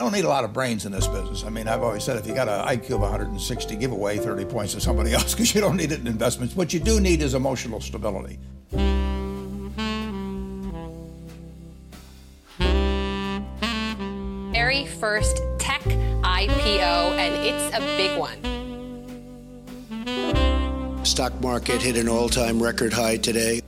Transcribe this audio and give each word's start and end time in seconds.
I 0.00 0.02
don't 0.02 0.12
need 0.12 0.24
a 0.24 0.28
lot 0.28 0.42
of 0.42 0.52
brains 0.52 0.86
in 0.86 0.90
this 0.92 1.06
business. 1.06 1.44
I 1.44 1.50
mean, 1.50 1.68
I've 1.68 1.84
always 1.84 2.02
said 2.02 2.16
if 2.16 2.26
you 2.26 2.34
got 2.34 2.48
an 2.48 2.66
IQ 2.66 2.96
of 2.96 3.02
160, 3.02 3.76
give 3.76 3.92
away 3.92 4.18
30 4.18 4.44
points 4.44 4.74
to 4.74 4.80
somebody 4.80 5.12
else 5.14 5.34
because 5.34 5.54
you 5.54 5.60
don't 5.60 5.76
need 5.76 5.92
it 5.92 6.00
in 6.00 6.08
investments. 6.08 6.56
What 6.56 6.74
you 6.74 6.80
do 6.80 6.98
need 6.98 7.22
is 7.22 7.34
emotional 7.34 7.80
stability. 7.80 8.40
Very 14.50 14.86
first 14.98 15.40
tech 15.60 15.82
IPO, 15.82 17.16
and 17.16 17.46
it's 17.46 17.76
a 17.76 17.80
big 17.96 18.18
one. 18.18 18.40
Stock 21.04 21.40
market 21.40 21.80
hit 21.80 21.96
an 21.96 22.08
all-time 22.08 22.60
record 22.60 22.92
high 22.92 23.16
today. 23.16 23.60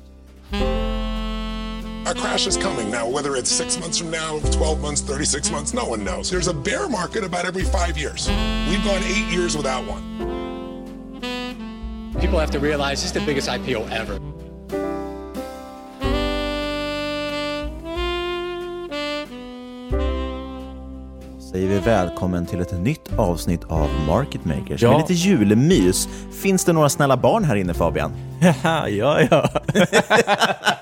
A 2.07 2.15
crash 2.15 2.47
is 2.47 2.57
coming 2.57 2.89
now, 2.89 3.09
whether 3.09 3.35
it's 3.35 3.51
six 3.51 3.81
months 3.81 3.99
from 3.99 4.13
now, 4.13 4.39
12 4.53 4.81
months, 4.81 5.01
36 5.01 5.51
months, 5.51 5.75
no 5.75 5.85
one 5.85 6.05
knows. 6.05 6.31
There's 6.31 6.47
a 6.47 6.55
bear 6.55 6.89
market 6.89 7.25
about 7.25 7.45
every 7.47 7.65
five 7.65 7.99
years. 7.99 8.29
We've 8.71 8.85
gone 8.85 9.03
eight 9.03 9.27
years 9.33 9.57
without 9.57 9.85
one. 9.89 10.03
People 12.21 12.39
have 12.39 12.53
to 12.53 12.61
realize 12.61 13.03
this 13.03 13.07
is 13.07 13.13
the 13.13 13.27
biggest 13.27 13.49
IPO 13.49 13.91
ever. 13.91 14.21
säger 21.53 21.69
vi 21.69 21.79
välkommen 21.79 22.47
till 22.47 22.61
ett 22.61 22.73
nytt 22.73 23.19
avsnitt 23.19 23.65
av 23.65 23.89
Market 24.07 24.45
Makers 24.45 24.83
ja. 24.83 24.91
med 24.91 25.01
lite 25.01 25.15
julmys. 25.15 26.09
Finns 26.43 26.65
det 26.65 26.73
några 26.73 26.89
snälla 26.89 27.17
barn 27.17 27.45
här 27.45 27.57
inne 27.57 27.75
Fabian? 27.75 28.13
ja, 28.65 29.21
ja. 29.21 29.49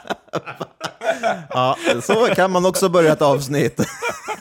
ja, 1.54 1.76
så 2.02 2.14
kan 2.14 2.50
man 2.50 2.66
också 2.66 2.88
börja 2.88 3.12
ett 3.12 3.22
avsnitt. 3.22 3.80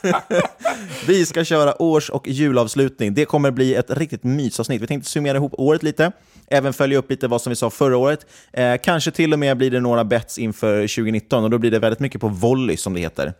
vi 1.07 1.25
ska 1.25 1.43
köra 1.43 1.81
års 1.81 2.09
och 2.09 2.27
julavslutning. 2.27 3.13
Det 3.13 3.25
kommer 3.25 3.51
bli 3.51 3.75
ett 3.75 3.91
riktigt 3.97 4.23
mysavsnitt. 4.23 4.81
Vi 4.81 4.87
tänkte 4.87 5.09
summera 5.09 5.37
ihop 5.37 5.53
året 5.57 5.83
lite, 5.83 6.11
även 6.47 6.73
följa 6.73 6.97
upp 6.97 7.09
lite 7.09 7.27
vad 7.27 7.41
som 7.41 7.49
vi 7.49 7.55
sa 7.55 7.69
förra 7.69 7.97
året. 7.97 8.25
Eh, 8.53 8.75
kanske 8.83 9.11
till 9.11 9.33
och 9.33 9.39
med 9.39 9.57
blir 9.57 9.71
det 9.71 9.79
några 9.79 10.03
bets 10.03 10.37
inför 10.37 10.81
2019 10.81 11.43
och 11.43 11.49
då 11.49 11.57
blir 11.57 11.71
det 11.71 11.79
väldigt 11.79 11.99
mycket 11.99 12.21
på 12.21 12.27
volley 12.27 12.77
som 12.77 12.93
det 12.93 12.99
heter. 12.99 13.33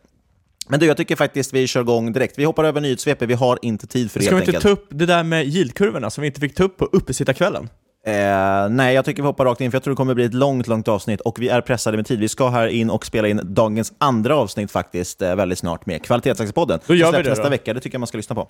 Men 0.67 0.79
du, 0.79 0.85
jag 0.85 0.97
tycker 0.97 1.16
faktiskt 1.16 1.53
vi 1.53 1.67
kör 1.67 1.81
igång 1.81 2.13
direkt. 2.13 2.39
Vi 2.39 2.44
hoppar 2.44 2.63
över 2.63 2.81
nyhetssvepet, 2.81 3.29
vi 3.29 3.33
har 3.33 3.59
inte 3.62 3.88
tid 3.88 4.12
för 4.12 4.19
det 4.19 4.25
Ska 4.25 4.35
vi 4.35 4.45
inte 4.45 4.59
ta 4.59 4.69
upp 4.69 4.88
det 4.89 5.06
där 5.06 5.23
med 5.23 5.45
yieldkurvorna 5.45 6.09
som 6.09 6.22
vi 6.22 6.28
inte 6.28 6.39
fick 6.39 6.56
ta 6.56 6.63
upp 6.63 6.78
på 6.78 6.85
uppesittarkvällen? 6.85 7.69
Eh, 8.05 8.69
nej, 8.69 8.95
jag 8.95 9.05
tycker 9.05 9.21
vi 9.21 9.27
hoppar 9.27 9.45
rakt 9.45 9.61
in, 9.61 9.71
för 9.71 9.75
jag 9.75 9.83
tror 9.83 9.91
det 9.91 9.95
kommer 9.95 10.13
bli 10.13 10.25
ett 10.25 10.33
långt, 10.33 10.67
långt 10.67 10.87
avsnitt 10.87 11.21
och 11.21 11.39
vi 11.39 11.49
är 11.49 11.61
pressade 11.61 11.97
med 11.97 12.05
tid. 12.05 12.19
Vi 12.19 12.29
ska 12.29 12.49
här 12.49 12.67
in 12.67 12.89
och 12.89 13.05
spela 13.05 13.27
in 13.27 13.41
dagens 13.43 13.93
andra 13.97 14.35
avsnitt 14.35 14.71
faktiskt 14.71 15.21
eh, 15.21 15.35
väldigt 15.35 15.59
snart 15.59 15.85
med 15.85 16.03
Kvalitetsaktiepodden. 16.03 16.79
Då 16.87 16.95
gör 16.95 17.11
vi 17.11 17.23
det 17.23 17.29
nästa 17.29 17.43
då. 17.43 17.49
vecka, 17.49 17.73
det 17.73 17.79
tycker 17.79 17.95
jag 17.95 17.99
man 17.99 18.07
ska 18.07 18.17
lyssna 18.17 18.35
på. 18.35 18.47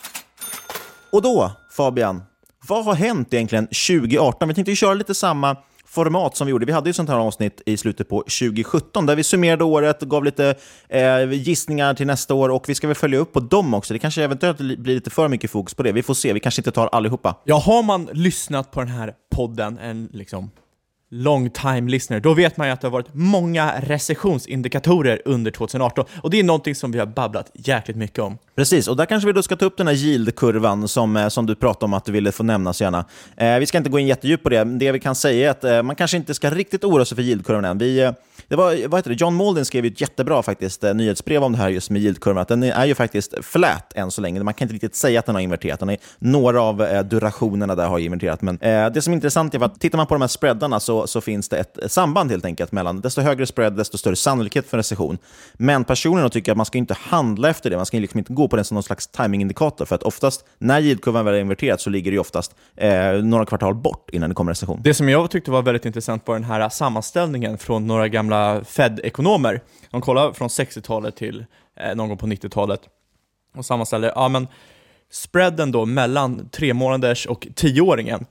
Och 1.11 1.21
då, 1.21 1.51
Fabian, 1.71 2.23
vad 2.67 2.85
har 2.85 2.93
hänt 2.93 3.33
egentligen 3.33 3.67
2018? 3.67 4.47
Vi 4.47 4.53
tänkte 4.53 4.71
ju 4.71 4.75
köra 4.75 4.93
lite 4.93 5.15
samma 5.15 5.57
format 5.93 6.37
som 6.37 6.47
vi 6.47 6.51
gjorde. 6.51 6.65
Vi 6.65 6.71
hade 6.71 6.89
ju 6.89 6.93
sånt 6.93 7.09
här 7.09 7.17
avsnitt 7.17 7.61
i 7.65 7.77
slutet 7.77 8.09
på 8.09 8.19
2017 8.19 9.05
där 9.05 9.15
vi 9.15 9.23
summerade 9.23 9.63
året, 9.63 10.01
gav 10.01 10.23
lite 10.23 10.55
eh, 10.89 11.31
gissningar 11.31 11.93
till 11.93 12.07
nästa 12.07 12.33
år 12.33 12.49
och 12.49 12.69
vi 12.69 12.75
ska 12.75 12.87
väl 12.87 12.95
följa 12.95 13.19
upp 13.19 13.33
på 13.33 13.39
dem 13.39 13.73
också. 13.73 13.93
Det 13.93 13.99
kanske 13.99 14.23
eventuellt 14.23 14.57
blir 14.57 14.95
lite 14.95 15.09
för 15.09 15.27
mycket 15.27 15.51
fokus 15.51 15.73
på 15.73 15.83
det. 15.83 15.91
Vi 15.91 16.03
får 16.03 16.13
se, 16.13 16.33
vi 16.33 16.39
kanske 16.39 16.59
inte 16.59 16.71
tar 16.71 16.89
allihopa. 16.91 17.35
Ja, 17.43 17.59
har 17.59 17.83
man 17.83 18.09
lyssnat 18.13 18.71
på 18.71 18.79
den 18.79 18.89
här 18.89 19.13
podden 19.35 19.77
en 19.77 20.09
liksom 20.13 20.51
long 21.13 21.49
time 21.49 21.91
listener, 21.91 22.19
då 22.19 22.33
vet 22.33 22.57
man 22.57 22.67
ju 22.67 22.73
att 22.73 22.81
det 22.81 22.87
har 22.87 22.91
varit 22.91 23.13
många 23.13 23.73
recessionsindikatorer 23.79 25.21
under 25.25 25.51
2018 25.51 26.05
och 26.21 26.29
det 26.29 26.39
är 26.39 26.43
någonting 26.43 26.75
som 26.75 26.91
vi 26.91 26.99
har 26.99 27.05
babblat 27.05 27.51
jäkligt 27.53 27.97
mycket 27.97 28.19
om. 28.19 28.37
Precis, 28.55 28.87
och 28.87 28.97
där 28.97 29.05
kanske 29.05 29.27
vi 29.27 29.33
då 29.33 29.43
ska 29.43 29.55
ta 29.55 29.65
upp 29.65 29.77
den 29.77 29.87
här 29.87 29.93
yield-kurvan 29.93 30.87
som, 30.87 31.17
eh, 31.17 31.27
som 31.27 31.45
du 31.45 31.55
pratade 31.55 31.85
om 31.85 31.93
att 31.93 32.05
du 32.05 32.11
ville 32.11 32.31
få 32.31 32.43
nämna 32.43 32.73
gärna. 32.75 33.05
Eh, 33.37 33.59
vi 33.59 33.65
ska 33.65 33.77
inte 33.77 33.89
gå 33.89 33.99
in 33.99 34.07
jättedjupt 34.07 34.43
på 34.43 34.49
det, 34.49 34.63
det 34.63 34.91
vi 34.91 34.99
kan 34.99 35.15
säga 35.15 35.47
är 35.47 35.51
att 35.51 35.63
eh, 35.63 35.83
man 35.83 35.95
kanske 35.95 36.17
inte 36.17 36.33
ska 36.33 36.49
riktigt 36.49 36.83
oroa 36.83 37.05
sig 37.05 37.15
för 37.15 37.23
yield-kurvan 37.23 37.65
än. 37.65 37.77
Vi, 37.77 37.99
eh, 37.99 38.11
det 38.47 38.55
var, 38.55 38.87
vad 38.87 38.97
heter 38.99 39.09
det? 39.09 39.15
John 39.15 39.35
Malden 39.35 39.65
skrev 39.65 39.85
ett 39.85 40.01
jättebra 40.01 40.43
faktiskt, 40.43 40.83
eh, 40.83 40.93
nyhetsbrev 40.93 41.43
om 41.43 41.51
det 41.51 41.57
här 41.57 41.69
just 41.69 41.89
med 41.89 42.01
yield-kurvan, 42.01 42.41
att 42.41 42.47
den 42.47 42.63
är 42.63 42.85
ju 42.85 42.95
faktiskt 42.95 43.33
flat 43.41 43.93
än 43.95 44.11
så 44.11 44.21
länge. 44.21 44.43
Man 44.43 44.53
kan 44.53 44.65
inte 44.65 44.73
riktigt 44.73 44.95
säga 44.95 45.19
att 45.19 45.25
den 45.25 45.35
har 45.35 45.41
inverterat. 45.41 45.79
Den 45.79 45.89
är, 45.89 45.97
några 46.19 46.61
av 46.61 46.81
eh, 46.81 47.03
durationerna 47.03 47.75
där 47.75 47.87
har 47.87 47.99
inverterat, 47.99 48.41
men 48.41 48.59
eh, 48.61 48.89
det 48.89 49.01
som 49.01 49.13
är 49.13 49.15
intressant 49.15 49.55
är 49.55 49.63
att 49.63 49.79
tittar 49.79 49.97
man 49.97 50.07
på 50.07 50.13
de 50.15 50.21
här 50.21 50.27
spreadarna 50.27 50.79
så, 50.79 51.02
så 51.07 51.21
finns 51.21 51.49
det 51.49 51.57
ett 51.57 51.91
samband 51.91 52.31
helt 52.31 52.45
enkelt 52.45 52.71
mellan 52.71 53.01
desto 53.01 53.21
högre 53.21 53.45
spread, 53.45 53.77
desto 53.77 53.97
större 53.97 54.15
sannolikhet 54.15 54.67
för 54.67 54.77
recession. 54.77 55.17
Men 55.53 55.83
personligen 55.83 56.29
tycker 56.29 56.51
att 56.51 56.57
man 56.57 56.65
ska 56.65 56.77
inte 56.77 56.93
handla 56.99 57.49
efter 57.49 57.69
det. 57.69 57.75
Man 57.75 57.85
ska 57.85 57.97
liksom 57.99 58.17
inte 58.17 58.33
gå 58.33 58.47
på 58.47 58.55
den 58.55 58.65
som 58.65 58.75
någon 58.75 58.83
slags 58.83 59.07
timingindikator. 59.07 59.85
För 59.85 59.95
att 59.95 60.03
oftast, 60.03 60.45
när 60.57 60.81
yieldkurvan 60.81 61.25
väl 61.25 61.33
är 61.33 61.39
inverterad, 61.39 61.81
så 61.81 61.89
ligger 61.89 62.11
det 62.11 62.19
oftast 62.19 62.55
eh, 62.75 63.11
några 63.13 63.45
kvartal 63.45 63.75
bort 63.75 64.09
innan 64.13 64.29
det 64.29 64.35
kommer 64.35 64.51
recession. 64.51 64.79
Det 64.83 64.93
som 64.93 65.09
jag 65.09 65.31
tyckte 65.31 65.51
var 65.51 65.61
väldigt 65.61 65.85
intressant 65.85 66.27
var 66.27 66.35
den 66.35 66.43
här 66.43 66.69
sammanställningen 66.69 67.57
från 67.57 67.87
några 67.87 68.07
gamla 68.07 68.63
Fed-ekonomer. 68.63 69.61
De 69.91 70.01
kollar 70.01 70.33
från 70.33 70.47
60-talet 70.47 71.15
till 71.15 71.45
eh, 71.79 71.95
någon 71.95 72.09
gång 72.09 72.17
på 72.17 72.27
90-talet 72.27 72.81
och 73.55 73.65
sammanställer, 73.65 74.11
ja 74.15 74.27
men 74.27 74.47
spreaden 75.11 75.71
då 75.71 75.85
mellan 75.85 76.49
tre 76.49 76.73
månaders 76.73 77.25
och 77.25 77.47
tioåringen 77.55 78.25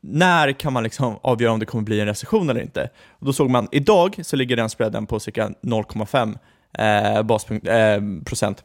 när 0.00 0.52
kan 0.52 0.72
man 0.72 0.82
liksom 0.82 1.18
avgöra 1.22 1.52
om 1.52 1.58
det 1.58 1.66
kommer 1.66 1.84
bli 1.84 2.00
en 2.00 2.06
recession 2.06 2.50
eller 2.50 2.60
inte? 2.60 2.90
Och 3.08 3.26
då 3.26 3.32
såg 3.32 3.50
man, 3.50 3.68
idag 3.72 4.20
så 4.22 4.36
ligger 4.36 4.56
den 4.56 4.70
spreaden 4.70 5.06
på 5.06 5.20
cirka 5.20 5.50
0,5 5.62 6.38
eh, 6.78 7.22
baspunkt, 7.22 7.68
eh, 7.68 8.00
procent. 8.24 8.64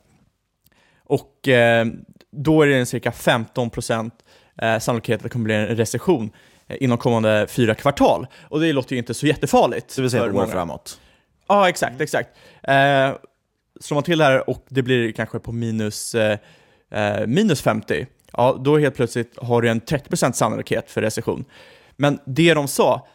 Och 1.03 1.47
eh, 1.47 1.85
då 2.31 2.61
är 2.61 2.67
det 2.67 2.77
en 2.77 2.85
cirka 2.85 3.11
15 3.11 3.69
procent 3.69 4.13
eh, 4.61 4.79
sannolikhet 4.79 5.17
att 5.19 5.23
det 5.23 5.29
kommer 5.29 5.45
bli 5.45 5.55
en 5.55 5.67
recession 5.67 6.31
eh, 6.67 6.77
inom 6.79 6.97
kommande 6.97 7.47
fyra 7.49 7.75
kvartal. 7.75 8.27
Och 8.41 8.59
det 8.59 8.73
låter 8.73 8.93
ju 8.93 8.99
inte 8.99 9.13
så 9.13 9.27
jättefarligt. 9.27 9.95
Det 9.95 10.01
vill 10.01 10.11
säga 10.11 10.25
ett 10.25 10.35
år 10.35 10.45
framåt? 10.45 10.99
Ja, 11.47 11.69
exakt, 11.69 12.01
exakt. 12.01 12.29
Eh, 12.63 13.13
slår 13.79 13.95
man 13.95 14.03
till 14.03 14.21
här 14.21 14.49
och 14.49 14.65
det 14.69 14.81
blir 14.81 15.11
kanske 15.11 15.39
på 15.39 15.51
minus, 15.51 16.15
eh, 16.15 16.37
eh 16.91 17.27
minus 17.27 17.61
50, 17.61 18.07
ja 18.37 18.59
då 18.63 18.77
helt 18.77 18.95
plötsligt 18.95 19.37
har 19.37 19.61
du 19.61 19.69
en 19.69 19.81
30% 19.81 20.31
sannolikhet 20.31 20.91
för 20.91 21.01
recession. 21.01 21.45
Men 21.95 22.19
det 22.25 22.53
de 22.53 22.67
sa, 22.67 23.07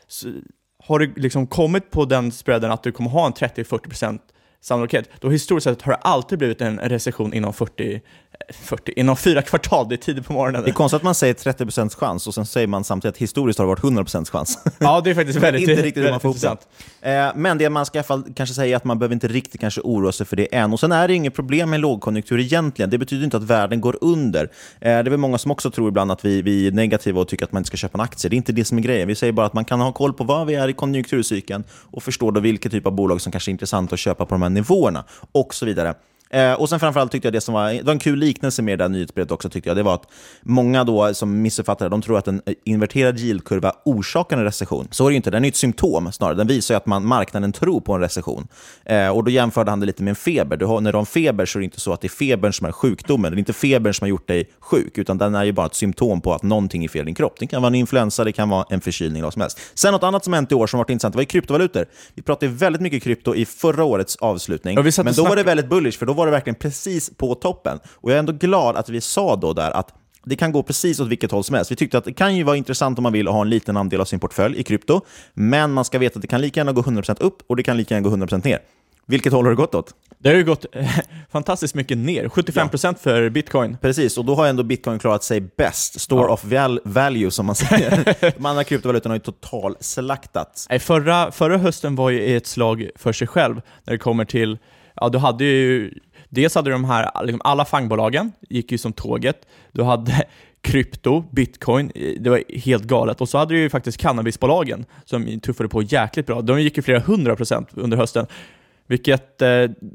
har 0.85 0.99
du 0.99 1.15
liksom 1.17 1.47
kommit 1.47 1.91
på 1.91 2.05
den 2.05 2.33
spreaden 2.33 2.71
att 2.71 2.83
du 2.83 2.93
kommer 2.93 3.11
ha 3.11 3.27
en 3.27 3.33
30-40% 3.33 4.19
sannolikhet, 4.61 5.11
då 5.21 5.31
historiskt 5.31 5.65
sett 5.65 5.83
har 5.83 5.93
det 5.93 5.99
alltid 5.99 6.39
blivit 6.39 6.61
en 6.61 6.79
recession 6.79 7.35
inom 7.35 7.53
40, 7.53 8.01
40, 8.49 8.93
inom 8.97 9.17
fyra 9.17 9.43
kvartal, 9.43 9.89
det 9.89 9.95
är 9.95 9.97
tidigt 9.97 10.27
på 10.27 10.33
morgonen. 10.33 10.63
Det 10.63 10.71
är 10.71 10.73
konstigt 10.73 10.97
att 10.97 11.03
man 11.03 11.15
säger 11.15 11.35
30% 11.35 11.97
chans 11.97 12.27
och 12.27 12.35
sen 12.35 12.47
säger 12.47 12.67
man 12.67 12.85
samtidigt 12.85 13.15
att 13.15 13.21
historiskt 13.21 13.59
har 13.59 13.67
det 13.67 13.69
varit 13.69 14.09
100% 14.09 14.31
chans. 14.31 14.59
Ja, 14.79 15.01
det 15.01 15.11
är 15.11 15.15
faktiskt 15.15 15.39
väldigt, 15.39 15.69
inte 15.69 15.83
riktigt 15.83 16.05
hur 16.05 16.11
man 16.11 16.21
intressant. 16.25 16.69
Eh, 17.01 17.29
men 17.35 17.59
det 17.59 17.71
man 17.71 17.87
ska 17.87 17.99
i 17.99 18.01
alla 18.01 18.05
fall 18.05 18.25
kanske 18.35 18.55
säga 18.55 18.73
är 18.73 18.77
att 18.77 18.85
man 18.85 18.99
behöver 18.99 19.15
inte 19.15 19.29
riktigt 19.29 19.61
kanske 19.61 19.81
oroa 19.81 20.13
sig 20.13 20.27
för 20.27 20.37
det 20.37 20.55
än. 20.55 20.73
Och 20.73 20.81
sen 20.81 20.93
är 20.93 21.09
det 21.09 21.15
inget 21.15 21.35
problem 21.35 21.71
med 21.71 21.81
lågkonjunktur 21.81 22.41
egentligen. 22.41 22.91
Det 22.91 22.99
betyder 22.99 23.25
inte 23.25 23.37
att 23.37 23.43
världen 23.43 23.81
går 23.81 23.99
under. 24.01 24.45
Eh, 24.45 24.49
det 24.81 24.89
är 24.89 25.03
väl 25.03 25.17
många 25.17 25.39
som 25.39 25.51
också 25.51 25.71
tror 25.71 25.89
ibland 25.89 26.13
att 26.13 26.25
vi, 26.25 26.43
vi 26.43 26.67
är 26.67 26.73
negativa 26.73 27.21
och 27.21 27.29
tycker 27.29 27.45
att 27.45 27.53
man 27.53 27.61
inte 27.61 27.69
ska 27.69 27.77
köpa 27.77 27.99
en 27.99 28.05
aktie. 28.05 28.31
Det 28.31 28.35
är 28.35 28.39
inte 28.39 28.53
det 28.53 28.65
som 28.65 28.79
är 28.79 28.83
grejen. 28.83 29.09
Vi 29.09 29.15
säger 29.15 29.33
bara 29.33 29.47
att 29.47 29.55
man 29.55 29.65
kan 29.65 29.81
ha 29.81 29.93
koll 29.93 30.13
på 30.13 30.25
vad 30.25 30.47
vi 30.47 30.55
är 30.55 30.69
i 30.69 30.73
konjunkturcykeln 30.73 31.65
och 31.91 32.03
förstå 32.03 32.31
då 32.31 32.41
vilken 32.41 32.71
typ 32.71 32.87
av 32.87 32.93
bolag 32.93 33.21
som 33.21 33.33
kanske 33.33 33.51
är 33.51 33.53
intressant 33.53 33.93
att 33.93 33.99
köpa 33.99 34.27
på 34.27 34.35
de 34.35 34.43
här 34.43 34.51
nivåerna 34.51 35.05
och 35.33 35.55
så 35.55 35.67
vidare. 35.67 35.95
Eh, 36.31 36.53
och 36.53 36.69
sen 36.69 36.81
framförallt 36.81 37.12
tyckte 37.12 37.27
jag 37.27 37.32
det 37.32 37.41
som 37.41 37.55
var, 37.55 37.73
det 37.73 37.82
var 37.82 37.93
en 37.93 37.99
kul 37.99 38.19
liknelse 38.19 38.62
med 38.62 38.79
det 38.79 38.85
där 38.85 38.88
nyhetsbrevet 38.88 39.31
också, 39.31 39.49
tyckte 39.49 39.71
jag. 39.71 39.77
Det 39.77 39.82
var 39.82 39.94
att 39.94 40.06
många 40.43 40.85
då 40.85 41.15
som 41.15 41.43
missuppfattar 41.43 41.88
de 41.88 42.03
tror 42.03 42.19
att 42.19 42.29
en 42.29 42.43
inverterad 42.65 43.19
yieldkurva 43.19 43.73
orsakar 43.85 44.37
en 44.37 44.44
recession. 44.44 44.88
Så 44.91 45.05
är 45.05 45.09
det 45.09 45.12
ju 45.12 45.17
inte, 45.17 45.31
den 45.31 45.44
är 45.44 45.49
ett 45.49 45.56
symptom 45.56 46.12
snarare. 46.12 46.35
Den 46.35 46.47
visar 46.47 46.75
ju 46.75 46.77
att 46.77 46.87
man, 46.87 47.06
marknaden 47.06 47.53
tror 47.53 47.81
på 47.81 47.93
en 47.93 48.00
recession. 48.00 48.49
Eh, 48.85 49.09
och 49.09 49.25
då 49.25 49.31
jämförde 49.31 49.71
han 49.71 49.81
det 49.81 49.87
lite 49.87 50.03
med 50.03 50.11
en 50.11 50.17
feber. 50.17 50.56
Du 50.56 50.67
har, 50.67 50.81
när 50.81 50.93
du 50.93 50.97
har 50.97 51.03
en 51.03 51.06
feber 51.06 51.47
så 51.47 51.59
är 51.59 51.61
det 51.61 51.65
inte 51.65 51.81
så 51.81 51.93
att 51.93 52.00
det 52.00 52.06
är 52.06 52.09
febern 52.09 52.53
som 52.53 52.67
är 52.67 52.73
sjukdomen. 52.73 53.33
Det 53.33 53.37
är 53.37 53.38
inte 53.38 53.53
febern 53.53 53.94
som 53.94 54.05
har 54.05 54.09
gjort 54.09 54.29
dig 54.29 54.50
sjuk, 54.61 54.99
utan 54.99 55.19
den 55.19 55.35
är 55.35 55.44
ju 55.44 55.53
bara 55.53 55.67
ett 55.67 55.75
symptom 55.75 56.21
på 56.21 56.35
att 56.35 56.43
någonting 56.43 56.85
är 56.85 56.88
fel 56.88 57.03
i 57.03 57.05
din 57.05 57.15
kropp. 57.15 57.37
Det 57.38 57.47
kan 57.47 57.62
vara 57.62 57.69
en 57.69 57.75
influensa, 57.75 58.25
det 58.25 58.33
kan 58.33 58.49
vara 58.49 58.65
en 58.71 58.81
förkylning, 58.81 59.23
vad 59.23 59.33
som 59.33 59.43
helst. 59.43 59.59
Sen 59.75 59.93
något 59.93 60.03
annat 60.03 60.25
som 60.25 60.33
hänt 60.33 60.53
i 60.53 60.55
år 60.55 60.67
som 60.67 60.79
varit 60.79 60.91
intressant, 60.91 61.12
det 61.12 61.17
var 61.17 61.23
ju 61.23 61.26
kryptovalutor. 61.26 61.87
Vi 62.15 62.23
pratade 62.23 62.53
väldigt 62.53 62.83
mycket 62.83 63.03
krypto 63.03 63.35
i 63.35 63.44
förra 63.44 63.85
årets 63.85 64.17
avslutning, 64.17 64.76
ja, 64.76 65.03
men 65.05 65.15
då 65.15 65.25
var 65.25 65.37
det 65.37 65.43
väldigt 65.43 65.69
bullish, 65.69 65.99
för 65.99 66.06
då 66.06 66.12
var 66.21 66.27
det 66.27 66.33
verkligen 66.33 66.55
precis 66.55 67.11
på 67.17 67.35
toppen. 67.35 67.79
Och 67.95 68.11
jag 68.11 68.15
är 68.15 68.19
ändå 68.19 68.33
glad 68.33 68.77
att 68.77 68.89
vi 68.89 69.01
sa 69.01 69.37
då 69.37 69.53
där 69.53 69.71
att 69.71 69.95
det 70.25 70.37
kan 70.37 70.53
gå 70.53 70.63
precis 70.63 71.01
åt 71.01 71.09
vilket 71.09 71.31
håll 71.31 71.45
som 71.45 71.55
helst. 71.55 71.71
Vi 71.71 71.77
tyckte 71.77 71.99
att 71.99 72.05
det 72.05 72.13
kan 72.13 72.37
ju 72.37 72.43
vara 72.43 72.57
intressant 72.57 72.99
om 72.99 73.03
man 73.03 73.13
vill 73.13 73.29
ha 73.29 73.43
en 73.43 73.51
liten 73.51 73.77
andel 73.77 74.01
av 74.01 74.05
sin 74.05 74.21
portfölj 74.21 74.61
i 74.61 74.63
krypto, 74.63 75.01
men 75.35 75.73
man 75.73 75.85
ska 75.85 75.99
veta 75.99 76.19
att 76.19 76.23
det 76.23 76.29
kan 76.29 76.41
lika 76.41 76.61
gärna 76.61 76.73
gå 76.73 76.83
100% 76.83 77.17
upp 77.21 77.43
och 77.47 77.57
det 77.57 77.63
kan 77.63 77.77
lika 77.77 77.95
gärna 77.95 78.09
gå 78.09 78.17
100% 78.17 78.45
ner. 78.45 78.59
Vilket 79.07 79.33
håll 79.33 79.45
har 79.45 79.51
det 79.51 79.57
gått 79.57 79.75
åt? 79.75 79.95
Det 80.19 80.29
har 80.29 80.37
ju 80.37 80.45
gått 80.45 80.67
fantastiskt 81.33 81.75
mycket 81.75 81.99
ner, 81.99 82.25
75% 82.25 82.81
ja. 82.83 82.95
för 82.95 83.29
bitcoin. 83.31 83.77
Precis, 83.81 84.19
och 84.19 84.25
då 84.25 84.35
har 84.35 84.47
ändå 84.47 84.63
bitcoin 84.63 84.99
klarat 84.99 85.25
sig 85.25 85.41
bäst. 85.41 86.01
Store 86.01 86.23
ja. 86.23 86.33
of 86.33 86.45
val 86.45 86.81
value, 86.85 87.31
som 87.31 87.47
man 87.47 87.55
säger. 87.55 88.17
De 88.37 88.47
andra 88.47 88.65
kryptovalutorna 88.65 89.13
har 89.13 89.17
ju 89.17 89.23
total 89.23 89.77
slaktats. 89.81 90.67
Nej, 90.71 90.79
förra, 90.79 91.33
förra 91.33 91.59
hösten 91.59 91.97
var 91.97 92.11
ju 92.11 92.37
ett 92.37 92.47
slag 92.47 92.91
för 92.97 93.13
sig 93.13 93.27
själv 93.27 93.61
när 93.85 93.93
det 93.93 93.99
kommer 93.99 94.25
till, 94.25 94.59
ja 94.97 95.09
du 95.09 95.19
hade 95.19 95.45
ju 95.45 95.95
Dels 96.31 96.55
hade 96.55 96.71
de 96.71 96.85
här, 96.85 97.25
liksom 97.25 97.41
alla 97.44 97.65
fangbolagen 97.65 98.32
gick 98.49 98.73
ju 98.73 98.79
som 98.79 98.93
tåget. 98.93 99.47
Du 99.73 99.82
hade 99.82 100.25
krypto, 100.61 101.25
bitcoin, 101.32 101.93
det 102.21 102.31
var 102.31 102.59
helt 102.59 102.85
galet. 102.85 103.21
Och 103.21 103.29
så 103.29 103.38
hade 103.38 103.55
du 103.55 103.61
ju 103.61 103.71
faktiskt 103.71 103.99
cannabisbolagen 103.99 104.85
som 105.05 105.41
tuffade 105.41 105.69
på 105.69 105.82
jäkligt 105.82 106.27
bra. 106.27 106.43
De 106.43 106.62
gick 106.62 106.77
ju 106.77 106.82
flera 106.82 107.00
hundra 107.00 107.37
procent 107.37 107.69
under 107.75 107.97
hösten. 107.97 108.27
Vilket, 108.91 109.43
eh, 109.43 109.49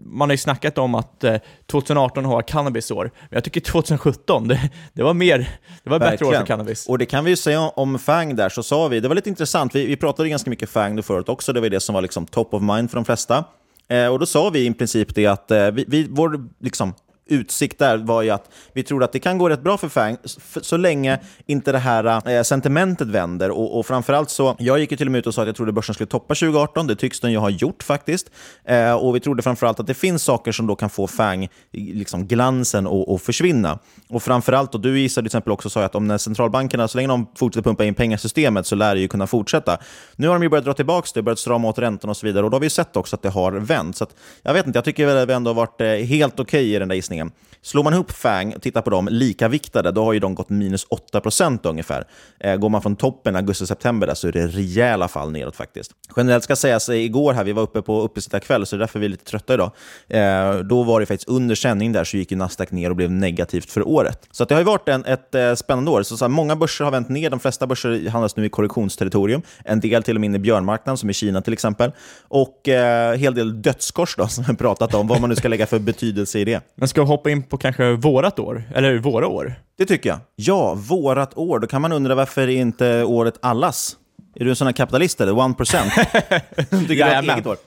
man 0.05 0.29
har 0.29 0.33
ju 0.33 0.37
snackat 0.37 0.77
om 0.77 0.95
att 0.95 1.23
eh, 1.23 1.35
2018 1.65 2.25
har 2.25 2.41
cannabisår, 2.41 3.03
men 3.03 3.29
jag 3.29 3.43
tycker 3.43 3.61
2017, 3.61 4.47
det, 4.47 4.69
det 4.93 5.03
var 5.03 5.13
mer, 5.13 5.37
det 5.83 5.89
var 5.89 5.99
bättre 5.99 6.25
år 6.25 6.33
för 6.33 6.45
cannabis. 6.45 6.87
Och 6.87 6.97
det 6.97 7.05
kan 7.05 7.23
vi 7.23 7.29
ju 7.29 7.35
säga 7.37 7.61
om 7.61 7.99
FANG 7.99 8.35
där, 8.35 8.49
så 8.49 8.63
sa 8.63 8.87
vi, 8.87 8.99
det 8.99 9.07
var 9.07 9.15
lite 9.15 9.29
intressant, 9.29 9.75
vi, 9.75 9.87
vi 9.87 9.95
pratade 9.95 10.29
ganska 10.29 10.49
mycket 10.49 10.69
FANG 10.69 11.03
förut 11.03 11.29
också, 11.29 11.53
det 11.53 11.61
var 11.61 11.69
det 11.69 11.79
som 11.79 11.95
var 11.95 12.01
liksom 12.01 12.25
top 12.25 12.53
of 12.53 12.61
mind 12.61 12.91
för 12.91 12.97
de 12.97 13.05
flesta. 13.05 13.43
Eh, 13.87 14.07
och 14.07 14.19
då 14.19 14.25
sa 14.25 14.49
vi 14.49 14.65
i 14.65 14.73
princip 14.73 15.15
det 15.15 15.25
att 15.25 15.51
eh, 15.51 15.71
vi, 15.71 15.85
vi, 15.87 16.07
vår 16.09 16.49
liksom, 16.59 16.93
utsikt 17.27 17.79
där 17.79 17.97
var 17.97 18.21
ju 18.21 18.29
att 18.29 18.49
vi 18.73 18.83
tror 18.83 19.03
att 19.03 19.11
det 19.11 19.19
kan 19.19 19.37
gå 19.37 19.49
rätt 19.49 19.61
bra 19.61 19.77
för 19.77 19.89
FANG 19.89 20.17
så 20.61 20.77
länge 20.77 21.19
inte 21.45 21.71
det 21.71 21.77
här 21.77 22.29
eh, 22.29 22.43
sentimentet 22.43 23.07
vänder. 23.07 23.51
Och, 23.51 23.79
och 23.79 23.85
framförallt 23.85 24.29
så, 24.29 24.55
jag 24.59 24.79
gick 24.79 24.91
ju 24.91 24.97
till 24.97 25.07
och 25.07 25.11
med 25.11 25.19
ut 25.19 25.27
och 25.27 25.33
sa 25.33 25.41
att 25.41 25.47
jag 25.47 25.55
trodde 25.55 25.71
börsen 25.71 25.95
skulle 25.95 26.07
toppa 26.07 26.35
2018. 26.35 26.87
Det 26.87 26.95
tycks 26.95 27.19
den 27.19 27.31
ju 27.31 27.37
ha 27.37 27.49
gjort 27.49 27.83
faktiskt. 27.83 28.31
Eh, 28.65 28.93
och 28.93 29.15
vi 29.15 29.19
trodde 29.19 29.43
framförallt 29.43 29.79
att 29.79 29.87
det 29.87 29.93
finns 29.93 30.23
saker 30.23 30.51
som 30.51 30.67
då 30.67 30.75
kan 30.75 30.89
få 30.89 31.07
FANG, 31.07 31.49
liksom 31.71 32.27
glansen 32.27 32.87
att 32.87 33.21
försvinna. 33.21 33.79
Och 34.09 34.23
framförallt, 34.23 34.75
och 34.75 34.81
du 34.81 34.99
gissade 34.99 35.23
till 35.23 35.27
exempel 35.27 35.51
också 35.51 35.69
sa 35.69 35.83
att 35.83 35.95
om 35.95 36.07
när 36.07 36.17
centralbankerna, 36.17 36.87
så 36.87 36.97
länge 36.97 37.07
de 37.07 37.27
fortsätter 37.35 37.63
pumpa 37.63 37.85
in 37.85 37.93
pengasystemet 37.93 38.65
så 38.65 38.75
lär 38.75 38.95
det 38.95 39.01
ju 39.01 39.07
kunna 39.07 39.27
fortsätta. 39.27 39.77
Nu 40.15 40.27
har 40.27 40.35
de 40.35 40.43
ju 40.43 40.49
börjat 40.49 40.65
dra 40.65 40.73
tillbaka 40.73 41.07
det, 41.13 41.21
börjat 41.21 41.39
strama 41.39 41.67
åt 41.67 41.79
räntorna 41.79 42.11
och 42.11 42.17
så 42.17 42.25
vidare. 42.25 42.45
Och 42.45 42.51
då 42.51 42.55
har 42.55 42.61
vi 42.61 42.69
sett 42.69 42.95
också 42.95 43.15
att 43.15 43.21
det 43.21 43.29
har 43.29 43.51
vänt. 43.51 43.97
Så 43.97 44.03
att, 44.03 44.15
jag 44.43 44.53
vet 44.53 44.67
inte, 44.67 44.77
jag 44.77 44.85
tycker 44.85 45.07
att 45.07 45.29
vi 45.29 45.33
ändå 45.33 45.49
har 45.49 45.55
varit 45.55 45.81
eh, 45.81 45.87
helt 45.87 46.39
okej 46.39 46.61
okay 46.61 46.75
i 46.75 46.79
den 46.79 46.87
där 46.87 46.95
gissningen 46.95 47.14
gissningen. 47.15 47.31
Slår 47.61 47.83
man 47.83 47.93
ihop 47.93 48.11
FANG 48.11 48.55
och 48.55 48.61
tittar 48.61 48.81
på 48.81 48.89
dem 48.89 49.07
likaviktade, 49.11 49.91
då 49.91 50.03
har 50.03 50.13
ju 50.13 50.19
de 50.19 50.35
gått 50.35 50.49
minus 50.49 50.87
8% 51.13 51.59
ungefär. 51.69 52.07
Eh, 52.39 52.55
går 52.55 52.69
man 52.69 52.81
från 52.81 52.95
toppen 52.95 53.35
augusti-september 53.35 54.13
så 54.13 54.27
är 54.27 54.31
det 54.31 54.47
rejäla 54.47 55.07
fall 55.07 55.31
neråt 55.31 55.55
faktiskt. 55.55 55.91
Generellt 56.17 56.43
ska 56.43 56.55
sägas, 56.55 56.89
eh, 56.89 56.95
igår 56.95 57.33
här, 57.33 57.43
vi 57.43 57.53
var 57.53 57.63
uppe 57.63 57.81
på 57.81 58.01
uppesittarkväll, 58.01 58.65
så 58.65 58.75
det 58.75 58.77
är 58.77 58.79
därför 58.79 58.99
vi 58.99 59.05
är 59.05 59.09
lite 59.09 59.25
trötta 59.25 59.53
idag. 59.53 59.71
Eh, 60.07 60.53
då 60.53 60.83
var 60.83 60.99
det 60.99 61.05
faktiskt 61.05 61.29
under 61.29 61.55
sändning 61.55 61.91
där 61.91 62.03
så 62.03 62.17
gick 62.17 62.31
ju 62.31 62.37
Nasdaq 62.37 62.71
ner 62.71 62.89
och 62.89 62.95
blev 62.95 63.11
negativt 63.11 63.71
för 63.71 63.87
året. 63.87 64.27
Så 64.31 64.45
det 64.45 64.53
har 64.53 64.61
ju 64.61 64.65
varit 64.65 64.89
en, 64.89 65.05
ett 65.05 65.59
spännande 65.59 65.91
år. 65.91 66.03
Så, 66.03 66.17
så 66.17 66.25
här, 66.25 66.29
många 66.29 66.55
börser 66.55 66.85
har 66.85 66.91
vänt 66.91 67.09
ner, 67.09 67.29
de 67.29 67.39
flesta 67.39 67.67
börser 67.67 68.09
handlas 68.09 68.35
nu 68.35 68.45
i 68.45 68.49
korrektionsterritorium. 68.49 69.41
En 69.65 69.79
del 69.79 70.03
till 70.03 70.15
och 70.15 70.21
med 70.21 70.27
in 70.27 70.35
i 70.35 70.39
björnmarknaden, 70.39 70.97
som 70.97 71.09
i 71.09 71.13
Kina 71.13 71.41
till 71.41 71.53
exempel. 71.53 71.91
Och 72.27 72.69
eh, 72.69 73.17
hel 73.17 73.35
del 73.35 73.61
dödskors 73.61 74.15
då, 74.15 74.27
som 74.35 74.43
vi 74.47 74.55
pratat 74.55 74.93
om, 74.93 75.07
vad 75.07 75.21
man 75.21 75.29
nu 75.29 75.35
ska 75.35 75.47
lägga 75.47 75.67
för 75.67 75.79
betydelse 75.79 76.39
i 76.39 76.45
det. 76.45 76.61
Men 76.75 76.87
ska 76.87 77.01
vi 77.05 77.09
hoppa 77.09 77.29
in 77.29 77.43
på 77.43 77.57
kanske 77.57 77.91
vårat 77.91 78.39
år? 78.39 78.63
Eller 78.75 78.97
våra 78.97 79.27
år? 79.27 79.55
Det 79.77 79.85
tycker 79.85 80.09
jag. 80.09 80.19
Ja, 80.35 80.73
vårat 80.73 81.37
år. 81.37 81.59
Då 81.59 81.67
kan 81.67 81.81
man 81.81 81.91
undra 81.91 82.15
varför 82.15 82.47
inte 82.47 83.03
året 83.03 83.39
allas? 83.41 83.97
Är 84.35 84.43
du 84.43 84.49
en 84.49 84.55
sån 84.55 84.67
här 84.67 84.73
kapitalist 84.73 85.21
eller? 85.21 85.37
One 85.37 85.53
percent? 85.53 85.93
Tycker 86.87 87.21
du 87.21 87.31
eget 87.31 87.47
år? 87.47 87.57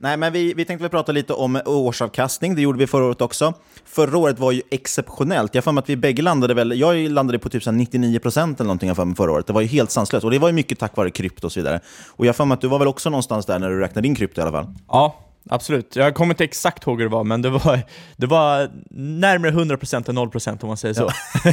Nej, 0.00 0.16
men 0.16 0.32
vi, 0.32 0.54
vi 0.54 0.64
tänkte 0.64 0.82
väl 0.82 0.90
prata 0.90 1.12
lite 1.12 1.32
om 1.32 1.60
årsavkastning. 1.66 2.54
Det 2.54 2.62
gjorde 2.62 2.78
vi 2.78 2.86
förra 2.86 3.04
året 3.04 3.20
också. 3.20 3.54
Förra 3.84 4.18
året 4.18 4.38
var 4.38 4.52
ju 4.52 4.62
exceptionellt. 4.70 5.54
Jag 5.54 5.62
har 5.62 5.78
att 5.78 5.88
vi 5.88 5.96
bägge 5.96 6.22
landade 6.22 6.54
väl, 6.54 6.80
jag 6.80 6.96
landade 6.96 7.38
på 7.38 7.48
typ 7.48 7.66
99 7.66 8.18
procent 8.18 8.60
eller 8.60 8.68
någonting 8.68 8.94
för 8.94 9.04
mig 9.04 9.16
förra 9.16 9.32
året. 9.32 9.46
Det 9.46 9.52
var 9.52 9.60
ju 9.60 9.66
helt 9.66 9.90
sanslöst. 9.90 10.24
Och 10.24 10.30
det 10.30 10.38
var 10.38 10.48
ju 10.48 10.54
mycket 10.54 10.78
tack 10.78 10.96
vare 10.96 11.10
krypto 11.10 11.46
och 11.46 11.52
så 11.52 11.60
vidare. 11.60 11.80
Och 12.08 12.26
jag 12.26 12.34
har 12.38 12.52
att 12.52 12.60
du 12.60 12.68
var 12.68 12.78
väl 12.78 12.88
också 12.88 13.10
någonstans 13.10 13.46
där 13.46 13.58
när 13.58 13.70
du 13.70 13.80
räknade 13.80 14.08
din 14.08 14.14
krypto 14.14 14.40
i 14.40 14.42
alla 14.42 14.52
fall? 14.52 14.74
Ja, 14.88 15.16
absolut. 15.48 15.96
Jag 15.96 16.14
kommer 16.14 16.34
inte 16.34 16.44
exakt 16.44 16.86
ihåg 16.86 16.98
hur 16.98 17.04
det 17.08 17.12
var, 17.12 17.24
men 17.24 17.42
det 17.42 17.50
var, 17.50 17.80
det 18.16 18.26
var 18.26 18.70
närmare 18.90 19.50
100% 19.50 20.10
än 20.10 20.18
0% 20.18 20.62
om 20.62 20.68
man 20.68 20.76
säger 20.76 20.94
så. 20.94 21.02
Ja. 21.02 21.52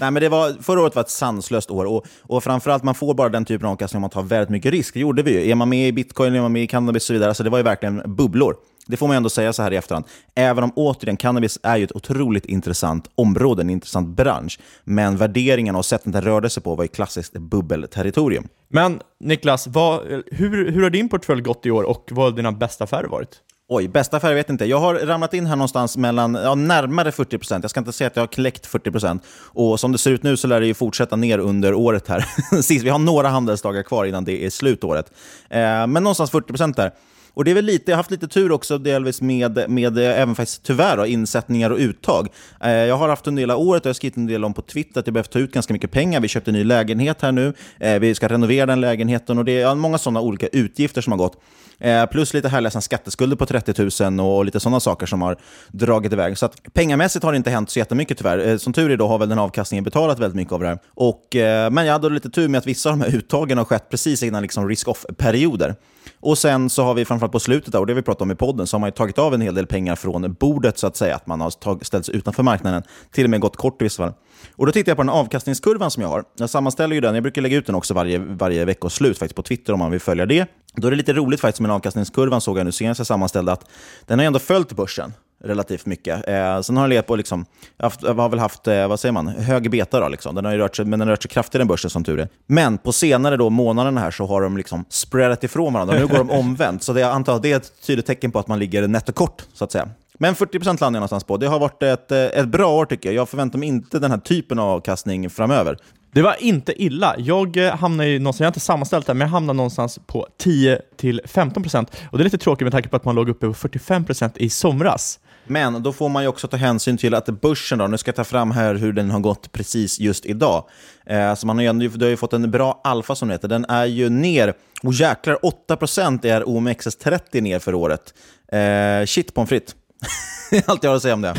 Nej, 0.00 0.10
men 0.10 0.14
det 0.14 0.28
var, 0.28 0.62
förra 0.62 0.80
året 0.80 0.94
var 0.94 1.02
ett 1.02 1.10
sanslöst 1.10 1.70
år 1.70 1.84
och, 1.84 2.06
och 2.22 2.44
framförallt 2.44 2.82
man 2.82 2.94
får 2.94 3.14
bara 3.14 3.28
den 3.28 3.44
typen 3.44 3.66
av 3.66 3.72
avkastning 3.72 3.98
om 3.98 4.00
man 4.00 4.10
tar 4.10 4.22
väldigt 4.22 4.50
mycket 4.50 4.72
risk. 4.72 4.94
Det 4.94 5.00
gjorde 5.00 5.22
vi 5.22 5.32
ju. 5.32 5.50
Är 5.50 5.54
man 5.54 5.68
med 5.68 5.88
i 5.88 5.92
bitcoin, 5.92 6.34
är 6.34 6.40
man 6.40 6.52
med 6.52 6.62
i 6.62 6.66
cannabis 6.66 7.02
och 7.02 7.06
så 7.06 7.12
vidare, 7.12 7.34
så 7.34 7.42
det 7.42 7.50
var 7.50 7.58
ju 7.58 7.64
verkligen 7.64 8.02
bubblor. 8.06 8.56
Det 8.88 8.96
får 8.96 9.08
man 9.08 9.16
ändå 9.16 9.28
säga 9.28 9.52
så 9.52 9.62
här 9.62 9.72
i 9.72 9.76
efterhand. 9.76 10.04
Även 10.34 10.64
om 10.64 10.72
återigen, 10.76 11.16
cannabis 11.16 11.58
är 11.62 11.76
ju 11.76 11.84
ett 11.84 11.96
otroligt 11.96 12.46
intressant 12.46 13.10
område, 13.14 13.62
en 13.62 13.70
intressant 13.70 14.08
bransch. 14.08 14.58
Men 14.84 15.16
värderingarna 15.16 15.78
och 15.78 15.86
sättet 15.86 16.12
den 16.12 16.22
rörde 16.22 16.50
sig 16.50 16.62
på 16.62 16.74
var 16.74 16.84
ju 16.84 16.88
klassiskt 16.88 17.32
bubbelterritorium. 17.32 18.48
Men 18.68 19.00
Niklas, 19.20 19.66
vad, 19.66 20.02
hur, 20.26 20.70
hur 20.72 20.82
har 20.82 20.90
din 20.90 21.08
portfölj 21.08 21.42
gått 21.42 21.66
i 21.66 21.70
år 21.70 21.82
och 21.82 22.08
vad 22.10 22.24
har 22.24 22.36
dina 22.36 22.52
bästa 22.52 22.84
affärer 22.84 23.08
varit? 23.08 23.42
Oj, 23.70 23.88
bästa 23.88 24.16
affär 24.16 24.34
vet 24.34 24.50
inte. 24.50 24.64
Jag 24.64 24.78
har 24.78 24.94
ramlat 24.94 25.34
in 25.34 25.46
här 25.46 25.56
någonstans 25.56 25.96
mellan, 25.96 26.34
ja, 26.34 26.54
närmare 26.54 27.10
40% 27.10 27.58
Jag 27.62 27.70
ska 27.70 27.80
inte 27.80 27.92
säga 27.92 28.08
att 28.08 28.16
jag 28.16 28.22
har 28.22 28.26
kläckt 28.26 28.66
40% 28.68 29.20
Och 29.28 29.80
som 29.80 29.92
det 29.92 29.98
ser 29.98 30.10
ut 30.10 30.22
nu 30.22 30.36
så 30.36 30.46
lär 30.46 30.60
det 30.60 30.66
ju 30.66 30.74
fortsätta 30.74 31.16
ner 31.16 31.38
under 31.38 31.74
året 31.74 32.08
här. 32.08 32.24
vi 32.82 32.88
har 32.88 32.98
några 32.98 33.28
handelsdagar 33.28 33.82
kvar 33.82 34.04
innan 34.04 34.24
det 34.24 34.44
är 34.44 34.50
slutåret. 34.50 35.12
Eh, 35.50 35.58
men 35.86 35.92
någonstans 35.92 36.32
40% 36.32 36.74
där. 36.74 36.92
Och 37.38 37.44
det 37.44 37.50
är 37.50 37.54
väl 37.54 37.64
lite, 37.64 37.90
jag 37.90 37.96
har 37.96 37.98
haft 37.98 38.10
lite 38.10 38.28
tur 38.28 38.52
också 38.52 38.78
delvis 38.78 39.20
med, 39.20 39.70
med 39.70 39.98
eh, 39.98 40.20
även 40.20 40.34
faktiskt 40.34 40.62
tyvärr 40.62 40.96
då, 40.96 41.06
insättningar 41.06 41.70
och 41.70 41.78
uttag. 41.78 42.28
Eh, 42.60 42.70
jag 42.70 42.96
har 42.96 43.08
haft 43.08 43.26
en 43.26 43.34
del 43.34 43.50
av 43.50 43.60
året, 43.60 43.82
och 43.82 43.86
jag 43.86 43.90
har 43.90 43.94
skrivit 43.94 44.16
en 44.16 44.26
del 44.26 44.44
om 44.44 44.54
på 44.54 44.62
Twitter, 44.62 45.00
att 45.00 45.06
jag 45.06 45.14
behövt 45.14 45.30
ta 45.30 45.38
ut 45.38 45.52
ganska 45.52 45.72
mycket 45.72 45.90
pengar. 45.90 46.20
Vi 46.20 46.28
köpte 46.28 46.50
en 46.50 46.54
ny 46.54 46.64
lägenhet 46.64 47.22
här 47.22 47.32
nu, 47.32 47.52
eh, 47.80 47.98
vi 47.98 48.14
ska 48.14 48.28
renovera 48.28 48.66
den 48.66 48.80
lägenheten 48.80 49.38
och 49.38 49.44
det 49.44 49.60
är 49.60 49.74
många 49.74 49.98
sådana 49.98 50.20
olika 50.20 50.46
utgifter 50.46 51.00
som 51.00 51.12
har 51.12 51.18
gått. 51.18 51.40
Eh, 51.80 52.06
plus 52.06 52.34
lite 52.34 52.48
härliga 52.48 52.80
skatteskulder 52.80 53.36
på 53.36 53.46
30 53.46 54.10
000 54.10 54.20
och 54.20 54.44
lite 54.44 54.60
sådana 54.60 54.80
saker 54.80 55.06
som 55.06 55.22
har 55.22 55.36
dragit 55.68 56.12
iväg. 56.12 56.38
Så 56.38 56.46
att 56.46 56.72
pengamässigt 56.72 57.24
har 57.24 57.32
det 57.32 57.36
inte 57.36 57.50
hänt 57.50 57.70
så 57.70 57.78
jättemycket 57.78 58.18
tyvärr. 58.18 58.48
Eh, 58.48 58.56
som 58.56 58.72
tur 58.72 58.90
är 58.90 58.96
då 58.96 59.08
har 59.08 59.18
väl 59.18 59.28
den 59.28 59.38
avkastningen 59.38 59.84
betalat 59.84 60.18
väldigt 60.18 60.36
mycket 60.36 60.52
av 60.52 60.60
det 60.60 60.68
här. 60.68 60.78
Och, 60.94 61.36
eh, 61.36 61.70
men 61.70 61.86
jag 61.86 61.92
hade 61.92 62.10
lite 62.10 62.30
tur 62.30 62.48
med 62.48 62.58
att 62.58 62.66
vissa 62.66 62.90
av 62.90 62.98
de 62.98 63.04
här 63.04 63.16
uttagen 63.16 63.58
har 63.58 63.64
skett 63.64 63.90
precis 63.90 64.22
innan 64.22 64.42
liksom 64.42 64.68
risk-off-perioder. 64.68 65.74
Och 66.20 66.38
sen 66.38 66.70
så 66.70 66.82
har 66.84 66.94
vi 66.94 67.04
framförallt 67.04 67.32
på 67.32 67.40
slutet, 67.40 67.74
och 67.74 67.86
det 67.86 67.92
har 67.92 67.96
vi 67.96 68.02
pratat 68.02 68.22
om 68.22 68.30
i 68.30 68.34
podden, 68.34 68.66
så 68.66 68.74
har 68.74 68.80
man 68.80 68.88
ju 68.88 68.92
tagit 68.92 69.18
av 69.18 69.34
en 69.34 69.40
hel 69.40 69.54
del 69.54 69.66
pengar 69.66 69.96
från 69.96 70.32
bordet 70.32 70.78
så 70.78 70.86
att 70.86 70.96
säga. 70.96 71.16
Att 71.16 71.26
man 71.26 71.40
har 71.40 71.50
tag, 71.50 71.86
ställt 71.86 72.06
sig 72.06 72.16
utanför 72.16 72.42
marknaden, 72.42 72.82
till 73.12 73.24
och 73.24 73.30
med 73.30 73.40
gått 73.40 73.56
kort 73.56 73.82
i 73.82 73.84
vissa 73.84 74.02
fall. 74.02 74.12
Och 74.56 74.66
då 74.66 74.72
tittar 74.72 74.90
jag 74.90 74.96
på 74.96 75.02
den 75.02 75.10
avkastningskurvan 75.10 75.90
som 75.90 76.02
jag 76.02 76.10
har. 76.10 76.24
Jag 76.38 76.50
sammanställer 76.50 76.94
ju 76.94 77.00
den, 77.00 77.14
jag 77.14 77.22
brukar 77.22 77.42
lägga 77.42 77.56
ut 77.56 77.66
den 77.66 77.74
också 77.74 77.94
varje, 77.94 78.18
varje 78.18 78.64
veckoslut 78.64 79.18
faktiskt 79.18 79.36
på 79.36 79.42
Twitter 79.42 79.72
om 79.72 79.78
man 79.78 79.90
vill 79.90 80.00
följa 80.00 80.26
det. 80.26 80.46
Då 80.74 80.86
är 80.86 80.90
det 80.90 80.96
lite 80.96 81.12
roligt 81.12 81.40
faktiskt 81.40 81.60
med 81.60 81.70
den 81.70 81.74
avkastningskurvan 81.76 82.40
såg 82.40 82.58
jag 82.58 82.64
nu 82.64 82.72
senast 82.72 82.98
jag 82.98 83.06
sammanställde 83.06 83.52
att 83.52 83.70
den 84.06 84.18
har 84.18 84.26
ändå 84.26 84.38
följt 84.38 84.72
börsen 84.72 85.12
relativt 85.44 85.86
mycket. 85.86 86.28
Eh, 86.28 86.60
sen 86.60 86.76
har 86.76 86.82
den 86.82 86.90
legat 86.90 87.06
på, 87.06 87.16
liksom, 87.16 87.46
haft, 87.78 88.02
har 88.02 88.28
väl 88.28 88.38
haft, 88.38 88.66
eh, 88.66 88.88
vad 88.88 89.00
säger 89.00 89.12
man, 89.12 89.28
hög 89.28 89.70
beta 89.70 90.00
då, 90.00 90.08
liksom. 90.08 90.34
Den 90.34 90.44
har 90.44 90.56
rört 90.56 90.76
sig, 90.76 90.84
men 90.84 90.98
den 90.98 91.08
har 91.08 91.12
rört 91.12 91.22
sig 91.22 91.30
kraftigare 91.30 91.62
än 91.62 91.68
börsen 91.68 91.90
som 91.90 92.04
tur 92.04 92.20
är. 92.20 92.28
Men 92.46 92.78
på 92.78 92.92
senare 92.92 93.36
då, 93.36 93.50
månaderna 93.50 94.00
här 94.00 94.10
så 94.10 94.26
har 94.26 94.42
de 94.42 94.56
liksom 94.56 94.84
spreadat 94.88 95.44
ifrån 95.44 95.72
varandra. 95.72 95.98
Nu 95.98 96.06
går 96.06 96.18
de 96.18 96.30
omvänt, 96.40 96.82
så 96.82 96.92
det, 96.92 97.00
jag 97.00 97.10
antar 97.10 97.36
att 97.36 97.42
det 97.42 97.52
är 97.52 97.56
ett 97.56 97.72
tydligt 97.86 98.06
tecken 98.06 98.30
på 98.30 98.38
att 98.38 98.48
man 98.48 98.58
ligger 98.58 98.88
nettokort, 98.88 99.42
så 99.52 99.64
att 99.64 99.72
säga. 99.72 99.88
Men 100.20 100.34
40% 100.34 100.64
landar 100.64 100.86
jag 100.86 100.92
någonstans 100.92 101.24
på. 101.24 101.36
Det 101.36 101.46
har 101.46 101.58
varit 101.58 101.82
ett, 101.82 102.12
eh, 102.12 102.18
ett 102.18 102.48
bra 102.48 102.72
år 102.72 102.84
tycker 102.84 103.08
jag. 103.08 103.16
Jag 103.16 103.28
förväntar 103.28 103.58
mig 103.58 103.68
inte 103.68 103.98
den 103.98 104.10
här 104.10 104.18
typen 104.18 104.58
av 104.58 104.68
avkastning 104.68 105.30
framöver. 105.30 105.76
Det 106.12 106.22
var 106.22 106.42
inte 106.42 106.82
illa. 106.82 107.14
Jag 107.18 107.56
eh, 107.56 107.76
hamnade 107.76 108.08
ju 108.08 108.18
någonstans, 108.18 108.40
jag 108.40 108.46
har 108.46 108.50
inte 108.50 108.60
sammanställt 108.60 109.06
det, 109.06 109.14
men 109.14 109.26
jag 109.26 109.32
hamnade 109.32 109.56
någonstans 109.56 109.98
på 110.06 110.26
10-15%. 110.42 111.86
Och 112.10 112.18
det 112.18 112.22
är 112.22 112.24
lite 112.24 112.38
tråkigt 112.38 112.64
med 112.64 112.72
tanke 112.72 112.88
på 112.88 112.96
att 112.96 113.04
man 113.04 113.14
låg 113.14 113.28
uppe 113.28 113.46
på 113.46 113.52
45% 113.52 114.30
i 114.36 114.50
somras. 114.50 115.20
Men 115.50 115.82
då 115.82 115.92
får 115.92 116.08
man 116.08 116.22
ju 116.22 116.28
också 116.28 116.48
ta 116.48 116.56
hänsyn 116.56 116.96
till 116.96 117.14
att 117.14 117.26
börsen, 117.26 117.78
då, 117.78 117.86
nu 117.86 117.98
ska 117.98 118.08
jag 118.08 118.16
ta 118.16 118.24
fram 118.24 118.50
här 118.50 118.74
hur 118.74 118.92
den 118.92 119.10
har 119.10 119.20
gått 119.20 119.52
precis 119.52 120.00
just 120.00 120.26
idag. 120.26 120.64
Eh, 121.06 121.34
så 121.34 121.46
man 121.46 121.56
har 121.56 121.62
ju, 121.62 121.88
du 121.88 122.04
har 122.04 122.10
ju 122.10 122.16
fått 122.16 122.32
en 122.32 122.50
bra 122.50 122.80
alfa 122.84 123.14
som 123.14 123.28
det 123.28 123.34
heter. 123.34 123.48
Den 123.48 123.64
är 123.68 123.84
ju 123.86 124.08
ner, 124.08 124.54
och 124.82 124.92
jäklar 124.94 125.38
8% 125.68 126.26
är 126.26 126.42
OMXS30 126.44 127.40
ner 127.40 127.58
för 127.58 127.74
året. 127.74 128.14
Eh, 128.52 129.06
shit 129.06 129.34
pommes 129.34 129.48
frites. 129.48 129.76
Allt 130.66 130.82
jag 130.84 130.90
har 130.90 130.96
att 130.96 131.02
säga 131.02 131.14
om 131.14 131.22
det. 131.22 131.34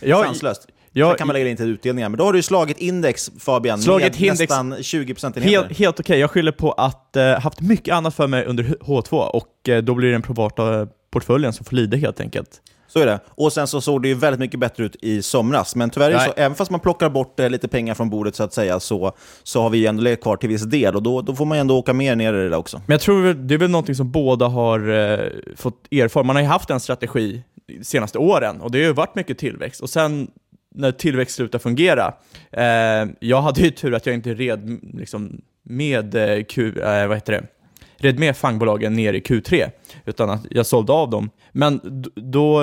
Jag, 0.00 0.24
Sanslöst. 0.24 0.66
jag- 0.92 1.08
Sen 1.10 1.18
kan 1.18 1.26
man 1.26 1.34
lägga 1.34 1.48
in 1.50 1.56
till 1.56 1.66
utdelningar. 1.68 2.08
Men 2.08 2.18
då 2.18 2.24
har 2.24 2.32
du 2.32 2.42
slagit 2.42 2.78
index, 2.78 3.30
Fabian, 3.38 3.82
Slagit 3.82 4.20
med 4.20 4.28
nästan 4.38 4.74
20% 4.74 5.40
Helt, 5.40 5.78
helt 5.78 6.00
okej, 6.00 6.18
jag 6.18 6.30
skyller 6.30 6.52
på 6.52 6.72
att 6.72 7.16
eh, 7.16 7.38
haft 7.40 7.60
mycket 7.60 7.94
annat 7.94 8.14
för 8.14 8.26
mig 8.26 8.44
under 8.44 8.64
H2 8.64 9.14
och 9.16 9.68
eh, 9.68 9.82
då 9.82 9.94
blir 9.94 10.06
det 10.08 10.14
den 10.14 10.22
privata 10.22 10.86
portföljen 11.12 11.52
som 11.52 11.64
får 11.64 11.76
lida 11.76 11.96
helt 11.96 12.20
enkelt. 12.20 12.48
Så 12.92 12.98
är 13.00 13.06
det. 13.06 13.20
Och 13.28 13.52
sen 13.52 13.66
så 13.66 13.80
såg 13.80 14.02
det 14.02 14.08
ju 14.08 14.14
väldigt 14.14 14.40
mycket 14.40 14.60
bättre 14.60 14.84
ut 14.84 14.96
i 15.00 15.22
somras. 15.22 15.76
Men 15.76 15.90
tyvärr 15.90 16.18
så, 16.18 16.32
även 16.36 16.54
fast 16.54 16.70
man 16.70 16.80
plockar 16.80 17.10
bort 17.10 17.40
eh, 17.40 17.50
lite 17.50 17.68
pengar 17.68 17.94
från 17.94 18.10
bordet 18.10 18.34
så 18.34 18.42
att 18.42 18.52
säga, 18.52 18.80
så, 18.80 19.12
så 19.42 19.62
har 19.62 19.70
vi 19.70 19.78
ju 19.78 19.86
ändå 19.86 20.02
legat 20.02 20.20
kvar 20.20 20.36
till 20.36 20.48
viss 20.48 20.62
del. 20.62 20.96
Och 20.96 21.02
då, 21.02 21.22
då 21.22 21.34
får 21.34 21.44
man 21.44 21.58
ju 21.58 21.60
ändå 21.60 21.78
åka 21.78 21.92
mer 21.92 22.16
ner 22.16 22.34
i 22.34 22.36
det 22.36 22.48
där 22.48 22.56
också. 22.56 22.82
Men 22.86 22.94
jag 22.94 23.00
tror 23.00 23.34
det 23.34 23.54
är 23.54 23.58
väl 23.58 23.70
någonting 23.70 23.94
som 23.94 24.10
båda 24.10 24.46
har 24.46 24.88
eh, 24.88 25.18
fått 25.56 25.86
erfara. 25.90 26.24
Man 26.24 26.36
har 26.36 26.42
ju 26.42 26.48
haft 26.48 26.70
en 26.70 26.80
strategi 26.80 27.42
de 27.66 27.84
senaste 27.84 28.18
åren 28.18 28.60
och 28.60 28.70
det 28.70 28.78
har 28.78 28.86
ju 28.86 28.92
varit 28.92 29.14
mycket 29.14 29.38
tillväxt. 29.38 29.80
Och 29.80 29.90
sen 29.90 30.30
när 30.74 30.92
tillväxt 30.92 31.36
slutar 31.36 31.58
fungera, 31.58 32.14
eh, 32.52 33.08
jag 33.20 33.42
hade 33.42 33.60
ju 33.60 33.70
tur 33.70 33.94
att 33.94 34.06
jag 34.06 34.14
inte 34.14 34.34
red 34.34 34.78
liksom, 34.94 35.40
med 35.62 36.14
eh, 36.14 36.44
Q, 36.44 36.80
eh, 36.80 37.06
vad 37.06 37.16
heter 37.16 37.32
det? 37.32 37.46
Red 38.00 38.18
med 38.18 38.36
fangbolagen 38.36 38.92
ner 38.92 39.12
i 39.12 39.20
Q3, 39.20 39.70
utan 40.04 40.30
att 40.30 40.46
jag 40.50 40.66
sålde 40.66 40.92
av 40.92 41.10
dem. 41.10 41.30
Men 41.52 41.80
då 42.14 42.60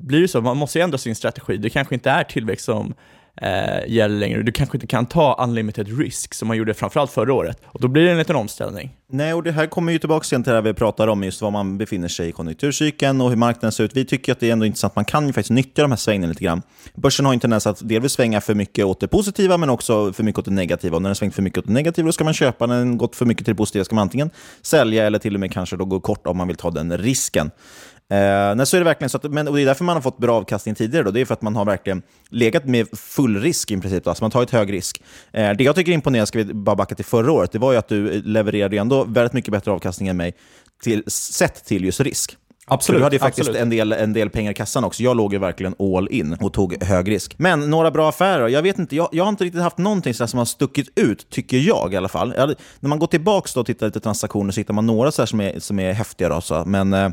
blir 0.00 0.20
det 0.20 0.28
så, 0.28 0.40
man 0.40 0.56
måste 0.56 0.78
ju 0.78 0.82
ändra 0.82 0.98
sin 0.98 1.14
strategi. 1.14 1.56
Det 1.56 1.70
kanske 1.70 1.94
inte 1.94 2.10
är 2.10 2.24
tillväxt 2.24 2.64
som 2.64 2.94
eh, 3.42 3.92
gäller 3.92 4.18
längre. 4.18 4.42
Du 4.42 4.52
kanske 4.52 4.76
inte 4.76 4.86
kan 4.86 5.06
ta 5.06 5.44
unlimited 5.44 5.98
risk 5.98 6.34
som 6.34 6.48
man 6.48 6.56
gjorde 6.56 6.74
framförallt 6.74 7.10
förra 7.10 7.34
året. 7.34 7.60
Och 7.64 7.80
då 7.80 7.88
blir 7.88 8.04
det 8.04 8.10
en 8.10 8.18
liten 8.18 8.36
omställning. 8.36 8.90
Nej, 9.10 9.34
och 9.34 9.42
det 9.42 9.52
här 9.52 9.66
kommer 9.66 9.92
ju 9.92 9.98
tillbaka 9.98 10.26
igen 10.30 10.42
till 10.42 10.50
det 10.50 10.56
här 10.56 10.62
vi 10.62 10.74
pratar 10.74 11.08
om, 11.08 11.24
just 11.24 11.42
var 11.42 11.50
man 11.50 11.78
befinner 11.78 12.08
sig 12.08 12.28
i 12.28 12.32
konjunkturcykeln 12.32 13.20
och 13.20 13.28
hur 13.28 13.36
marknaden 13.36 13.72
ser 13.72 13.84
ut. 13.84 13.96
Vi 13.96 14.04
tycker 14.04 14.32
att 14.32 14.40
det 14.40 14.48
är 14.48 14.52
ändå 14.52 14.66
intressant, 14.66 14.96
man 14.96 15.04
kan 15.04 15.26
ju 15.26 15.32
faktiskt 15.32 15.50
nyttja 15.50 15.82
de 15.82 15.90
här 15.90 15.96
svängningarna 15.96 16.30
lite 16.30 16.44
grann. 16.44 16.62
Börsen 16.94 17.26
har 17.26 17.32
ju 17.32 17.34
en 17.34 17.40
tendens 17.40 17.66
att 17.66 17.88
delvis 17.88 18.12
svänga 18.12 18.40
för 18.40 18.54
mycket 18.54 18.84
åt 18.84 19.00
det 19.00 19.08
positiva, 19.08 19.56
men 19.56 19.70
också 19.70 20.12
för 20.12 20.22
mycket 20.22 20.38
åt 20.38 20.44
det 20.44 20.50
negativa. 20.50 20.96
Och 20.96 21.02
när 21.02 21.08
den 21.08 21.16
svängt 21.16 21.34
för 21.34 21.42
mycket 21.42 21.58
åt 21.58 21.66
det 21.66 21.72
negativa, 21.72 22.06
då 22.06 22.12
ska 22.12 22.24
man 22.24 22.34
köpa. 22.34 22.66
När 22.66 22.78
den 22.78 22.98
gått 22.98 23.16
för 23.16 23.26
mycket 23.26 23.44
till 23.44 23.54
det 23.54 23.58
positiva 23.58 23.84
ska 23.84 23.94
man 23.94 24.02
antingen 24.02 24.30
sälja 24.62 25.06
eller 25.06 25.18
till 25.18 25.34
och 25.34 25.40
med 25.40 25.52
kanske 25.52 25.76
då 25.76 25.84
gå 25.84 26.00
kort 26.00 26.26
om 26.26 26.36
man 26.36 26.48
vill 26.48 26.56
ta 26.56 26.70
den 26.70 26.98
risken. 26.98 27.50
Eh, 28.10 28.54
nej, 28.56 28.66
så 28.66 28.76
är 28.76 28.80
det 28.80 28.84
verkligen 28.84 29.10
så 29.10 29.16
att, 29.16 29.24
men, 29.24 29.48
och 29.48 29.56
det 29.56 29.62
är 29.62 29.66
därför 29.66 29.84
man 29.84 29.96
har 29.96 30.02
fått 30.02 30.18
bra 30.18 30.36
avkastning 30.36 30.74
tidigare. 30.74 31.04
Då. 31.04 31.10
Det 31.10 31.20
är 31.20 31.24
för 31.24 31.34
att 31.34 31.42
man 31.42 31.56
har 31.56 31.64
verkligen 31.64 32.02
legat 32.28 32.64
med 32.64 32.86
full 32.98 33.40
risk 33.40 33.70
i 33.70 33.80
princip. 33.80 34.04
Då. 34.04 34.10
Alltså 34.10 34.24
man 34.24 34.26
har 34.26 34.32
tagit 34.32 34.50
hög 34.50 34.72
risk. 34.72 35.02
Eh, 35.32 35.50
det 35.50 35.64
jag 35.64 35.76
tycker 35.76 35.92
är 35.92 35.94
imponerande, 35.94 36.26
ska 36.26 36.38
vi 36.38 36.54
bara 36.54 36.76
backa 36.76 36.94
till 36.94 37.04
förra 37.04 37.32
året, 37.32 37.52
det 37.52 37.58
var 37.58 37.72
ju 37.72 37.78
att 37.78 37.88
du 37.88 38.22
levererade 38.22 38.78
ändå 38.78 39.04
väldigt 39.04 39.32
mycket 39.32 39.52
bättre 39.52 39.70
avkastning 39.70 40.08
än 40.08 40.16
mig 40.16 40.34
till, 40.82 41.04
sett 41.06 41.64
till 41.64 41.84
just 41.84 42.00
risk. 42.00 42.36
Absolut, 42.70 42.96
Så 42.96 42.98
du 42.98 43.04
hade 43.04 43.16
ju 43.16 43.20
faktiskt 43.20 43.48
en 43.48 43.70
del, 43.70 43.92
en 43.92 44.12
del 44.12 44.30
pengar 44.30 44.50
i 44.50 44.54
kassan 44.54 44.84
också. 44.84 45.02
Jag 45.02 45.16
låg 45.16 45.32
ju 45.32 45.38
verkligen 45.38 45.74
all 45.78 46.08
in 46.08 46.36
och 46.40 46.52
tog 46.52 46.82
hög 46.82 47.10
risk. 47.10 47.34
Men 47.38 47.70
några 47.70 47.90
bra 47.90 48.08
affärer? 48.08 48.48
Jag 48.48 48.62
vet 48.62 48.78
inte, 48.78 48.96
jag, 48.96 49.08
jag 49.12 49.24
har 49.24 49.28
inte 49.28 49.44
riktigt 49.44 49.62
haft 49.62 49.78
någonting 49.78 50.14
sådär 50.14 50.28
som 50.28 50.38
har 50.38 50.44
stuckit 50.44 50.98
ut, 50.98 51.30
tycker 51.30 51.56
jag 51.56 51.94
i 51.94 51.96
alla 51.96 52.08
fall. 52.08 52.34
Jag, 52.36 52.54
när 52.80 52.88
man 52.88 52.98
går 52.98 53.06
tillbaka 53.06 53.60
och 53.60 53.66
tittar 53.66 53.86
lite 53.86 54.00
transaktioner 54.00 54.52
så 54.52 54.60
hittar 54.60 54.74
man 54.74 54.86
några 54.86 55.10
så 55.10 55.22
här 55.22 55.26
som, 55.26 55.40
är, 55.40 55.60
som 55.60 55.78
är 55.78 55.92
häftiga. 55.92 56.28
Då, 56.28 56.40
så. 56.40 56.64
Men 56.66 56.94
eh, 56.94 57.08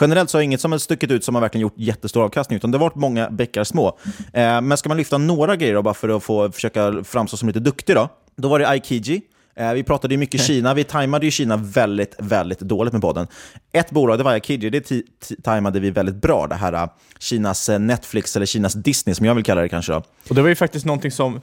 generellt 0.00 0.30
så 0.30 0.38
har 0.38 0.42
inget 0.42 0.60
som 0.60 0.72
har 0.72 0.78
stuckit 0.78 1.10
ut 1.10 1.24
som 1.24 1.34
har 1.34 1.42
verkligen 1.42 1.62
gjort 1.62 1.74
jättestor 1.76 2.24
avkastning, 2.24 2.56
utan 2.56 2.70
det 2.70 2.78
har 2.78 2.84
varit 2.84 2.94
många 2.94 3.30
bäckar 3.30 3.64
små. 3.64 3.98
Eh, 4.32 4.60
men 4.60 4.76
ska 4.76 4.88
man 4.88 4.98
lyfta 4.98 5.18
några 5.18 5.56
grejer 5.56 5.74
då, 5.74 5.82
bara 5.82 5.94
för 5.94 6.08
att 6.08 6.22
få 6.22 6.52
försöka 6.52 7.04
framstå 7.04 7.36
som 7.36 7.48
lite 7.48 7.60
duktig 7.60 7.96
då, 7.96 8.08
då 8.36 8.48
var 8.48 8.58
det 8.58 8.68
Aikiji. 8.68 9.22
Eh, 9.56 9.72
Vi 9.72 9.82
pratade 9.82 10.14
ju 10.14 10.18
mycket 10.18 10.40
Kina. 10.40 10.74
Vi 10.74 10.84
tajmade 10.84 11.26
ju 11.26 11.30
Kina 11.30 11.56
väldigt, 11.56 12.14
väldigt 12.18 12.60
dåligt 12.60 12.92
med 12.92 13.02
podden. 13.02 13.26
Ett 13.72 13.90
bolag, 13.90 14.18
det 14.18 14.24
var 14.24 14.32
Aikiji, 14.32 14.70
det 14.70 14.92
tajmade 15.42 15.80
vi 15.80 15.90
väldigt 15.90 16.14
bra. 16.16 16.46
Det 16.46 16.54
här 16.54 16.72
eh, 16.72 16.86
Kinas 17.18 17.68
eh, 17.68 17.78
Netflix, 17.78 18.36
eller 18.36 18.46
Kinas 18.46 18.74
Disney 18.74 19.14
som 19.14 19.26
jag 19.26 19.34
vill 19.34 19.44
kalla 19.44 19.60
det 19.60 19.68
kanske. 19.68 19.92
Då. 19.92 20.02
Och 20.28 20.34
det 20.34 20.42
var 20.42 20.48
ju 20.48 20.54
faktiskt 20.54 20.86
någonting 20.86 21.10
som, 21.10 21.40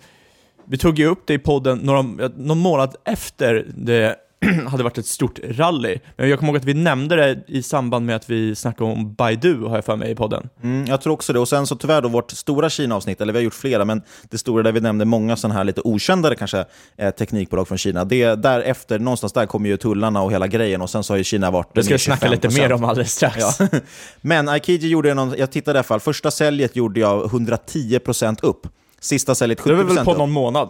vi 0.68 0.78
tog 0.78 1.00
ju 1.00 1.06
upp 1.06 1.24
det 1.28 1.34
i 1.34 1.40
podden 1.40 1.78
några, 1.78 2.02
någon 2.38 2.58
månad 2.58 2.96
efter 3.06 3.66
det 3.76 4.16
hade 4.68 4.84
varit 4.84 4.98
ett 4.98 5.06
stort 5.06 5.40
rally. 5.44 6.00
Men 6.18 6.30
jag 6.30 6.40
kommer 6.40 6.52
ihåg 6.52 6.58
att 6.58 6.66
vi 6.66 6.74
nämnde 6.74 7.16
det 7.16 7.40
i 7.48 7.64
samband 7.64 8.06
med 8.06 8.16
att 8.16 8.30
vi 8.30 8.56
snackade 8.56 8.92
om 8.92 9.14
Baidu, 9.14 9.64
har 9.66 9.76
jag 9.76 9.86
för 9.86 9.96
mig, 9.96 10.12
i 10.12 10.16
podden. 10.16 10.50
Mm, 10.64 10.86
jag 10.86 11.02
tror 11.02 11.14
också 11.14 11.34
det. 11.34 11.40
Och 11.40 11.48
sen 11.48 11.68
så 11.68 11.76
tyvärr 11.76 12.02
då 12.02 12.10
vårt 12.10 12.32
stora 12.32 12.70
Kina-avsnitt, 12.70 13.22
eller 13.22 13.34
vi 13.34 13.40
har 13.40 13.44
gjort 13.44 13.54
flera, 13.54 13.86
men 13.86 14.02
det 14.30 14.38
stora 14.38 14.64
där 14.64 14.72
vi 14.72 14.80
nämnde 14.82 15.06
många 15.06 15.36
sådana 15.36 15.56
här 15.56 15.64
lite 15.64 15.82
okändare 15.84 16.36
kanske 16.36 16.66
eh, 16.98 17.10
teknikbolag 17.12 17.68
från 17.68 17.78
Kina. 17.78 18.06
Det, 18.06 18.36
därefter, 18.36 19.00
någonstans 19.00 19.34
där 19.34 19.46
kom 19.46 19.66
ju 19.66 19.78
tullarna 19.78 20.22
och 20.22 20.32
hela 20.32 20.48
grejen 20.48 20.82
och 20.82 20.90
sen 20.90 21.04
så 21.04 21.14
har 21.14 21.18
ju 21.18 21.24
Kina 21.24 21.52
varit 21.52 21.70
Det 21.74 21.84
ska 21.84 21.94
vi 21.94 22.00
snacka 22.00 22.30
lite 22.30 22.48
25%. 22.48 22.58
mer 22.58 22.74
om 22.74 22.84
alldeles 22.84 23.12
strax. 23.12 23.38
Ja. 23.60 23.68
Men 24.22 24.50
Aikiji 24.50 24.88
gjorde 24.90 25.14
någon, 25.14 25.34
jag 25.38 25.52
tittade 25.52 25.78
i 25.78 25.80
alla 25.80 25.84
fall, 25.84 26.00
första 26.00 26.32
säljet 26.32 26.76
gjorde 26.76 27.00
jag 27.00 27.24
110% 27.26 28.38
upp. 28.42 28.68
Sista 29.00 29.36
säljet 29.36 29.60
70% 29.60 29.68
Det 29.68 29.76
var 29.76 29.84
väl 29.84 30.06
på 30.06 30.12
upp. 30.12 30.18
någon 30.18 30.32
månad? 30.32 30.70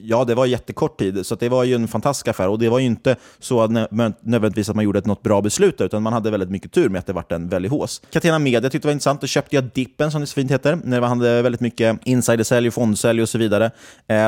Ja, 0.00 0.24
det 0.24 0.34
var 0.34 0.46
jättekort 0.46 0.98
tid, 0.98 1.26
så 1.26 1.34
det 1.34 1.48
var 1.48 1.64
ju 1.64 1.74
en 1.74 1.88
fantastisk 1.88 2.28
affär. 2.28 2.48
Och 2.48 2.58
det 2.58 2.68
var 2.68 2.78
ju 2.78 2.84
inte 2.86 3.16
så 3.38 3.60
att 3.62 3.70
nö- 3.70 4.12
nödvändigtvis 4.20 4.68
att 4.68 4.76
man 4.76 4.84
gjorde 4.84 4.98
ett 4.98 5.06
något 5.06 5.22
bra 5.22 5.40
beslut, 5.42 5.80
utan 5.80 6.02
man 6.02 6.12
hade 6.12 6.30
väldigt 6.30 6.50
mycket 6.50 6.72
tur 6.72 6.88
med 6.88 6.98
att 6.98 7.06
det 7.06 7.12
vart 7.12 7.32
en 7.32 7.48
väldig 7.48 7.68
hås. 7.70 8.02
Catena 8.12 8.38
Media 8.38 8.60
tyckte 8.70 8.78
det 8.78 8.88
var 8.88 8.92
intressant, 8.92 9.20
då 9.20 9.26
köpte 9.26 9.56
jag 9.56 9.64
Dippen, 9.74 10.10
som 10.10 10.20
det 10.20 10.26
så 10.26 10.34
fint 10.34 10.50
heter, 10.50 10.78
när 10.84 11.00
man 11.00 11.08
hade 11.18 11.42
väldigt 11.42 11.60
mycket 11.60 11.98
insidersälj 12.04 12.68
och 12.68 12.74
fondsälj 12.74 13.22
och 13.22 13.28
så 13.28 13.38
vidare. 13.38 13.64
Eh, 13.64 13.70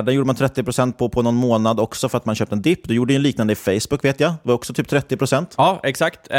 där 0.03 0.11
gjorde 0.13 0.27
man 0.27 0.37
30% 0.37 0.93
på, 0.93 1.09
på 1.09 1.23
någon 1.23 1.35
månad 1.35 1.81
också 1.81 2.09
för 2.09 2.19
att 2.19 2.27
man 2.27 2.35
köpte 2.35 2.55
en 2.55 2.63
dipp. 2.63 2.89
Du 2.89 2.95
gjorde 2.95 3.13
ju 3.13 3.17
en 3.17 3.23
liknande 3.23 3.53
i 3.53 3.57
Facebook, 3.57 4.05
vet 4.05 4.21
jag. 4.21 4.31
Det 4.31 4.39
var 4.49 4.55
också 4.55 4.73
typ 4.75 4.89
30%. 4.93 5.47
Ja, 5.57 5.81
exakt. 5.83 6.21
Eh, 6.31 6.37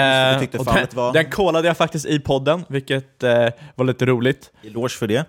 den, 0.57 0.65
var- 0.65 1.13
den 1.13 1.31
kollade 1.31 1.67
jag 1.67 1.77
faktiskt 1.77 2.05
i 2.05 2.19
podden, 2.19 2.63
vilket 2.67 3.23
eh, 3.23 3.47
var 3.75 3.85
lite 3.85 4.05
roligt. 4.05 4.51
Eloge 4.63 4.89
för 4.89 5.07
det. 5.07 5.25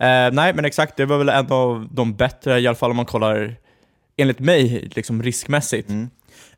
Eh, 0.00 0.32
nej, 0.32 0.54
men 0.54 0.64
exakt, 0.64 0.96
det 0.96 1.06
var 1.06 1.18
väl 1.18 1.28
en 1.28 1.52
av 1.52 1.88
de 1.92 2.14
bättre, 2.14 2.60
i 2.60 2.66
alla 2.66 2.76
fall 2.76 2.90
om 2.90 2.96
man 2.96 3.06
kollar, 3.06 3.56
enligt 4.16 4.38
mig, 4.40 4.88
liksom 4.94 5.22
riskmässigt. 5.22 5.90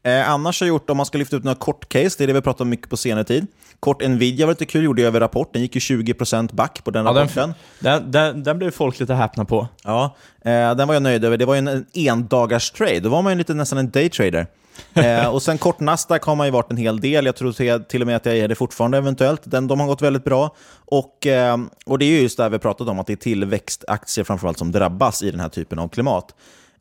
Eh, 0.03 0.31
annars 0.31 0.61
har 0.61 0.67
jag 0.67 0.75
gjort, 0.75 0.91
om 0.91 0.97
man 0.97 1.07
ska 1.07 1.19
lyfta 1.19 1.37
ut 1.37 1.45
några 1.45 1.59
kort 1.59 1.89
case, 1.89 2.15
det 2.19 2.25
är 2.25 2.27
det 2.27 2.33
vi 2.33 2.41
pratat 2.41 2.61
om 2.61 2.69
mycket 2.69 2.91
på 2.91 2.97
senare 2.97 3.25
tid. 3.25 3.47
Kort 3.81 4.03
Nvidia 4.09 4.47
var 4.47 4.53
lite 4.53 4.65
kul, 4.65 4.85
gjorde 4.85 5.03
jag 5.03 5.07
över 5.09 5.21
rapport. 5.21 5.53
Den 5.53 5.63
gick 5.63 5.75
ju 5.75 5.81
20% 5.81 6.55
back 6.55 6.85
på 6.85 6.91
den 6.91 7.07
Ja, 7.07 7.13
rapporten. 7.13 7.55
den, 7.81 8.03
den, 8.03 8.13
den, 8.13 8.43
den 8.43 8.59
blev 8.59 8.71
folk 8.71 9.01
lite 9.01 9.15
häpna 9.15 9.45
på. 9.45 9.69
Ja, 9.85 10.17
eh, 10.45 10.75
den 10.75 10.89
var 10.89 10.95
jag 10.95 11.03
nöjd 11.03 11.25
över. 11.25 11.37
Det 11.37 11.45
var 11.45 11.55
ju 11.55 11.59
en, 11.59 11.69
en 11.69 11.87
endagars 11.95 12.71
trade. 12.71 13.01
Då 13.01 13.09
var 13.09 13.23
man 13.23 13.33
ju 13.33 13.39
lite 13.39 13.55
nästan 13.55 13.79
en 13.79 13.91
daytrader. 13.91 14.47
Eh, 14.95 15.27
och 15.27 15.43
sen 15.43 15.59
kort 15.59 15.81
Nasdaq 15.81 16.23
har 16.23 16.35
man 16.35 16.47
ju 16.47 16.51
varit 16.51 16.71
en 16.71 16.77
hel 16.77 17.01
del. 17.01 17.27
Jag 17.27 17.37
tror 17.37 17.79
till, 17.79 18.01
och 18.01 18.07
med 18.07 18.17
att 18.17 18.27
jag 18.27 18.37
är 18.37 18.49
det 18.49 18.55
fortfarande 18.55 18.99
eventuellt. 18.99 19.41
Den, 19.45 19.67
de 19.67 19.81
har 19.81 19.87
gått 19.87 20.03
väldigt 20.03 20.25
bra. 20.25 20.55
Och, 20.85 21.27
eh, 21.27 21.59
och 21.87 21.99
det 21.99 22.05
är 22.05 22.23
just 22.23 22.37
det 22.37 22.43
här 22.43 22.51
vi 22.51 22.59
pratat 22.59 22.89
om, 22.89 22.99
att 22.99 23.07
det 23.07 23.13
är 23.13 23.17
tillväxtaktier 23.17 24.25
framförallt 24.25 24.59
som 24.59 24.73
drabbas 24.73 25.23
i 25.23 25.31
den 25.31 25.41
här 25.41 25.49
typen 25.49 25.79
av 25.79 25.89
klimat. 25.89 26.35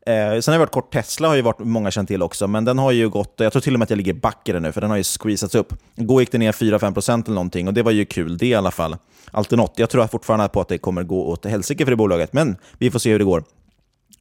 Eh, 0.06 0.40
sen 0.40 0.52
har 0.52 0.54
jag 0.54 0.58
varit 0.58 0.70
kort 0.70 0.92
Tesla, 0.92 1.28
har 1.28 1.34
ju 1.34 1.42
varit 1.42 1.58
många 1.58 1.90
känt 1.90 2.08
till 2.08 2.22
också, 2.22 2.46
men 2.48 2.64
den 2.64 2.78
har 2.78 2.92
ju 2.92 3.08
gått, 3.08 3.34
jag 3.36 3.52
tror 3.52 3.62
till 3.62 3.74
och 3.74 3.78
med 3.78 3.84
att 3.84 3.90
jag 3.90 3.96
ligger 3.96 4.14
back 4.14 4.48
i 4.48 4.52
den 4.52 4.62
nu, 4.62 4.72
för 4.72 4.80
den 4.80 4.90
har 4.90 4.96
ju 4.96 5.04
squeezats 5.04 5.54
upp. 5.54 5.74
Igår 5.96 6.22
gick 6.22 6.32
den 6.32 6.38
ner 6.38 6.52
4-5% 6.52 7.24
eller 7.24 7.34
någonting 7.34 7.68
och 7.68 7.74
det 7.74 7.82
var 7.82 7.92
ju 7.92 8.04
kul 8.04 8.38
det 8.38 8.46
i 8.46 8.54
alla 8.54 8.70
fall. 8.70 8.96
Alltid 9.30 9.58
något. 9.58 9.72
Jag 9.76 9.90
tror 9.90 10.06
fortfarande 10.06 10.48
på 10.48 10.60
att 10.60 10.68
det 10.68 10.78
kommer 10.78 11.02
gå 11.02 11.26
åt 11.26 11.44
helsike 11.44 11.84
för 11.84 11.90
det 11.92 11.96
bolaget, 11.96 12.32
men 12.32 12.56
vi 12.78 12.90
får 12.90 12.98
se 12.98 13.12
hur 13.12 13.18
det 13.18 13.24
går. 13.24 13.44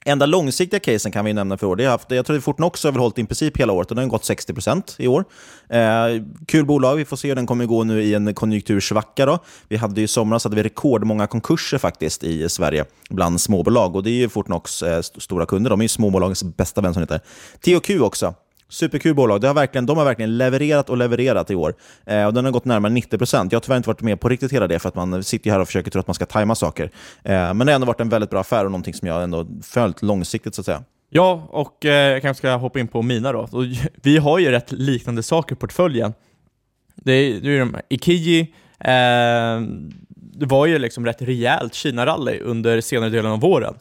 Enda 0.07 0.25
långsiktiga 0.25 0.79
casen 0.79 1.12
kan 1.12 1.25
vi 1.25 1.33
nämna 1.33 1.57
för 1.57 1.67
år, 1.67 1.75
det 1.75 1.83
har 1.83 1.91
haft, 1.91 2.12
jag 2.12 2.25
tror 2.25 2.38
att 2.38 2.43
Fortnox 2.43 2.83
har 2.83 2.88
överhållit 2.88 3.15
hållit 3.17 3.25
i 3.25 3.27
princip 3.27 3.57
hela 3.57 3.74
året 3.74 3.89
och 3.89 3.95
den 3.95 4.03
har 4.03 4.09
gått 4.09 4.24
60% 4.24 4.95
i 4.97 5.07
år. 5.07 5.25
Eh, 5.69 6.24
kul 6.47 6.65
bolag, 6.65 6.95
vi 6.95 7.05
får 7.05 7.17
se 7.17 7.27
hur 7.27 7.35
den 7.35 7.47
kommer 7.47 7.65
gå 7.65 7.83
nu 7.83 8.03
i 8.03 8.13
en 8.13 8.33
konjunktursvacka. 8.33 9.25
Då. 9.25 9.39
Vi 9.67 9.77
hade 9.77 10.01
i 10.01 10.07
somras 10.07 10.43
hade 10.43 10.55
vi 10.55 10.63
rekordmånga 10.63 11.27
konkurser 11.27 11.77
faktiskt 11.77 12.24
i 12.24 12.50
Sverige 12.50 12.85
bland 13.09 13.41
småbolag 13.41 13.95
och 13.95 14.03
det 14.03 14.09
är 14.09 14.13
ju 14.13 14.29
Fortnox 14.29 14.83
eh, 14.83 15.01
stora 15.01 15.45
kunder, 15.45 15.69
de 15.69 15.79
är 15.79 15.83
ju 15.83 15.89
småbolagens 15.89 16.43
bästa 16.43 16.81
vän 16.81 16.93
som 16.93 17.03
heter. 17.03 17.19
THQ 17.62 18.01
också, 18.01 18.33
Superkul 18.69 19.15
bolag. 19.15 19.41
Det 19.41 19.48
har 19.48 19.53
verkligen, 19.53 19.86
de 19.86 19.98
har 19.98 20.05
verkligen 20.05 20.38
levererat 20.38 20.89
och 20.89 20.98
levererat 20.98 21.51
i 21.51 21.55
år. 21.55 21.75
Eh, 22.05 22.25
och 22.25 22.34
Den 22.34 22.45
har 22.45 22.51
gått 22.51 22.65
närmare 22.65 22.91
90%. 22.91 23.48
Jag 23.51 23.55
har 23.55 23.62
tyvärr 23.62 23.77
inte 23.77 23.89
varit 23.89 24.01
med 24.01 24.19
på 24.19 24.29
riktigt 24.29 24.53
hela 24.53 24.67
det, 24.67 24.79
för 24.79 24.89
att 24.89 24.95
man 24.95 25.24
sitter 25.24 25.51
här 25.51 25.60
och 25.60 25.67
försöker 25.67 25.91
tro 25.91 26.00
att 26.00 26.07
man 26.07 26.13
ska 26.13 26.25
tajma 26.25 26.55
saker. 26.55 26.91
Eh, 27.24 27.53
men 27.53 27.57
det 27.57 27.65
har 27.65 27.75
ändå 27.75 27.88
varit 27.88 28.01
en 28.01 28.10
väldigt 28.10 28.29
bra 28.29 28.39
affär 28.39 28.65
och 28.65 28.72
någonting 28.72 28.93
som 28.93 29.07
jag 29.07 29.24
ändå 29.24 29.48
följt 29.63 30.01
långsiktigt, 30.01 30.55
så 30.55 30.62
att 30.62 30.65
säga. 30.65 30.84
Ja, 31.10 31.48
och 31.50 31.86
eh, 31.86 32.12
jag 32.12 32.22
kanske 32.22 32.39
ska 32.39 32.55
hoppa 32.55 32.79
in 32.79 32.88
på 32.88 33.01
mina 33.01 33.31
då. 33.31 33.39
Och, 33.39 33.63
vi 34.03 34.17
har 34.17 34.39
ju 34.39 34.51
rätt 34.51 34.72
liknande 34.72 35.24
saker 35.24 35.55
i 35.55 35.57
portföljen. 35.57 36.13
Det 36.95 37.12
är, 37.12 37.39
det 37.41 37.50
är 37.50 37.60
de 37.60 37.75
Ikiji, 37.89 38.39
eh, 38.79 39.62
det 40.38 40.45
var 40.45 40.65
ju 40.65 40.79
liksom 40.79 41.05
rätt 41.05 41.22
rejält 41.22 41.74
Kina-rally 41.74 42.39
under 42.39 42.81
senare 42.81 43.10
delen 43.10 43.31
av 43.31 43.39
våren. 43.39 43.75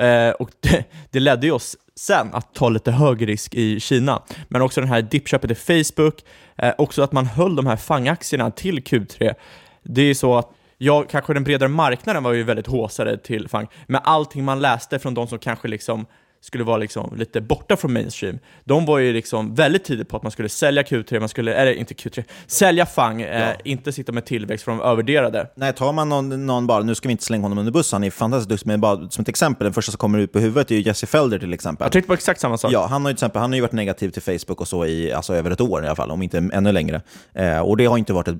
Eh, 0.00 0.30
och 0.30 0.50
det, 0.60 0.84
det 1.10 1.20
ledde 1.20 1.46
ju 1.46 1.52
oss 1.52 1.76
sen 1.96 2.28
att 2.32 2.54
ta 2.54 2.68
lite 2.68 2.92
hög 2.92 3.28
risk 3.28 3.54
i 3.54 3.80
Kina. 3.80 4.22
Men 4.48 4.62
också 4.62 4.80
den 4.80 4.90
här 4.90 5.02
dippköpet 5.02 5.50
i 5.50 5.54
Facebook, 5.54 6.24
eh, 6.56 6.72
också 6.78 7.02
att 7.02 7.12
man 7.12 7.26
höll 7.26 7.56
de 7.56 7.66
här 7.66 7.76
FANG-aktierna 7.76 8.50
till 8.50 8.78
Q3. 8.80 9.34
Det 9.82 10.02
är 10.02 10.06
ju 10.06 10.14
så 10.14 10.38
att 10.38 10.50
Ja, 10.82 11.04
kanske 11.10 11.34
den 11.34 11.44
bredare 11.44 11.68
marknaden 11.68 12.22
var 12.22 12.32
ju 12.32 12.42
väldigt 12.42 12.66
håsade 12.66 13.18
till 13.18 13.48
FANG, 13.48 13.66
men 13.86 14.00
allting 14.04 14.44
man 14.44 14.60
läste 14.60 14.98
från 14.98 15.14
de 15.14 15.26
som 15.26 15.38
kanske 15.38 15.68
liksom 15.68 16.06
skulle 16.40 16.64
vara 16.64 16.76
liksom 16.76 17.16
lite 17.16 17.40
borta 17.40 17.76
från 17.76 17.92
mainstream, 17.92 18.38
de 18.64 18.86
var 18.86 18.98
ju 18.98 19.12
liksom 19.12 19.54
väldigt 19.54 19.84
tidigt 19.84 20.08
på 20.08 20.16
att 20.16 20.22
man 20.22 20.32
skulle 20.32 20.48
sälja 20.48 20.82
Q3, 20.82 21.20
man 21.20 21.28
skulle, 21.28 21.54
eller 21.54 21.72
inte 21.72 21.94
Q3, 21.94 22.24
sälja 22.46 22.86
FANG, 22.86 23.22
eh, 23.22 23.40
ja. 23.40 23.50
eh, 23.50 23.56
inte 23.64 23.92
sitta 23.92 24.12
med 24.12 24.24
tillväxt 24.24 24.64
för 24.64 24.72
de 24.72 24.80
övervärderade. 24.80 25.46
Nej, 25.54 25.72
tar 25.72 25.92
man 25.92 26.08
någon, 26.08 26.46
någon, 26.46 26.66
bara, 26.66 26.82
nu 26.82 26.94
ska 26.94 27.08
vi 27.08 27.12
inte 27.12 27.24
slänga 27.24 27.42
honom 27.42 27.58
under 27.58 27.72
bussen, 27.72 27.96
han 27.96 28.04
är 28.04 28.10
fantastiskt 28.10 28.48
duktig, 28.48 28.66
men 28.66 28.80
bara 28.80 29.10
som 29.10 29.22
ett 29.22 29.28
exempel, 29.28 29.64
den 29.64 29.72
första 29.72 29.92
som 29.92 29.98
kommer 29.98 30.18
ut 30.18 30.32
på 30.32 30.38
huvudet 30.38 30.70
är 30.70 30.74
ju 30.74 30.80
Jesse 30.80 31.06
Felder 31.06 31.38
till 31.38 31.52
exempel. 31.52 31.84
Jag 31.84 31.92
tänkte 31.92 32.06
på 32.06 32.14
exakt 32.14 32.40
samma 32.40 32.58
sak. 32.58 32.72
Ja, 32.72 32.86
han 32.86 33.02
har 33.02 33.10
ju 33.10 33.14
till 33.14 33.16
exempel, 33.16 33.40
han 33.40 33.50
har 33.50 33.54
ju 33.54 33.62
varit 33.62 33.72
negativ 33.72 34.10
till 34.10 34.22
Facebook 34.22 34.60
och 34.60 34.68
så 34.68 34.86
i 34.86 35.12
alltså, 35.12 35.34
över 35.34 35.50
ett 35.50 35.60
år 35.60 35.84
i 35.84 35.86
alla 35.86 35.96
fall, 35.96 36.10
om 36.10 36.22
inte 36.22 36.50
ännu 36.52 36.72
längre. 36.72 37.02
Eh, 37.32 37.58
och 37.58 37.76
det 37.76 37.86
har 37.86 37.98
inte 37.98 38.12
varit 38.12 38.28
ett, 38.28 38.36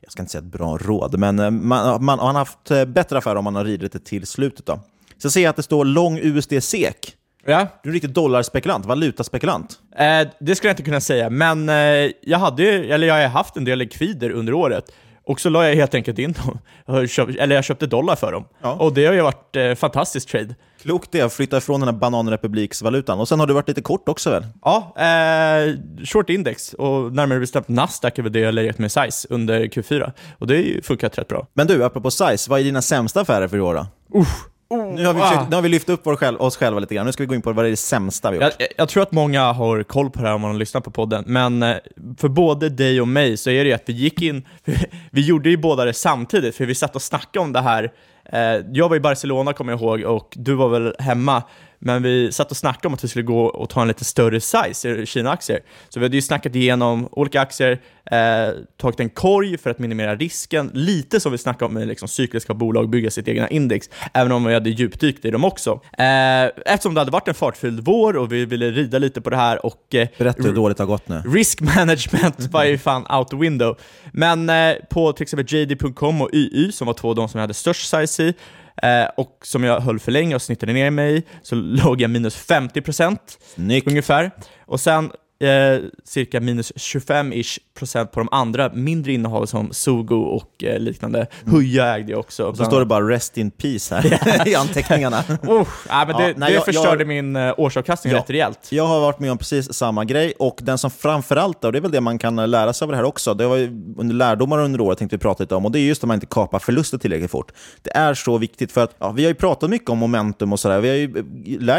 jag 0.00 0.12
ska 0.12 0.22
inte 0.22 0.32
säga 0.32 0.42
ett 0.42 0.52
bra 0.52 0.78
råd, 0.78 1.18
men 1.18 1.38
eh, 1.38 1.50
man, 1.50 2.04
man, 2.04 2.18
har 2.18 2.32
haft 2.32 2.70
eh, 2.70 2.84
bättre 2.84 3.18
affärer 3.18 3.36
om 3.36 3.44
man 3.44 3.54
har 3.54 3.64
ridit 3.64 3.92
det 3.92 4.04
till 4.04 4.26
slutet. 4.26 4.66
Då. 4.66 4.80
Så 5.18 5.30
ser 5.30 5.42
jag 5.42 5.50
att 5.50 5.56
det 5.56 5.62
står 5.62 5.84
lång 5.84 6.18
USD-SEK 6.18 7.16
Ja. 7.46 7.66
Du 7.82 7.88
är 7.88 7.90
en 7.90 7.92
riktig 7.92 8.10
dollarspekulant, 8.10 8.86
valutaspekulant. 8.86 9.78
Eh, 9.96 10.28
det 10.40 10.54
skulle 10.54 10.68
jag 10.68 10.72
inte 10.72 10.82
kunna 10.82 11.00
säga, 11.00 11.30
men 11.30 11.68
eh, 11.68 12.10
jag, 12.20 12.38
hade, 12.38 12.64
eller 12.64 13.06
jag 13.06 13.14
har 13.14 13.28
haft 13.28 13.56
en 13.56 13.64
del 13.64 13.78
likvider 13.78 14.30
under 14.30 14.54
året. 14.54 14.92
Och 15.24 15.40
så 15.40 15.48
la 15.48 15.68
jag 15.68 15.74
helt 15.74 15.94
enkelt 15.94 16.18
in 16.18 16.32
dem. 16.32 16.58
Eller 17.38 17.54
jag 17.54 17.64
köpte 17.64 17.86
dollar 17.86 18.16
för 18.16 18.32
dem. 18.32 18.44
Ja. 18.62 18.72
Och 18.72 18.94
det 18.94 19.06
har 19.06 19.14
ju 19.14 19.20
varit 19.20 19.56
eh, 19.56 19.74
fantastiskt 19.74 20.28
trade. 20.28 20.54
Klokt 20.82 21.12
det, 21.12 21.20
att 21.20 21.32
flytta 21.32 21.56
ifrån 21.56 21.80
den 21.80 21.88
här 21.88 21.96
bananrepubliksvalutan. 21.96 23.20
Och 23.20 23.28
sen 23.28 23.40
har 23.40 23.46
du 23.46 23.54
varit 23.54 23.68
lite 23.68 23.82
kort 23.82 24.08
också 24.08 24.30
väl? 24.30 24.46
Ja, 24.62 24.94
eh, 24.96 25.74
short 26.04 26.30
index 26.30 26.72
och 26.74 27.12
närmare 27.12 27.40
bestämt 27.40 27.68
Nasdaq 27.68 28.18
är 28.18 28.22
väl 28.22 28.32
det 28.32 28.40
jag 28.40 28.54
legat 28.54 28.78
med 28.78 28.92
size 28.92 29.28
under 29.30 29.64
Q4. 29.64 30.12
Och 30.38 30.46
det 30.46 30.54
har 30.54 30.62
ju 30.62 30.82
funkat 30.82 31.18
rätt 31.18 31.28
bra. 31.28 31.46
Men 31.54 31.66
du, 31.66 31.84
apropå 31.84 32.10
size, 32.10 32.50
vad 32.50 32.60
är 32.60 32.64
dina 32.64 32.82
sämsta 32.82 33.20
affärer 33.20 33.48
för 33.48 33.56
i 33.56 33.60
år 33.60 33.74
då? 33.74 33.86
Uff. 34.20 34.51
Oh, 34.72 34.94
nu, 34.94 35.06
har 35.06 35.14
vi 35.14 35.20
försökt, 35.20 35.50
nu 35.50 35.54
har 35.54 35.62
vi 35.62 35.68
lyft 35.68 35.88
upp 35.88 36.04
själv, 36.04 36.40
oss 36.40 36.56
själva 36.56 36.80
lite 36.80 36.94
grann, 36.94 37.06
nu 37.06 37.12
ska 37.12 37.22
vi 37.22 37.26
gå 37.26 37.34
in 37.34 37.42
på 37.42 37.52
vad 37.52 37.64
det 37.64 37.68
är 37.68 37.70
det 37.70 37.76
sämsta 37.76 38.30
vi 38.30 38.36
gjort. 38.36 38.54
Jag, 38.58 38.68
jag, 38.76 38.88
tror 38.88 39.02
att 39.02 39.12
många 39.12 39.52
har 39.52 39.82
koll 39.82 40.10
på 40.10 40.22
det 40.22 40.28
här 40.28 40.34
om 40.34 40.40
man 40.40 40.50
har 40.50 40.58
lyssnat 40.58 40.84
på 40.84 40.90
podden, 40.90 41.24
men 41.26 41.62
eh, 41.62 41.76
för 42.18 42.28
både 42.28 42.68
dig 42.68 43.00
och 43.00 43.08
mig 43.08 43.36
så 43.36 43.50
är 43.50 43.64
det 43.64 43.68
ju 43.68 43.74
att 43.74 43.82
vi 43.86 43.92
gick 43.92 44.22
in, 44.22 44.48
vi 45.10 45.20
gjorde 45.20 45.50
ju 45.50 45.56
båda 45.56 45.84
det 45.84 45.94
samtidigt, 45.94 46.56
för 46.56 46.66
vi 46.66 46.74
satt 46.74 46.96
och 46.96 47.02
snackade 47.02 47.44
om 47.44 47.52
det 47.52 47.60
här. 47.60 47.92
Eh, 48.24 48.40
jag 48.72 48.88
var 48.88 48.96
i 48.96 49.00
Barcelona 49.00 49.52
kommer 49.52 49.72
jag 49.72 49.80
ihåg, 49.80 50.02
och 50.02 50.34
du 50.36 50.54
var 50.54 50.68
väl 50.68 50.94
hemma 50.98 51.42
men 51.84 52.02
vi 52.02 52.32
satt 52.32 52.50
och 52.50 52.56
snackade 52.56 52.88
om 52.88 52.94
att 52.94 53.04
vi 53.04 53.08
skulle 53.08 53.22
gå 53.22 53.44
och 53.44 53.70
ta 53.70 53.82
en 53.82 53.88
lite 53.88 54.04
större 54.04 54.40
size 54.40 54.88
i 54.88 55.06
Kina-aktier. 55.06 55.60
Så 55.88 56.00
vi 56.00 56.04
hade 56.04 56.16
ju 56.16 56.22
snackat 56.22 56.54
igenom 56.54 57.08
olika 57.12 57.40
aktier, 57.40 57.80
eh, 58.10 58.54
tagit 58.76 59.00
en 59.00 59.10
korg 59.10 59.58
för 59.58 59.70
att 59.70 59.78
minimera 59.78 60.16
risken, 60.16 60.70
lite 60.74 61.20
som 61.20 61.32
vi 61.32 61.38
snackade 61.38 61.64
om 61.64 61.74
med 61.74 61.88
liksom, 61.88 62.08
cykliska 62.08 62.54
bolag, 62.54 62.90
bygga 62.90 63.10
sitt 63.10 63.28
egna 63.28 63.48
index, 63.48 63.90
även 64.14 64.32
om 64.32 64.44
vi 64.44 64.54
hade 64.54 64.70
djupdykt 64.70 65.24
i 65.24 65.30
dem 65.30 65.44
också. 65.44 65.80
Eh, 65.98 66.44
eftersom 66.66 66.94
det 66.94 67.00
hade 67.00 67.10
varit 67.10 67.28
en 67.28 67.34
fartfylld 67.34 67.84
vår 67.84 68.16
och 68.16 68.32
vi 68.32 68.44
ville 68.44 68.70
rida 68.70 68.98
lite 68.98 69.20
på 69.20 69.30
det 69.30 69.36
här 69.36 69.66
och... 69.66 69.94
Eh, 69.94 70.08
Berätta 70.18 70.42
hur 70.42 70.52
dåligt 70.52 70.76
det 70.76 70.82
har 70.82 70.88
gått 70.88 71.08
nu. 71.08 71.22
Risk 71.26 71.60
management 71.60 72.38
var 72.50 72.64
ju 72.64 72.78
fan 72.78 73.06
out 73.18 73.28
the 73.28 73.36
window. 73.36 73.78
Men 74.12 74.50
eh, 74.50 74.74
på 74.90 75.12
till 75.12 75.22
exempel 75.22 75.46
JD.com 75.48 76.22
och 76.22 76.30
YY, 76.32 76.72
som 76.72 76.86
var 76.86 76.94
två 76.94 77.08
av 77.08 77.14
de 77.14 77.28
som 77.28 77.38
jag 77.38 77.42
hade 77.42 77.54
störst 77.54 77.90
size 77.90 78.22
i, 78.22 78.34
Eh, 78.82 79.04
och 79.16 79.38
som 79.42 79.64
jag 79.64 79.80
höll 79.80 79.98
för 79.98 80.12
länge 80.12 80.34
och 80.34 80.42
snittade 80.42 80.72
ner 80.72 80.90
mig 80.90 81.26
så 81.42 81.54
låg 81.84 82.00
jag 82.00 82.10
minus 82.10 82.48
50% 82.48 83.16
Snyggt. 83.54 83.88
ungefär. 83.88 84.30
Och 84.66 84.80
sen 84.80 85.12
eh, 85.42 85.80
cirka 86.04 86.40
minus 86.40 86.72
25-ish 86.72 87.58
procent 87.74 88.12
på 88.12 88.20
de 88.20 88.28
andra 88.32 88.70
mindre 88.74 89.12
innehaven 89.12 89.46
som 89.46 89.72
Sogo 89.72 90.16
och 90.16 90.64
eh, 90.64 90.78
liknande. 90.78 91.18
Mm. 91.18 91.54
Huja 91.54 91.96
ägde 91.96 92.10
jag 92.10 92.20
också. 92.20 92.44
Och 92.44 92.56
så 92.56 92.64
står 92.64 92.80
det 92.80 92.86
bara 92.86 93.08
“Rest 93.08 93.38
in 93.38 93.50
peace” 93.50 93.94
här 93.94 94.48
i 94.48 94.54
anteckningarna. 94.54 95.18
uh, 95.28 95.68
ja, 95.88 96.04
men 96.06 96.16
det, 96.16 96.28
ja, 96.28 96.34
nej, 96.36 96.48
det 96.48 96.54
jag, 96.54 96.64
förstörde 96.64 97.00
jag, 97.00 97.08
min 97.08 97.36
uh, 97.36 97.54
årsavkastning 97.56 98.12
ja, 98.12 98.18
rätt 98.18 98.30
rejält. 98.30 98.68
Jag 98.70 98.86
har 98.86 99.00
varit 99.00 99.18
med 99.18 99.32
om 99.32 99.38
precis 99.38 99.72
samma 99.72 100.04
grej, 100.04 100.32
och 100.38 100.58
den 100.62 100.78
som 100.78 100.90
framförallt, 100.90 101.64
och 101.64 101.72
det 101.72 101.78
är 101.78 101.80
väl 101.80 101.90
det 101.90 102.00
man 102.00 102.18
kan 102.18 102.50
lära 102.50 102.72
sig 102.72 102.84
av 102.84 102.90
det 102.90 102.96
här 102.96 103.04
också, 103.04 103.34
det 103.34 103.46
var 103.46 103.58
under 103.98 104.14
lärdomar 104.14 104.58
under 104.58 104.80
året 104.80 104.98
tänkte 104.98 105.16
vi 105.16 105.20
prata 105.20 105.42
lite 105.42 105.54
om, 105.54 105.64
och 105.64 105.72
det 105.72 105.78
är 105.78 105.80
just 105.80 106.04
att 106.04 106.08
man 106.08 106.14
inte 106.14 106.26
kapar 106.26 106.58
förluster 106.58 106.98
tillräckligt 106.98 107.30
fort. 107.30 107.52
Det 107.82 107.96
är 107.96 108.14
så 108.14 108.38
viktigt, 108.38 108.72
för 108.72 108.84
att 108.84 108.96
ja, 108.98 109.10
vi 109.10 109.22
har 109.22 109.28
ju 109.28 109.34
pratat 109.34 109.70
mycket 109.70 109.90
om 109.90 109.98
momentum 109.98 110.52
och 110.52 110.60
sådär. 110.60 110.82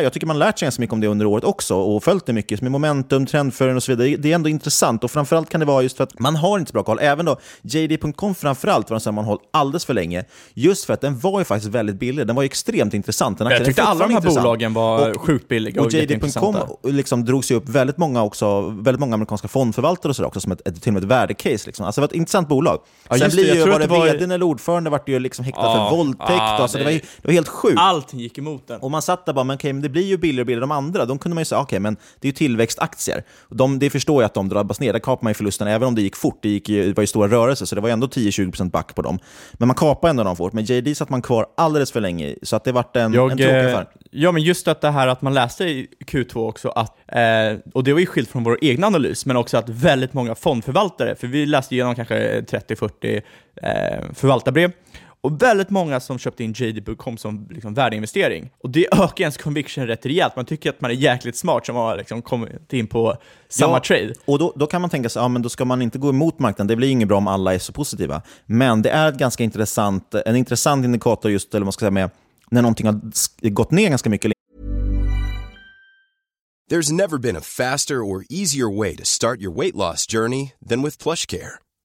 Jag 0.02 0.14
tycker 0.14 0.28
man 0.28 0.40
lärt 0.40 0.60
sig 0.60 0.66
ganska 0.66 0.82
mycket 0.82 0.94
om 0.94 1.00
det 1.00 1.08
under 1.08 1.26
året 1.26 1.44
också, 1.44 1.76
och 1.76 2.04
följt 2.04 2.26
det 2.26 2.34
mycket, 2.34 2.62
med 2.62 2.72
momentum, 2.72 3.26
trendföring 3.54 3.76
och 3.76 3.84
så 3.84 3.96
vidare. 3.96 4.18
Det 4.18 4.32
är 4.32 4.36
ändå 4.36 4.50
intressant, 4.50 5.04
och 5.04 5.12
framförallt 5.12 5.50
kan 5.50 5.60
det 5.60 5.66
vara 5.66 5.84
just 5.84 5.98
för 5.98 6.04
att 6.04 6.20
man 6.20 6.36
har 6.36 6.60
inte 6.60 6.70
så 6.70 6.74
bra 6.74 6.84
koll. 6.84 7.00
Även 7.02 7.26
då 7.26 7.38
JD.com 7.62 8.36
framförallt 8.36 8.90
var 8.90 8.96
en 8.96 9.02
sån 9.02 9.16
man 9.16 9.26
hållit 9.26 9.42
alldeles 9.52 9.86
för 9.86 9.94
länge. 9.94 10.26
Just 10.54 10.86
för 10.86 10.94
att 10.94 11.02
den 11.02 11.20
var 11.20 11.40
ju 11.40 11.46
faktiskt 11.46 11.72
väldigt 11.72 11.96
billig. 11.96 12.28
Den 12.28 12.36
var 12.36 12.44
extremt 12.44 12.94
intressant. 12.94 13.38
Den 13.38 13.48
jag 13.48 13.66
tyckte 13.66 13.84
alla 13.84 14.08
de 14.08 14.14
här 14.14 14.18
intressant. 14.18 14.44
bolagen 14.44 14.74
var 14.74 15.10
och, 15.10 15.22
sjukt 15.22 15.48
billiga 15.48 15.82
och, 15.82 15.88
och 15.88 15.94
JD.com 15.94 16.56
liksom 16.84 17.26
drog 17.26 17.46
sig 17.46 17.58
upp 17.58 17.70
väldigt 17.70 17.98
många, 17.98 18.24
också, 18.24 18.62
väldigt 18.62 19.00
många 19.00 19.14
amerikanska 19.14 19.48
fondförvaltare 19.48 20.10
och 20.10 20.16
så 20.16 20.26
också 20.26 20.40
som 20.40 20.52
ett, 20.52 20.68
ett, 20.68 20.82
till 20.82 20.90
och 20.90 20.94
med 20.94 21.04
ett 21.04 21.10
värdecase. 21.10 21.66
Liksom. 21.66 21.86
Alltså 21.86 22.02
det 22.02 22.08
var 22.08 22.08
ett 22.08 22.16
intressant 22.16 22.48
bolag. 22.48 22.80
Ja, 23.10 23.18
Sen 23.18 23.30
blir 23.30 23.48
det, 23.48 23.54
ju, 23.54 23.72
var 23.72 23.80
det, 23.80 23.88
var... 23.88 24.06
vdn 24.06 24.32
eller 24.32 24.46
ordförande 24.46 24.90
vart 24.90 25.10
ju 25.10 25.20
liksom 25.20 25.46
häktad 25.46 25.62
ja, 25.62 25.90
för 25.90 25.98
våldtäkt. 25.98 26.30
Ja, 26.30 26.42
alltså, 26.42 26.78
det... 26.78 26.84
Det, 26.84 26.92
var, 26.92 27.00
det 27.22 27.28
var 27.28 27.34
helt 27.34 27.48
sjukt. 27.48 27.78
Allting 27.80 28.20
gick 28.20 28.38
emot 28.38 28.68
den. 28.68 28.80
Och 28.80 28.92
man 28.92 29.02
satt 29.02 29.26
där 29.26 29.34
bara, 29.34 29.44
men, 29.44 29.56
okay, 29.56 29.74
men 29.74 29.82
det 29.82 29.90
blir 29.90 30.06
ju 30.06 30.18
billigare 30.18 30.42
och 30.42 30.48
billigare. 30.48 30.62
De 30.62 30.72
andra, 30.72 31.06
de 31.06 31.20
kunde 31.20 31.36
man 31.36 31.42
ju 31.42 31.46
säga, 31.46 31.62
okej, 31.62 31.66
okay, 31.66 31.80
men 31.80 31.98
det 32.20 32.28
är 32.28 32.30
ju 32.30 32.36
tillväxtaktier. 32.36 33.24
De, 33.50 33.80
det 33.80 33.90
förstår 33.90 34.24
jag 34.24 34.26
att 34.26 34.34
de 34.34 34.50
drabbas 34.50 34.80
ner. 34.80 34.94
Där 34.94 35.00
kapar 35.00 35.24
man 35.24 35.30
ju 35.30 35.34
förlusten, 35.34 35.68
även 35.68 35.88
om 35.88 35.96
det 35.96 36.02
gick 36.02 36.16
fort. 36.16 36.40
Det 36.42 36.50
gick 36.50 36.68
det 36.68 36.94
var 36.98 37.04
ju 37.04 37.08
stora 37.08 37.28
rörelser, 37.28 37.66
så 37.66 37.76
det 37.76 37.82
var 37.82 37.90
ändå 37.90 38.08
10-20% 38.08 38.70
back 38.70 38.96
på 38.96 39.02
dem. 39.02 39.20
Men 39.54 39.68
man 39.68 39.76
kapade 39.76 40.10
ändå 40.10 40.24
dem 40.24 40.36
fort. 40.36 40.54
Men 40.54 40.64
JD 40.64 40.96
satt 40.96 41.10
man 41.10 41.22
kvar 41.22 41.46
alldeles 41.58 41.92
för 41.92 42.02
länge 42.02 42.36
så 42.42 42.56
att 42.56 42.64
det 42.64 42.72
vart 42.72 42.96
en, 42.96 43.14
jag, 43.14 43.32
en 43.32 43.38
tråkig 43.38 43.60
eh, 43.60 43.66
affär. 43.66 43.88
Ja, 44.12 44.32
men 44.32 44.42
just 44.42 44.68
att 44.68 44.82
det 44.82 44.92
här 44.92 45.08
att 45.08 45.22
man 45.22 45.34
läste 45.34 45.64
i 45.64 45.88
Q2 46.06 46.50
också, 46.50 46.70
att, 46.70 46.98
eh, 47.08 47.60
och 47.74 47.84
det 47.84 47.94
var 47.94 48.00
ju 48.00 48.06
skilt 48.06 48.30
från 48.30 48.44
vår 48.44 48.58
egna 48.62 48.88
analys, 48.88 49.26
men 49.26 49.38
också 49.38 49.58
att 49.58 49.70
väldigt 49.70 50.14
många 50.14 50.36
fondförvaltare, 50.36 51.16
för 51.16 51.28
vi 51.28 51.46
läste 51.46 51.76
igenom 51.76 51.96
kanske 51.96 52.42
30-40 52.42 53.22
eh, 53.56 54.14
förvaltarbrev, 54.14 54.72
och 55.24 55.42
väldigt 55.42 55.70
många 55.70 56.00
som 56.00 56.20
köpte 56.20 56.44
in 56.44 56.54
JD.com 56.54 57.18
som 57.18 57.48
liksom 57.50 57.74
värdeinvestering. 57.74 58.50
Och 58.64 58.70
det 58.70 58.88
ökar 58.94 59.22
ens 59.22 59.38
conviction 59.38 59.88
rätt 59.88 60.06
rejält. 60.06 60.36
Man 60.36 60.46
tycker 60.46 60.70
att 60.70 60.82
man 60.82 60.92
är 60.92 60.96
jäkligt 60.96 61.36
smart 61.36 61.66
som 61.66 61.76
har 61.76 61.98
liksom 61.98 62.22
kommit 62.22 62.74
in 62.74 62.88
på 62.88 63.18
samma 63.50 63.74
ja, 63.74 63.80
trade. 63.80 64.14
Och 64.26 64.40
då, 64.40 64.54
då 64.56 64.68
kan 64.68 64.82
man 64.82 64.90
tänka 64.90 65.10
sig, 65.10 65.22
ja 65.22 65.28
men 65.28 65.42
då 65.42 65.50
ska 65.50 65.66
man 65.66 65.82
inte 65.82 65.98
gå 65.98 66.10
emot 66.10 66.40
marknaden. 66.40 66.68
Det 66.68 66.76
blir 66.76 66.90
inget 66.90 67.08
bra 67.08 67.18
om 67.18 67.28
alla 67.28 67.54
är 67.54 67.60
så 67.60 67.74
positiva. 67.74 68.22
Men 68.46 68.82
det 68.82 68.90
är 68.90 69.10
ett 69.10 69.18
ganska 69.18 69.44
intressant, 69.44 70.16
en 70.26 70.36
intressant 70.36 70.86
indikator 70.86 71.32
just, 71.32 71.56
eller 71.56 71.66
man 71.66 71.74
ska 71.74 71.80
säga 71.80 71.92
med, 71.92 72.10
när 72.50 72.62
någonting 72.62 72.88
har 72.88 73.02
gått 73.50 73.72
ner 73.72 73.90
ganska 73.90 74.10
mycket. 74.10 74.32
There's 76.72 76.92
never 76.92 77.18
been 77.18 77.36
a 77.36 77.42
faster 77.42 77.96
or 77.96 78.24
easier 78.30 78.78
way 78.78 78.96
to 78.96 79.06
start 79.06 79.42
your 79.42 79.60
weight 79.60 79.76
loss 79.76 80.08
journey 80.08 80.54
than 80.70 80.82
with 80.82 81.04
plush 81.04 81.26
care. 81.28 81.63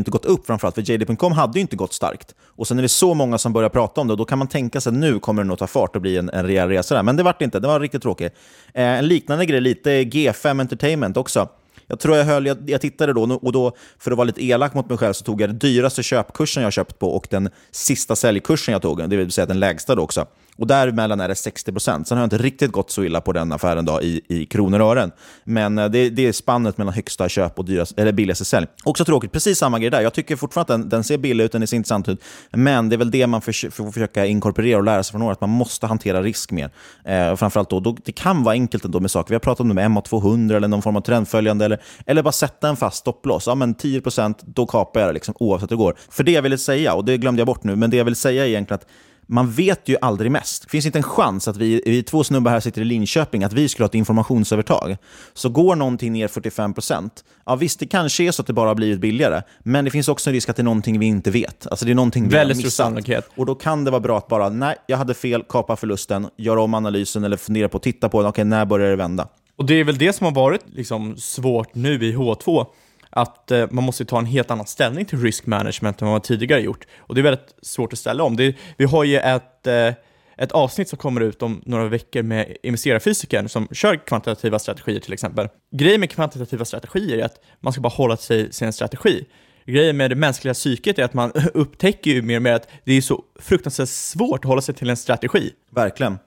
Inte 0.00 0.10
gått 0.10 0.24
upp 0.24 0.46
framförallt, 0.46 0.74
för 0.74 0.82
JD.com 0.82 1.32
hade 1.32 1.58
ju 1.58 1.60
inte 1.60 1.76
gått 1.76 1.92
starkt. 1.92 2.34
Och 2.44 2.66
sen 2.66 2.78
är 2.78 2.82
det 2.82 2.88
så 2.88 3.14
många 3.14 3.38
som 3.38 3.52
börjar 3.52 3.68
prata 3.68 4.00
om 4.00 4.06
det 4.06 4.12
och 4.12 4.18
då 4.18 4.24
kan 4.24 4.38
man 4.38 4.48
tänka 4.48 4.80
sig 4.80 4.90
att 4.90 4.96
nu 4.96 5.18
kommer 5.18 5.42
det 5.42 5.48
nog 5.48 5.58
ta 5.58 5.66
fart 5.66 5.96
och 5.96 6.02
bli 6.02 6.16
en, 6.16 6.30
en 6.30 6.46
rejäl 6.46 6.68
resa 6.68 6.94
där. 6.94 7.02
Men 7.02 7.16
det 7.16 7.22
vart 7.22 7.38
det 7.38 7.44
inte, 7.44 7.60
det 7.60 7.68
var 7.68 7.80
riktigt 7.80 8.02
tråkigt. 8.02 8.32
Eh, 8.74 8.84
en 8.84 9.08
liknande 9.08 9.46
grej, 9.46 9.60
lite 9.60 9.90
G5 9.90 10.60
Entertainment 10.60 11.16
också. 11.16 11.48
Jag 11.86 12.00
tror 12.00 12.16
jag 12.16 12.24
höll, 12.24 12.46
jag, 12.46 12.70
jag 12.70 12.80
tittade 12.80 13.12
då 13.12 13.22
och 13.22 13.52
då, 13.52 13.72
för 13.98 14.10
att 14.10 14.16
vara 14.16 14.24
lite 14.24 14.44
elak 14.44 14.74
mot 14.74 14.88
mig 14.88 14.98
själv, 14.98 15.12
så 15.12 15.24
tog 15.24 15.40
jag 15.40 15.50
den 15.50 15.58
dyraste 15.58 16.02
köpkursen 16.02 16.62
jag 16.62 16.72
köpt 16.72 16.98
på 16.98 17.08
och 17.08 17.26
den 17.30 17.50
sista 17.70 18.16
säljkursen 18.16 18.72
jag 18.72 18.82
tog, 18.82 19.10
det 19.10 19.16
vill 19.16 19.32
säga 19.32 19.46
den 19.46 19.60
lägsta 19.60 19.94
då 19.94 20.02
också. 20.02 20.26
Och 20.58 20.66
däremellan 20.66 21.20
är 21.20 21.28
det 21.28 21.34
60 21.34 21.72
procent. 21.72 22.08
Sen 22.08 22.18
har 22.18 22.22
jag 22.22 22.26
inte 22.26 22.38
riktigt 22.38 22.72
gått 22.72 22.90
så 22.90 23.04
illa 23.04 23.20
på 23.20 23.32
den 23.32 23.52
affären 23.52 23.84
då, 23.84 24.02
i, 24.02 24.20
i 24.28 24.46
kronor 24.46 24.80
och 24.80 24.90
ören. 24.90 25.12
Men 25.44 25.78
eh, 25.78 25.88
det, 25.88 26.10
det 26.10 26.26
är 26.26 26.32
spannet 26.32 26.78
mellan 26.78 26.94
högsta 26.94 27.28
köp 27.28 27.58
och 27.58 27.64
dyrast, 27.64 27.98
eller 27.98 28.12
billigaste 28.12 28.44
sälj. 28.44 28.66
Också 28.84 29.04
tråkigt, 29.04 29.32
precis 29.32 29.58
samma 29.58 29.78
grej 29.78 29.90
där. 29.90 30.00
Jag 30.00 30.14
tycker 30.14 30.36
fortfarande 30.36 30.74
att 30.74 30.80
den, 30.80 30.88
den 30.88 31.04
ser 31.04 31.18
billig 31.18 31.44
ut, 31.44 31.52
den 31.52 31.66
ser 31.66 31.76
intressant 31.76 32.08
ut. 32.08 32.24
Men 32.50 32.88
det 32.88 32.96
är 32.96 32.98
väl 32.98 33.10
det 33.10 33.26
man 33.26 33.40
för, 33.40 33.70
får 33.70 33.92
försöka 33.92 34.26
inkorporera 34.26 34.78
och 34.78 34.84
lära 34.84 35.02
sig 35.02 35.12
från 35.12 35.22
året. 35.22 35.40
Man 35.40 35.50
måste 35.50 35.86
hantera 35.86 36.22
risk 36.22 36.52
mer. 36.52 36.70
Eh, 37.04 37.36
framförallt 37.36 37.70
då, 37.70 37.80
då, 37.80 37.96
det 38.04 38.12
kan 38.12 38.42
vara 38.42 38.52
enkelt 38.52 38.84
ändå 38.84 39.00
med 39.00 39.10
saker. 39.10 39.28
Vi 39.28 39.34
har 39.34 39.40
pratat 39.40 39.60
om 39.60 39.68
det 39.68 39.74
med 39.74 39.90
MA200 39.90 40.56
eller 40.56 40.68
någon 40.68 40.82
form 40.82 40.96
av 40.96 41.00
trendföljande. 41.00 41.64
Eller, 41.64 41.82
eller 42.06 42.22
bara 42.22 42.32
sätta 42.32 42.68
en 42.68 42.76
fast 42.76 42.96
stopploss. 42.96 43.46
Ja, 43.46 43.54
men 43.54 43.74
10 43.74 44.00
procent, 44.00 44.42
då 44.46 44.66
kapar 44.66 45.00
jag 45.00 45.08
det 45.08 45.12
liksom, 45.12 45.34
oavsett 45.38 45.70
hur 45.70 45.76
det 45.76 45.82
går. 45.82 45.94
För 46.10 46.24
det 46.24 46.32
jag 46.32 46.42
ville 46.42 46.58
säga, 46.58 46.94
och 46.94 47.04
det 47.04 47.18
glömde 47.18 47.40
jag 47.40 47.46
bort 47.46 47.64
nu, 47.64 47.76
men 47.76 47.90
det 47.90 47.96
jag 47.96 48.04
vill 48.04 48.16
säga 48.16 48.44
är 48.44 48.48
egentligen 48.48 48.80
att 48.80 48.86
man 49.26 49.50
vet 49.50 49.88
ju 49.88 49.96
aldrig 50.00 50.30
mest. 50.30 50.62
Det 50.62 50.68
finns 50.68 50.86
inte 50.86 50.98
en 50.98 51.02
chans 51.02 51.48
att 51.48 51.56
vi, 51.56 51.82
vi 51.86 52.02
två 52.02 52.24
snubbar 52.24 52.50
här 52.50 52.60
sitter 52.60 52.80
i 52.80 52.84
Linköping, 52.84 53.44
att 53.44 53.52
vi 53.52 53.68
skulle 53.68 53.84
ha 53.84 53.88
ett 53.88 53.94
informationsövertag. 53.94 54.96
Så 55.34 55.48
går 55.48 55.76
någonting 55.76 56.12
ner 56.12 56.28
45% 56.28 57.10
ja 57.46 57.56
visst, 57.56 57.80
det 57.80 57.86
kanske 57.86 58.24
är 58.24 58.32
så 58.32 58.42
att 58.42 58.46
det 58.46 58.52
bara 58.52 58.68
har 58.68 58.74
blivit 58.74 59.00
billigare, 59.00 59.42
men 59.58 59.84
det 59.84 59.90
finns 59.90 60.08
också 60.08 60.30
en 60.30 60.34
risk 60.34 60.48
att 60.48 60.56
det 60.56 60.62
är 60.62 60.64
någonting 60.64 60.98
vi 60.98 61.06
inte 61.06 61.30
vet. 61.30 61.66
Alltså 61.66 61.84
det 61.84 61.90
är 61.90 61.94
någonting 61.94 62.28
vi 62.28 62.34
Väldigt 62.34 62.56
har 62.56 62.64
missat. 62.64 62.72
sannolikhet. 62.72 63.28
Och 63.36 63.46
då 63.46 63.54
kan 63.54 63.84
det 63.84 63.90
vara 63.90 64.00
bra 64.00 64.18
att 64.18 64.28
bara, 64.28 64.48
nej, 64.48 64.76
jag 64.86 64.96
hade 64.96 65.14
fel, 65.14 65.44
kapa 65.48 65.76
förlusten, 65.76 66.28
göra 66.36 66.62
om 66.62 66.74
analysen 66.74 67.24
eller 67.24 67.36
fundera 67.36 67.68
på, 67.68 67.78
titta 67.78 68.08
på 68.08 68.20
den, 68.22 68.28
okej, 68.28 68.44
när 68.44 68.64
börjar 68.64 68.90
det 68.90 68.96
vända? 68.96 69.28
Och 69.56 69.66
det 69.66 69.74
är 69.74 69.84
väl 69.84 69.98
det 69.98 70.12
som 70.12 70.24
har 70.24 70.32
varit 70.32 70.60
liksom 70.66 71.16
svårt 71.16 71.74
nu 71.74 72.04
i 72.04 72.16
H2, 72.16 72.66
att 73.16 73.50
eh, 73.50 73.66
man 73.70 73.84
måste 73.84 74.04
ta 74.04 74.18
en 74.18 74.26
helt 74.26 74.50
annan 74.50 74.66
ställning 74.66 75.04
till 75.04 75.22
risk 75.22 75.46
management 75.46 76.02
än 76.02 76.08
vad 76.08 76.14
man 76.14 76.20
tidigare 76.20 76.60
gjort. 76.60 76.86
Och 76.98 77.14
det 77.14 77.20
är 77.20 77.22
väldigt 77.22 77.54
svårt 77.62 77.92
att 77.92 77.98
ställa 77.98 78.24
om. 78.24 78.36
Det, 78.36 78.56
vi 78.76 78.84
har 78.84 79.04
ju 79.04 79.16
ett, 79.18 79.66
eh, 79.66 79.94
ett 80.36 80.52
avsnitt 80.52 80.88
som 80.88 80.98
kommer 80.98 81.20
ut 81.20 81.42
om 81.42 81.62
några 81.66 81.88
veckor 81.88 82.22
med 82.22 82.56
investerarfysikern 82.62 83.48
som 83.48 83.68
kör 83.72 83.96
kvantitativa 84.06 84.58
strategier 84.58 85.00
till 85.00 85.12
exempel. 85.12 85.48
Grejen 85.70 86.00
med 86.00 86.10
kvantitativa 86.10 86.64
strategier 86.64 87.18
är 87.18 87.24
att 87.24 87.40
man 87.60 87.72
ska 87.72 87.82
bara 87.82 87.88
hålla 87.88 88.16
sig 88.16 88.52
till 88.52 88.66
en 88.66 88.72
strategi. 88.72 89.24
Grejen 89.66 89.96
med 89.96 90.10
det 90.10 90.16
mänskliga 90.16 90.54
psyket 90.54 90.98
är 90.98 91.04
att 91.04 91.14
man 91.14 91.32
upptäcker 91.54 92.10
ju 92.10 92.22
mer 92.22 92.36
och 92.36 92.42
mer 92.42 92.52
att 92.52 92.68
det 92.84 92.92
är 92.92 93.00
så 93.00 93.24
fruktansvärt 93.40 93.88
svårt 93.88 94.44
att 94.44 94.48
hålla 94.48 94.62
sig 94.62 94.74
till 94.74 94.90
en 94.90 94.96
strategi. 94.96 95.52
Verkligen. 95.70 96.18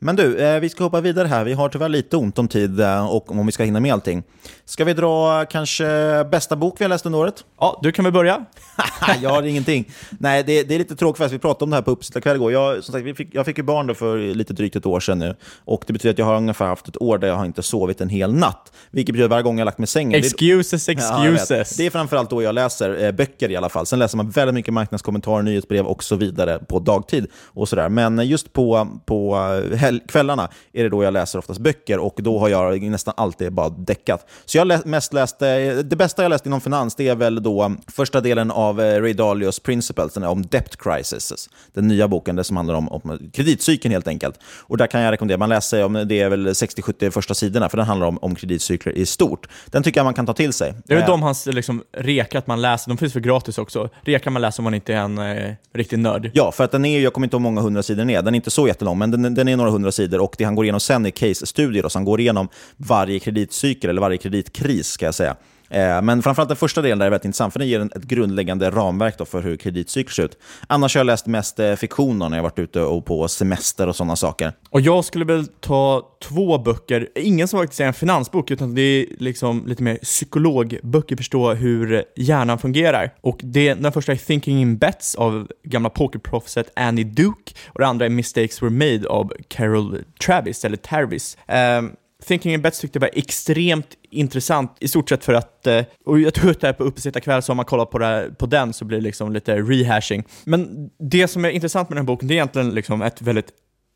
Men 0.00 0.16
du, 0.16 0.38
eh, 0.38 0.60
vi 0.60 0.68
ska 0.68 0.84
hoppa 0.84 1.00
vidare 1.00 1.28
här. 1.28 1.44
Vi 1.44 1.52
har 1.52 1.68
tyvärr 1.68 1.88
lite 1.88 2.16
ont 2.16 2.38
om 2.38 2.48
tid 2.48 2.80
eh, 2.80 3.14
och 3.14 3.30
om 3.30 3.46
vi 3.46 3.52
ska 3.52 3.64
hinna 3.64 3.80
med 3.80 3.92
allting. 3.92 4.22
Ska 4.64 4.84
vi 4.84 4.92
dra 4.92 5.44
kanske 5.44 5.84
bästa 6.30 6.56
bok 6.56 6.74
vi 6.78 6.84
har 6.84 6.88
läst 6.88 7.06
under 7.06 7.18
året? 7.18 7.44
Ja, 7.60 7.80
du 7.82 7.92
kan 7.92 8.04
väl 8.04 8.12
börja? 8.12 8.44
jag 9.22 9.30
har 9.30 9.42
ingenting. 9.42 9.90
Nej, 10.10 10.44
det, 10.46 10.62
det 10.62 10.74
är 10.74 10.78
lite 10.78 10.96
tråkigt 10.96 11.18
för 11.18 11.28
vi 11.28 11.38
pratade 11.38 11.64
om 11.64 11.70
det 11.70 11.76
här 11.76 11.82
på 11.82 11.90
uppsittarkväll 11.90 12.36
igår. 12.36 12.52
Jag, 12.52 12.84
som 12.84 12.92
sagt, 12.92 13.04
vi 13.04 13.14
fick, 13.14 13.28
jag 13.34 13.46
fick 13.46 13.58
ju 13.58 13.64
barn 13.64 13.86
då 13.86 13.94
för 13.94 14.18
lite 14.34 14.52
drygt 14.52 14.76
ett 14.76 14.86
år 14.86 15.00
sedan 15.00 15.18
nu. 15.18 15.36
Och 15.64 15.84
det 15.86 15.92
betyder 15.92 16.12
att 16.12 16.18
jag 16.18 16.26
har 16.26 16.36
ungefär 16.36 16.66
haft 16.66 16.88
ett 16.88 17.02
år 17.02 17.18
där 17.18 17.28
jag 17.28 17.34
har 17.34 17.44
inte 17.44 17.62
sovit 17.62 18.00
en 18.00 18.08
hel 18.08 18.34
natt. 18.34 18.72
Vilket 18.90 19.12
betyder 19.12 19.28
varje 19.28 19.42
gång 19.42 19.58
jag 19.58 19.60
har 19.60 19.66
lagt 19.66 19.78
mig 19.78 19.84
i 19.84 19.86
sängen. 19.86 20.18
Excuses, 20.18 20.86
Det, 20.86 20.92
ja, 20.92 21.28
excuses. 21.28 21.76
det 21.76 21.86
är 21.86 21.90
framförallt 21.90 22.30
då 22.30 22.42
jag 22.42 22.54
läser 22.54 23.04
eh, 23.04 23.12
böcker 23.12 23.50
i 23.50 23.56
alla 23.56 23.68
fall. 23.68 23.86
Sen 23.86 23.98
läser 23.98 24.16
man 24.16 24.30
väldigt 24.30 24.54
mycket 24.54 24.74
marknadskommentarer, 24.74 25.42
nyhetsbrev 25.42 25.86
och 25.86 26.04
så 26.04 26.16
vidare 26.16 26.58
på 26.58 26.78
dagtid. 26.78 27.26
och 27.44 27.68
sådär. 27.68 27.88
Men 27.88 28.26
just 28.26 28.52
på, 28.52 28.88
på 29.06 29.36
eh, 29.72 29.78
kvällarna 30.08 30.48
är 30.72 30.82
det 30.82 30.88
då 30.88 31.02
jag 31.04 31.12
läser 31.12 31.38
oftast 31.38 31.60
böcker 31.60 31.98
och 31.98 32.14
då 32.16 32.38
har 32.38 32.48
jag 32.48 32.82
nästan 32.82 33.14
alltid 33.16 33.52
bara 33.52 33.68
däckat. 33.68 34.26
Så 34.44 34.58
jag 34.58 34.66
lä- 34.66 34.80
mest 34.84 35.12
läst, 35.12 35.42
eh, 35.42 35.48
det 35.84 35.96
bästa 35.96 36.22
jag 36.22 36.30
läst 36.30 36.46
inom 36.46 36.60
finans 36.60 36.94
det 36.94 37.08
är 37.08 37.14
väl 37.14 37.42
då 37.42 37.72
första 37.96 38.20
delen 38.20 38.50
av 38.50 38.80
eh, 38.80 39.00
Ray 39.02 39.12
Dalios 39.12 39.60
Principles, 39.60 40.12
den 40.12 40.22
är 40.22 40.28
om 40.28 40.46
debt 40.46 40.76
crisis. 40.76 41.48
Den 41.72 41.88
nya 41.88 42.08
boken 42.08 42.36
det 42.36 42.44
som 42.44 42.56
handlar 42.56 42.74
om, 42.74 42.88
om 42.88 43.30
kreditcykeln 43.32 43.92
helt 43.92 44.08
enkelt. 44.08 44.38
Och 44.62 44.76
där 44.76 44.86
kan 44.86 45.00
jag 45.00 45.12
rekommendera, 45.12 45.38
man 45.38 45.48
läser 45.48 45.84
om 45.84 45.92
det 46.08 46.20
är 46.20 46.28
väl 46.28 46.48
60-70 46.48 47.10
första 47.10 47.34
sidorna, 47.34 47.68
för 47.68 47.76
den 47.76 47.86
handlar 47.86 48.06
om, 48.06 48.18
om 48.18 48.34
kreditcykler 48.34 48.92
i 48.92 49.06
stort. 49.06 49.48
Den 49.66 49.82
tycker 49.82 50.00
jag 50.00 50.04
man 50.04 50.14
kan 50.14 50.26
ta 50.26 50.34
till 50.34 50.52
sig. 50.52 50.74
Det 50.84 50.94
är 50.94 50.98
Eh, 51.00 51.06
de 51.06 51.22
hans 51.22 51.46
liksom, 51.46 51.82
reka 51.92 52.38
att 52.38 52.46
man 52.46 52.60
läser, 52.62 52.88
de 52.88 52.98
finns 52.98 53.12
för 53.12 53.20
gratis 53.20 53.58
också. 53.58 53.88
Reka 54.02 54.30
man 54.30 54.42
läser 54.42 54.60
om 54.60 54.64
man 54.64 54.74
inte 54.74 54.94
är 54.94 54.98
en 54.98 55.18
eh, 55.18 55.52
riktig 55.74 55.98
nörd. 55.98 56.30
Ja, 56.34 56.52
för 56.52 56.64
att 56.64 56.70
den 56.70 56.84
är, 56.84 57.00
jag 57.00 57.12
kommer 57.12 57.26
inte 57.26 57.34
ihåg 57.36 57.40
hur 57.42 57.50
många 57.50 57.60
hundra 57.60 57.82
sidor 57.82 57.98
den 57.98 58.10
är. 58.10 58.22
Den 58.22 58.34
är 58.34 58.36
inte 58.36 58.50
så 58.50 58.68
jättelång, 58.68 58.98
men 58.98 59.10
den, 59.10 59.34
den 59.34 59.48
är 59.48 59.56
några 59.56 59.70
hundra 59.70 59.77
sidor. 59.90 60.20
Och 60.20 60.34
det 60.38 60.44
han 60.44 60.54
går 60.54 60.64
igenom 60.64 60.80
sen 60.80 61.06
är 61.06 61.10
case-studier, 61.10 61.88
så 61.88 61.98
han 61.98 62.04
går 62.04 62.20
igenom 62.20 62.48
varje 62.76 63.18
kreditcykel, 63.18 63.90
eller 63.90 64.00
varje 64.00 64.18
kreditkris, 64.18 64.86
ska 64.86 65.04
jag 65.04 65.14
säga. 65.14 65.36
Eh, 65.70 66.02
men 66.02 66.22
framförallt 66.22 66.48
den 66.48 66.56
första 66.56 66.82
delen 66.82 66.98
där 66.98 67.06
är 67.06 67.10
väldigt 67.10 67.24
intressant, 67.24 67.52
för 67.52 67.58
den 67.58 67.68
ger 67.68 67.80
ett 67.80 68.04
grundläggande 68.04 68.70
ramverk 68.70 69.18
då 69.18 69.24
för 69.24 69.42
hur 69.42 69.56
kreditcykler 69.56 70.12
ser 70.12 70.24
ut. 70.24 70.38
Annars 70.66 70.94
har 70.94 71.00
jag 71.00 71.06
läst 71.06 71.26
mest 71.26 71.58
eh, 71.58 71.74
fiktion 71.74 72.18
när 72.18 72.36
jag 72.36 72.42
varit 72.42 72.58
ute 72.58 72.80
och 72.80 73.04
på 73.04 73.28
semester 73.28 73.86
och 73.86 73.96
sådana 73.96 74.16
saker. 74.16 74.52
Och 74.70 74.80
jag 74.80 75.04
skulle 75.04 75.24
väl 75.24 75.46
ta 75.46 76.02
två 76.22 76.58
böcker, 76.58 77.08
ingen 77.14 77.48
som 77.48 77.60
faktiskt 77.60 77.80
är 77.80 77.86
en 77.86 77.94
finansbok, 77.94 78.50
utan 78.50 78.74
det 78.74 78.82
är 78.82 79.06
liksom 79.18 79.66
lite 79.66 79.82
mer 79.82 79.96
psykologböcker, 79.96 81.16
förstå 81.16 81.54
hur 81.54 82.04
hjärnan 82.16 82.58
fungerar. 82.58 83.14
Och 83.20 83.40
det, 83.42 83.74
den 83.74 83.92
första 83.92 84.12
är 84.12 84.16
Thinking 84.16 84.60
in 84.60 84.78
Bets 84.78 85.14
av 85.14 85.48
gamla 85.64 85.90
pokerproffset 85.90 86.70
Annie 86.76 87.04
Duke, 87.04 87.52
och 87.66 87.80
det 87.80 87.86
andra 87.86 88.06
är 88.06 88.10
Mistakes 88.10 88.62
Were 88.62 88.70
Made 88.70 89.08
av 89.08 89.32
Carol 89.48 89.98
Travis, 90.24 90.64
eller 90.64 90.76
Tarvis. 90.76 91.36
Um, 91.78 91.92
Thinking 92.26 92.52
in 92.52 92.62
Bets 92.62 92.80
tyckte 92.80 92.96
jag 92.96 93.00
var 93.00 93.10
extremt 93.12 93.88
intressant, 94.10 94.76
i 94.80 94.88
stort 94.88 95.08
sett 95.08 95.24
för 95.24 95.34
att, 95.34 95.66
eh, 95.66 95.84
och 96.04 96.20
jag 96.20 96.34
tror 96.34 96.50
att 96.50 96.60
det 96.60 96.66
här 96.66 96.74
på 96.74 96.84
uppesittarkväll, 96.84 97.42
så 97.42 97.52
om 97.52 97.56
man 97.56 97.66
kollar 97.66 97.84
på, 97.84 97.98
det, 97.98 98.34
på 98.38 98.46
den 98.46 98.72
så 98.72 98.84
blir 98.84 98.98
det 98.98 99.04
liksom 99.04 99.32
lite 99.32 99.56
rehashing. 99.56 100.24
Men 100.44 100.90
det 100.98 101.28
som 101.28 101.44
är 101.44 101.50
intressant 101.50 101.88
med 101.88 101.96
den 101.96 102.04
här 102.04 102.06
boken, 102.06 102.28
det 102.28 102.34
är 102.34 102.36
egentligen 102.36 102.70
liksom 102.70 103.02
ett 103.02 103.22
väldigt 103.22 103.52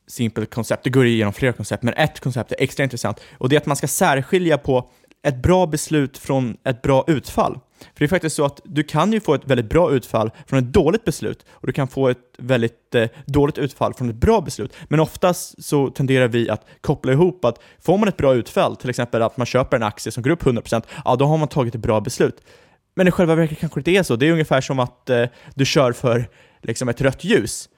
simpelt 0.08 0.54
koncept. 0.54 0.84
Det 0.84 0.90
går 0.90 1.06
igenom 1.06 1.32
flera 1.32 1.52
koncept, 1.52 1.82
men 1.82 1.94
ett 1.94 2.20
koncept 2.20 2.52
är 2.52 2.56
extra 2.58 2.84
intressant 2.84 3.20
och 3.38 3.48
det 3.48 3.56
är 3.56 3.60
att 3.60 3.66
man 3.66 3.76
ska 3.76 3.88
särskilja 3.88 4.58
på 4.58 4.90
ett 5.26 5.42
bra 5.42 5.66
beslut 5.66 6.18
från 6.18 6.56
ett 6.64 6.82
bra 6.82 7.04
utfall. 7.06 7.58
För 7.82 7.98
det 7.98 8.04
är 8.04 8.08
faktiskt 8.08 8.36
så 8.36 8.44
att 8.44 8.60
du 8.64 8.82
kan 8.82 9.12
ju 9.12 9.20
få 9.20 9.34
ett 9.34 9.46
väldigt 9.46 9.68
bra 9.68 9.92
utfall 9.92 10.30
från 10.46 10.58
ett 10.58 10.72
dåligt 10.72 11.04
beslut 11.04 11.46
och 11.50 11.66
du 11.66 11.72
kan 11.72 11.88
få 11.88 12.08
ett 12.08 12.18
väldigt 12.38 12.94
eh, 12.94 13.08
dåligt 13.26 13.58
utfall 13.58 13.94
från 13.94 14.10
ett 14.10 14.16
bra 14.16 14.40
beslut. 14.40 14.74
Men 14.88 15.00
oftast 15.00 15.64
så 15.64 15.90
tenderar 15.90 16.28
vi 16.28 16.50
att 16.50 16.66
koppla 16.80 17.12
ihop 17.12 17.44
att 17.44 17.60
får 17.80 17.98
man 17.98 18.08
ett 18.08 18.16
bra 18.16 18.34
utfall, 18.34 18.76
till 18.76 18.90
exempel 18.90 19.22
att 19.22 19.36
man 19.36 19.46
köper 19.46 19.76
en 19.76 19.82
aktie 19.82 20.12
som 20.12 20.22
går 20.22 20.30
upp 20.30 20.42
100%, 20.42 20.82
ja 21.04 21.16
då 21.16 21.24
har 21.24 21.38
man 21.38 21.48
tagit 21.48 21.74
ett 21.74 21.80
bra 21.80 22.00
beslut. 22.00 22.40
Men 22.94 23.08
i 23.08 23.10
själva 23.10 23.34
verket 23.34 23.58
kanske 23.58 23.80
det 23.80 23.90
inte 23.90 24.00
är 24.00 24.02
så. 24.02 24.16
Det 24.16 24.28
är 24.28 24.32
ungefär 24.32 24.60
som 24.60 24.78
att 24.78 25.10
eh, 25.10 25.24
du 25.54 25.64
kör 25.64 25.92
för 25.92 26.28
liksom, 26.62 26.88
ett 26.88 27.00
rött 27.00 27.24
ljus. 27.24 27.68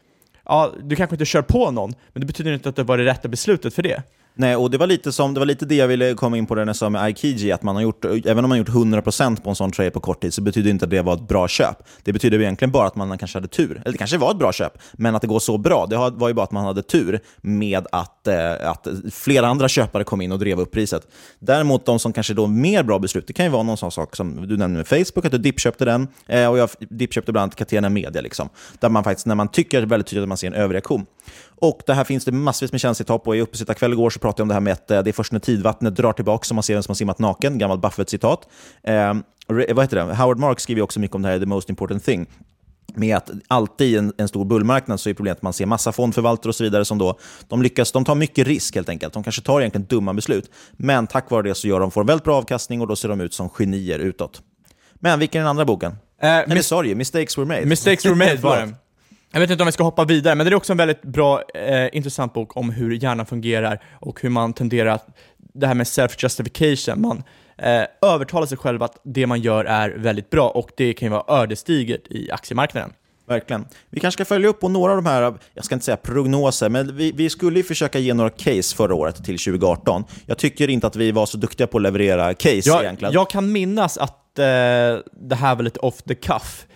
Ja, 0.44 0.72
du 0.82 0.96
kanske 0.96 1.14
inte 1.14 1.24
kör 1.24 1.42
på 1.42 1.70
någon, 1.70 1.94
men 2.12 2.20
det 2.20 2.26
betyder 2.26 2.52
inte 2.52 2.68
att 2.68 2.76
det 2.76 2.82
var 2.82 2.98
det 2.98 3.04
rätta 3.04 3.28
beslutet 3.28 3.74
för 3.74 3.82
det. 3.82 4.02
Nej, 4.36 4.56
och 4.56 4.70
det 4.70 4.78
var 4.78 4.86
lite 4.86 5.12
som 5.12 5.34
det 5.34 5.40
var 5.40 5.46
lite 5.46 5.66
det 5.66 5.74
jag 5.74 5.88
ville 5.88 6.14
komma 6.14 6.36
in 6.36 6.46
på 6.46 6.54
när 6.54 6.66
jag 6.66 6.76
sa 6.76 6.90
med 6.90 7.02
Aikiji, 7.02 7.52
att 7.52 7.62
man 7.62 7.74
har 7.74 7.82
gjort, 7.82 8.04
även 8.04 8.44
om 8.44 8.48
man 8.48 8.50
har 8.50 8.56
gjort 8.56 8.68
100% 8.68 9.42
på 9.42 9.50
en 9.50 9.56
sån 9.56 9.72
trade 9.72 9.90
på 9.90 10.00
kort 10.00 10.20
tid, 10.20 10.34
så 10.34 10.42
betyder 10.42 10.70
inte 10.70 10.84
att 10.84 10.90
det 10.90 11.02
var 11.02 11.14
ett 11.14 11.28
bra 11.28 11.48
köp. 11.48 11.76
Det 12.02 12.12
betyder 12.12 12.40
egentligen 12.40 12.72
bara 12.72 12.86
att 12.86 12.96
man 12.96 13.18
kanske 13.18 13.36
hade 13.38 13.48
tur. 13.48 13.80
Eller 13.84 13.92
det 13.92 13.98
kanske 13.98 14.18
var 14.18 14.30
ett 14.30 14.38
bra 14.38 14.52
köp, 14.52 14.78
men 14.92 15.14
att 15.14 15.22
det 15.22 15.28
går 15.28 15.38
så 15.38 15.58
bra, 15.58 15.86
det 15.86 15.96
var 15.96 16.28
ju 16.28 16.34
bara 16.34 16.42
att 16.42 16.52
man 16.52 16.64
hade 16.64 16.82
tur 16.82 17.20
med 17.40 17.86
att, 17.92 18.26
eh, 18.26 18.70
att 18.70 18.88
flera 19.12 19.46
andra 19.46 19.68
köpare 19.68 20.04
kom 20.04 20.20
in 20.20 20.32
och 20.32 20.38
drev 20.38 20.60
upp 20.60 20.72
priset. 20.72 21.06
Däremot 21.38 21.86
de 21.86 21.98
som 21.98 22.12
kanske 22.12 22.34
då 22.34 22.46
mer 22.46 22.82
bra 22.82 22.98
beslut, 22.98 23.26
det 23.26 23.32
kan 23.32 23.44
ju 23.44 23.50
vara 23.50 23.62
någon 23.62 23.76
sån 23.76 23.90
sak 23.90 24.16
som 24.16 24.48
du 24.48 24.56
nämnde 24.56 24.76
med 24.76 24.88
Facebook, 24.88 25.24
att 25.24 25.32
du 25.32 25.38
dippköpte 25.38 25.84
den, 25.84 26.08
eh, 26.26 26.46
och 26.46 26.58
jag 26.58 26.70
dippköpte 26.78 27.32
bland 27.32 27.42
annat 27.42 27.56
Catena 27.56 27.88
Media, 27.88 28.22
liksom, 28.22 28.48
där 28.80 28.88
man 28.88 29.04
faktiskt, 29.04 29.26
när 29.26 29.34
man 29.34 29.48
tycker 29.48 29.82
väldigt 29.82 30.06
tydligt 30.06 30.22
att 30.22 30.28
man 30.28 30.38
ser 30.38 30.46
en 30.46 30.54
överreaktion. 30.54 31.06
Och 31.56 31.80
det 31.86 31.94
här 31.94 32.04
finns 32.04 32.24
det 32.24 32.32
massvis 32.32 32.72
med 32.72 32.80
känsligt 32.80 33.10
och 33.10 33.36
i 33.36 33.40
Uppesittarkväll 33.40 33.92
igår 33.92 34.10
så 34.10 34.20
pratade 34.20 34.40
jag 34.40 34.44
om 34.44 34.48
det 34.48 34.54
här 34.54 34.60
med 34.60 34.72
att 34.72 34.90
eh, 34.90 35.02
det 35.02 35.10
är 35.10 35.12
först 35.12 35.32
när 35.32 35.40
tidvattnet 35.40 35.96
drar 35.96 36.12
tillbaka 36.12 36.44
som 36.44 36.54
man 36.54 36.62
ser 36.62 36.74
vem 36.74 36.82
som 36.82 36.90
har 36.90 36.96
simmat 36.96 37.18
naken, 37.18 37.58
gammalt 37.58 37.80
Buffett-citat. 37.80 38.48
Eh, 38.82 39.14
vad 39.46 39.80
heter 39.80 39.96
det? 39.96 40.14
Howard 40.14 40.38
Marks 40.38 40.62
skriver 40.62 40.82
också 40.82 41.00
mycket 41.00 41.14
om 41.14 41.22
det 41.22 41.28
här, 41.28 41.38
the 41.38 41.46
most 41.46 41.70
important 41.70 42.04
thing 42.04 42.26
med 42.96 43.16
att 43.16 43.30
alltid 43.48 43.88
i 43.88 43.96
en, 43.96 44.12
en, 44.18 44.28
stor 44.28 44.44
bullmarknad 44.44 45.00
så 45.00 45.10
är 45.10 45.14
problemet 45.14 45.38
att 45.38 45.42
man 45.42 45.52
ser 45.52 45.66
massa 45.66 45.92
fondförvaltare 45.92 46.48
och 46.48 46.54
så 46.54 46.64
vidare 46.64 46.84
som 46.84 46.98
då, 46.98 47.18
de 47.48 47.62
lyckas, 47.62 47.92
de 47.92 48.04
tar 48.04 48.14
mycket 48.14 48.46
risk 48.46 48.74
helt 48.74 48.88
enkelt. 48.88 49.14
De 49.14 49.22
kanske 49.22 49.42
tar 49.42 49.60
egentligen 49.60 49.86
dumma 49.86 50.14
beslut, 50.14 50.50
men 50.72 51.06
tack 51.06 51.30
vare 51.30 51.42
det 51.42 51.54
så 51.54 51.68
gör 51.68 51.80
de, 51.80 51.90
får 51.90 52.04
väldigt 52.04 52.24
bra 52.24 52.36
avkastning 52.36 52.80
och 52.80 52.86
då 52.86 52.96
ser 52.96 53.08
de 53.08 53.20
ut 53.20 53.34
som 53.34 53.48
genier 53.48 53.98
utåt. 53.98 54.42
Men 54.94 55.18
vilken 55.18 55.38
är 55.38 55.42
den 55.42 55.50
andra 55.50 55.64
boken? 55.64 55.90
Uh, 55.92 55.98
Eller 56.28 56.62
sorry, 56.62 56.94
Mistakes 56.94 57.38
Were 57.38 57.46
Made. 57.46 57.66
Mistakes 57.66 58.04
Were 58.04 58.14
Made 58.14 58.36
var 58.36 58.56
den. 58.56 58.76
Jag 59.34 59.40
vet 59.40 59.50
inte 59.50 59.62
om 59.62 59.66
vi 59.66 59.72
ska 59.72 59.84
hoppa 59.84 60.04
vidare, 60.04 60.34
men 60.34 60.46
det 60.46 60.52
är 60.52 60.54
också 60.54 60.72
en 60.72 60.76
väldigt 60.76 61.02
bra, 61.02 61.42
eh, 61.54 61.96
intressant 61.96 62.34
bok 62.34 62.56
om 62.56 62.70
hur 62.70 62.90
hjärnan 62.90 63.26
fungerar 63.26 63.82
och 64.00 64.22
hur 64.22 64.28
man 64.28 64.52
tenderar 64.52 64.90
att, 64.90 65.06
det 65.54 65.66
här 65.66 65.74
med 65.74 65.86
self-justification, 65.86 66.96
man 66.96 67.22
eh, 67.58 68.10
övertalar 68.12 68.46
sig 68.46 68.58
själv 68.58 68.82
att 68.82 69.00
det 69.04 69.26
man 69.26 69.40
gör 69.40 69.64
är 69.64 69.90
väldigt 69.90 70.30
bra 70.30 70.48
och 70.48 70.70
det 70.76 70.92
kan 70.92 71.06
ju 71.06 71.10
vara 71.10 71.42
ödesdigert 71.42 72.06
i 72.10 72.30
aktiemarknaden. 72.30 72.92
Verkligen. 73.28 73.66
Vi 73.90 74.00
kanske 74.00 74.16
ska 74.16 74.34
följa 74.34 74.48
upp 74.48 74.60
på 74.60 74.68
några 74.68 74.92
av 74.92 74.96
de 74.96 75.06
här, 75.06 75.34
jag 75.54 75.64
ska 75.64 75.74
inte 75.74 75.84
säga 75.84 75.96
prognoser, 75.96 76.68
men 76.68 76.96
vi, 76.96 77.12
vi 77.12 77.30
skulle 77.30 77.56
ju 77.56 77.64
försöka 77.64 77.98
ge 77.98 78.14
några 78.14 78.30
case 78.30 78.76
förra 78.76 78.94
året 78.94 79.24
till 79.24 79.38
2018. 79.38 80.04
Jag 80.26 80.38
tycker 80.38 80.70
inte 80.70 80.86
att 80.86 80.96
vi 80.96 81.12
var 81.12 81.26
så 81.26 81.38
duktiga 81.38 81.66
på 81.66 81.78
att 81.78 81.82
leverera 81.82 82.34
case 82.34 82.62
jag, 82.64 82.82
egentligen. 82.82 83.14
Jag 83.14 83.30
kan 83.30 83.52
minnas 83.52 83.98
att 83.98 84.38
eh, 84.38 84.44
det 85.12 85.36
här 85.36 85.54
var 85.54 85.62
lite 85.62 85.80
off 85.80 86.02
the 86.02 86.14
cuff. 86.14 86.66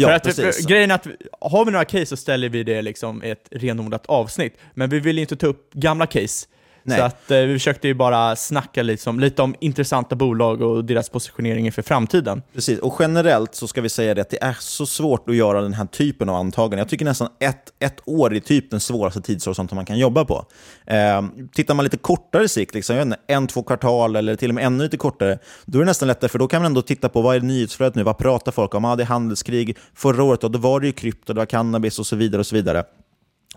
Ja, 0.00 0.08
för 0.08 0.14
att, 0.14 0.22
precis. 0.22 0.56
För, 0.56 0.68
grejen 0.68 0.90
är 0.90 0.94
att 0.94 1.06
har 1.40 1.64
vi 1.64 1.70
några 1.70 1.84
case 1.84 2.06
så 2.06 2.16
ställer 2.16 2.48
vi 2.48 2.62
det 2.62 2.82
liksom 2.82 3.24
i 3.24 3.30
ett 3.30 3.48
renodlat 3.50 4.06
avsnitt, 4.06 4.56
men 4.74 4.90
vi 4.90 5.00
vill 5.00 5.18
inte 5.18 5.36
ta 5.36 5.46
upp 5.46 5.72
gamla 5.72 6.06
case. 6.06 6.46
Nej. 6.88 6.98
Så 6.98 7.04
att, 7.04 7.30
eh, 7.30 7.38
vi 7.38 7.52
försökte 7.52 7.88
ju 7.88 7.94
bara 7.94 8.36
snacka 8.36 8.82
liksom, 8.82 9.20
lite 9.20 9.42
om 9.42 9.54
intressanta 9.60 10.16
bolag 10.16 10.62
och 10.62 10.84
deras 10.84 11.08
positionering 11.08 11.66
inför 11.66 11.82
framtiden. 11.82 12.42
Precis, 12.54 12.78
och 12.78 12.96
generellt 12.98 13.54
så 13.54 13.68
ska 13.68 13.80
vi 13.80 13.88
säga 13.88 14.14
det 14.14 14.20
att 14.20 14.30
det 14.30 14.42
är 14.42 14.56
så 14.60 14.86
svårt 14.86 15.28
att 15.28 15.36
göra 15.36 15.62
den 15.62 15.74
här 15.74 15.86
typen 15.86 16.28
av 16.28 16.36
antaganden. 16.36 16.78
Jag 16.78 16.88
tycker 16.88 17.04
nästan 17.04 17.28
ett, 17.38 17.72
ett 17.78 18.00
år 18.04 18.34
är 18.34 18.40
typ 18.40 18.70
den 18.70 18.80
svåraste 18.80 19.20
tidshorisonten 19.20 19.76
man 19.76 19.84
kan 19.84 19.98
jobba 19.98 20.24
på. 20.24 20.44
Eh, 20.86 21.22
tittar 21.52 21.74
man 21.74 21.84
lite 21.84 21.96
kortare 21.96 22.48
sikt, 22.48 22.74
liksom, 22.74 22.96
jag 22.96 23.06
inte, 23.06 23.16
en, 23.26 23.46
två 23.46 23.62
kvartal 23.62 24.16
eller 24.16 24.36
till 24.36 24.50
och 24.50 24.54
med 24.54 24.64
ännu 24.64 24.84
lite 24.84 24.96
kortare, 24.96 25.38
då 25.64 25.78
är 25.78 25.82
det 25.82 25.86
nästan 25.86 26.08
lättare, 26.08 26.28
för 26.28 26.38
då 26.38 26.48
kan 26.48 26.62
man 26.62 26.66
ändå 26.66 26.82
titta 26.82 27.08
på 27.08 27.20
vad 27.20 27.36
är 27.36 27.40
nyhetsflödet 27.40 27.94
nu, 27.94 28.02
vad 28.02 28.18
pratar 28.18 28.52
folk 28.52 28.74
om? 28.74 28.84
Ah, 28.84 28.96
det 28.96 29.02
är 29.02 29.06
handelskrig. 29.06 29.76
Förra 29.94 30.22
året 30.22 30.40
då, 30.40 30.48
då 30.48 30.58
var 30.58 30.80
det 30.80 30.86
ju 30.86 30.92
krypto, 30.92 31.32
det 31.32 31.38
var 31.38 31.46
cannabis 31.46 31.98
och 31.98 32.06
så 32.06 32.16
vidare. 32.16 32.40
och 32.40 32.46
så 32.46 32.54
vidare 32.56 32.84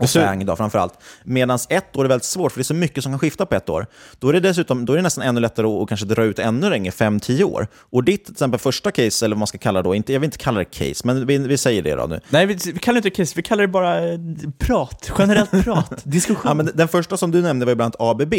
och 0.02 0.10
FANG 0.10 0.46
då 0.46 0.56
framförallt. 0.56 0.94
Medan 1.24 1.60
ett 1.70 1.96
år 1.96 2.06
är 2.06 2.10
väldigt 2.10 2.26
svårt, 2.26 2.52
för 2.52 2.60
det 2.60 2.62
är 2.62 2.64
så 2.64 2.74
mycket 2.74 3.04
som 3.04 3.12
kan 3.12 3.20
skifta 3.20 3.46
på 3.46 3.56
ett 3.56 3.70
år. 3.70 3.86
Då 4.20 4.30
är 4.30 4.34
det 4.34 4.40
dessutom 4.40 4.86
då 4.86 4.94
är 4.94 4.98
det 4.98 5.04
nästan 5.04 5.24
ännu 5.24 5.42
lättare 5.42 5.68
att, 5.68 5.82
att 5.82 5.88
kanske 5.88 6.06
dra 6.06 6.24
ut 6.24 6.40
ännu 6.40 6.70
längre, 6.70 6.92
5-10 6.92 7.44
år. 7.44 7.68
Och 7.76 8.04
ditt 8.04 8.26
till 8.26 8.34
exempel 8.34 8.60
första 8.60 8.92
case, 8.92 9.26
eller 9.26 9.36
vad 9.36 9.40
man 9.40 9.48
ska 9.48 9.58
kalla 9.58 9.82
det 9.82 9.90
då, 9.90 9.96
inte, 9.96 10.14
jag 10.14 10.20
vill 10.20 10.28
inte 10.28 10.38
kalla 10.38 10.60
det 10.60 10.66
case, 10.66 11.02
men 11.04 11.26
vi, 11.26 11.38
vi 11.38 11.58
säger 11.58 11.82
det 11.82 11.96
då 11.96 12.06
nu. 12.06 12.20
Nej, 12.30 12.46
vi, 12.46 12.58
vi 12.74 12.80
kallar 12.80 13.02
det 13.02 13.08
inte 13.08 13.22
case, 13.22 13.34
vi 13.36 13.42
kallar 13.42 13.62
det 13.62 13.68
bara 13.68 14.12
eh, 14.12 14.20
prat, 14.58 15.12
generellt 15.18 15.52
prat, 15.64 16.02
diskussion. 16.04 16.44
Ja, 16.46 16.54
men 16.54 16.70
den 16.74 16.88
första 16.88 17.18
som 17.18 17.32
du 17.32 17.42
nämnde 17.42 17.66
var 17.66 17.76
bland 17.76 17.96
annat 18.00 18.22
ABB, 18.22 18.34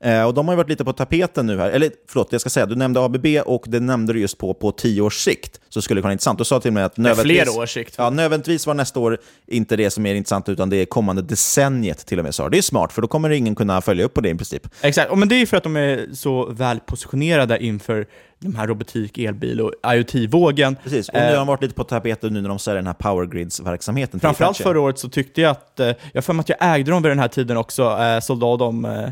eh, 0.00 0.24
och 0.24 0.34
de 0.34 0.48
har 0.48 0.54
ju 0.54 0.56
varit 0.56 0.68
lite 0.68 0.84
på 0.84 0.92
tapeten 0.92 1.46
nu 1.46 1.58
här. 1.58 1.70
Eller 1.70 1.90
förlåt, 2.08 2.28
jag 2.30 2.40
ska 2.40 2.50
säga, 2.50 2.66
du 2.66 2.74
nämnde 2.74 3.00
ABB 3.00 3.26
och 3.46 3.64
det 3.66 3.80
nämnde 3.80 4.12
du 4.12 4.20
just 4.20 4.38
på, 4.38 4.54
på 4.54 4.72
10 4.72 5.00
års 5.00 5.24
sikt, 5.24 5.60
så 5.68 5.82
skulle 5.82 5.98
det 5.98 6.02
kunna 6.02 6.08
vara 6.08 6.12
intressant. 6.12 6.38
Du 6.38 6.44
sa 6.44 6.60
till 6.60 6.72
mig 6.72 6.82
att 6.82 6.96
nödvändigtvis, 6.96 7.42
flera 7.42 7.62
års 7.62 7.74
sikt. 7.74 7.94
Ja, 7.98 8.10
nödvändigtvis 8.10 8.66
var 8.66 8.74
nästa 8.74 9.00
år 9.00 9.18
inte 9.46 9.76
det 9.76 9.90
som 9.90 10.06
är 10.06 10.14
intressant, 10.14 10.48
utan 10.48 10.70
det 10.70 10.76
är 10.76 10.86
kommande 11.02 11.22
decenniet 11.22 12.06
till 12.06 12.18
och 12.18 12.24
med 12.24 12.34
sa. 12.34 12.48
Det 12.48 12.58
är 12.58 12.62
smart, 12.62 12.92
för 12.92 13.02
då 13.02 13.08
kommer 13.08 13.30
ingen 13.30 13.54
kunna 13.54 13.80
följa 13.80 14.04
upp 14.04 14.14
på 14.14 14.20
det 14.20 14.28
i 14.28 14.34
princip. 14.34 14.68
Exakt, 14.82 15.16
men 15.16 15.28
det 15.28 15.34
är 15.34 15.38
ju 15.38 15.46
för 15.46 15.56
att 15.56 15.62
de 15.62 15.76
är 15.76 16.14
så 16.14 16.46
väl 16.52 16.80
positionerade 16.80 17.64
inför 17.64 18.06
de 18.38 18.54
här 18.54 18.66
robotik, 18.66 19.18
elbil 19.18 19.60
och 19.60 19.72
IoT-vågen. 19.94 20.76
Precis, 20.82 21.08
och 21.08 21.14
nu 21.14 21.26
har 21.26 21.36
de 21.36 21.46
varit 21.46 21.62
lite 21.62 21.74
på 21.74 21.84
tapeten 21.84 22.34
nu 22.34 22.40
när 22.40 22.48
de 22.48 22.58
säljer 22.58 22.76
den 22.76 22.86
här 22.86 22.94
powergrids-verksamheten. 22.94 24.20
Framförallt 24.20 24.56
förra 24.56 24.80
året 24.80 24.98
så 24.98 25.08
tyckte 25.08 25.40
jag 25.40 25.50
att, 25.50 25.80
eh, 25.80 25.92
jag 26.12 26.24
för 26.24 26.32
mig 26.32 26.40
att 26.40 26.48
jag 26.48 26.58
ägde 26.60 26.90
dem 26.90 27.02
vid 27.02 27.10
den 27.10 27.18
här 27.18 27.28
tiden 27.28 27.56
också, 27.56 27.82
eh, 27.82 28.20
sålde 28.20 28.46
av 28.46 28.58
dem 28.58 28.84
eh, 28.84 29.08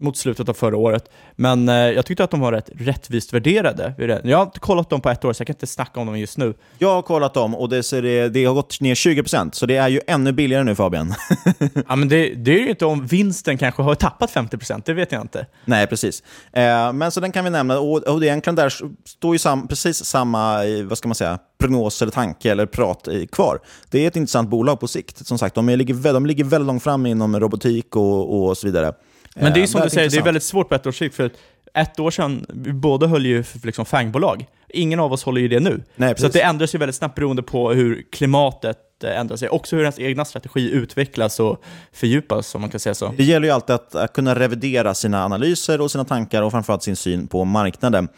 mot 0.00 0.16
slutet 0.16 0.48
av 0.48 0.54
förra 0.54 0.76
året. 0.76 1.10
Men 1.36 1.68
eh, 1.68 1.74
jag 1.74 2.06
tyckte 2.06 2.24
att 2.24 2.30
de 2.30 2.40
var 2.40 2.52
rätt 2.52 2.70
rättvist 2.78 3.32
värderade. 3.32 4.20
Jag 4.24 4.38
har 4.38 4.44
inte 4.44 4.60
kollat 4.60 4.90
dem 4.90 5.00
på 5.00 5.10
ett 5.10 5.24
år, 5.24 5.32
så 5.32 5.40
jag 5.40 5.46
kan 5.46 5.54
inte 5.54 5.66
snacka 5.66 6.00
om 6.00 6.06
dem 6.06 6.18
just 6.18 6.38
nu. 6.38 6.54
Jag 6.78 6.94
har 6.94 7.02
kollat 7.02 7.34
dem 7.34 7.54
och 7.54 7.68
det, 7.68 7.82
så 7.82 8.00
det, 8.00 8.28
det 8.28 8.44
har 8.44 8.54
gått 8.54 8.80
ner 8.80 8.94
20%, 8.94 9.50
så 9.52 9.66
det 9.66 9.76
är 9.76 9.88
ju 9.88 10.00
ännu 10.06 10.32
billigare 10.32 10.64
nu 10.64 10.74
Fabian. 10.74 11.14
ja, 11.88 11.96
men 11.96 12.08
det, 12.08 12.34
det 12.34 12.50
är 12.50 12.58
ju 12.58 12.70
inte 12.70 12.86
om 12.86 13.06
vinsten 13.06 13.58
kanske 13.58 13.82
har 13.82 13.94
tappat 13.94 14.34
50%, 14.34 14.82
det 14.84 14.92
vet 14.92 15.12
jag 15.12 15.20
inte. 15.20 15.46
Nej, 15.64 15.86
precis. 15.86 16.22
Eh, 16.52 16.92
men 16.92 17.10
så 17.10 17.20
den 17.20 17.32
kan 17.32 17.44
vi 17.44 17.50
nämna, 17.50 17.78
och, 17.78 17.98
och 18.02 18.24
egentligen 18.24 18.54
där 18.54 18.74
står 19.04 19.34
ju 19.34 19.38
sam, 19.38 19.68
precis 19.68 20.04
samma, 20.04 20.58
vad 20.88 20.98
ska 20.98 21.08
man 21.08 21.14
säga, 21.14 21.38
prognos 21.60 22.02
eller 22.02 22.12
tanke 22.12 22.50
eller 22.50 22.66
prat 22.66 23.08
kvar. 23.32 23.60
Det 23.90 24.04
är 24.04 24.08
ett 24.08 24.16
intressant 24.16 24.50
bolag 24.50 24.80
på 24.80 24.88
sikt. 24.88 25.26
Som 25.26 25.38
sagt, 25.38 25.54
de, 25.54 25.68
ligger, 25.68 26.12
de 26.12 26.26
ligger 26.26 26.44
väldigt 26.44 26.66
långt 26.66 26.82
fram 26.82 27.06
inom 27.06 27.40
robotik 27.40 27.96
och, 27.96 28.48
och 28.48 28.58
så 28.58 28.66
vidare. 28.66 28.92
Men 29.40 29.52
det 29.52 29.62
är 29.62 29.66
som 29.66 29.80
du 29.80 29.90
säger, 29.90 30.10
det 30.10 30.16
är 30.16 30.22
väldigt 30.22 30.42
svårt 30.42 30.68
på 30.68 30.74
ett 30.74 30.86
års 30.86 30.98
sikt, 30.98 31.14
för 31.14 31.30
ett 31.74 32.00
år 32.00 32.10
sedan, 32.10 32.46
vi 32.48 32.72
båda 32.72 33.06
höll 33.06 33.26
ju 33.26 33.42
för 33.42 33.66
liksom 33.66 33.84
fangbolag. 33.84 34.46
Ingen 34.68 35.00
av 35.00 35.12
oss 35.12 35.24
håller 35.24 35.40
ju 35.40 35.48
det 35.48 35.60
nu. 35.60 35.82
Nej, 35.96 36.14
så 36.16 36.28
det 36.28 36.42
ändras 36.42 36.74
ju 36.74 36.78
väldigt 36.78 36.96
snabbt 36.96 37.14
beroende 37.14 37.42
på 37.42 37.72
hur 37.72 38.04
klimatet 38.12 38.78
eh, 39.04 39.20
ändrar 39.20 39.36
sig. 39.36 39.48
Också 39.48 39.76
hur 39.76 39.82
ens 39.82 39.98
egna 39.98 40.24
strategi 40.24 40.70
utvecklas 40.70 41.40
och 41.40 41.62
fördjupas, 41.92 42.54
om 42.54 42.60
man 42.60 42.70
kan 42.70 42.80
säga 42.80 42.94
så. 42.94 43.14
Det 43.16 43.24
gäller 43.24 43.46
ju 43.46 43.54
alltid 43.54 43.76
att 43.92 44.12
kunna 44.12 44.34
revidera 44.34 44.94
sina 44.94 45.24
analyser 45.24 45.80
och 45.80 45.90
sina 45.90 46.04
tankar 46.04 46.42
och 46.42 46.52
framförallt 46.52 46.82
sin 46.82 46.96
syn 46.96 47.26
på 47.26 47.44
marknaden. 47.44 48.08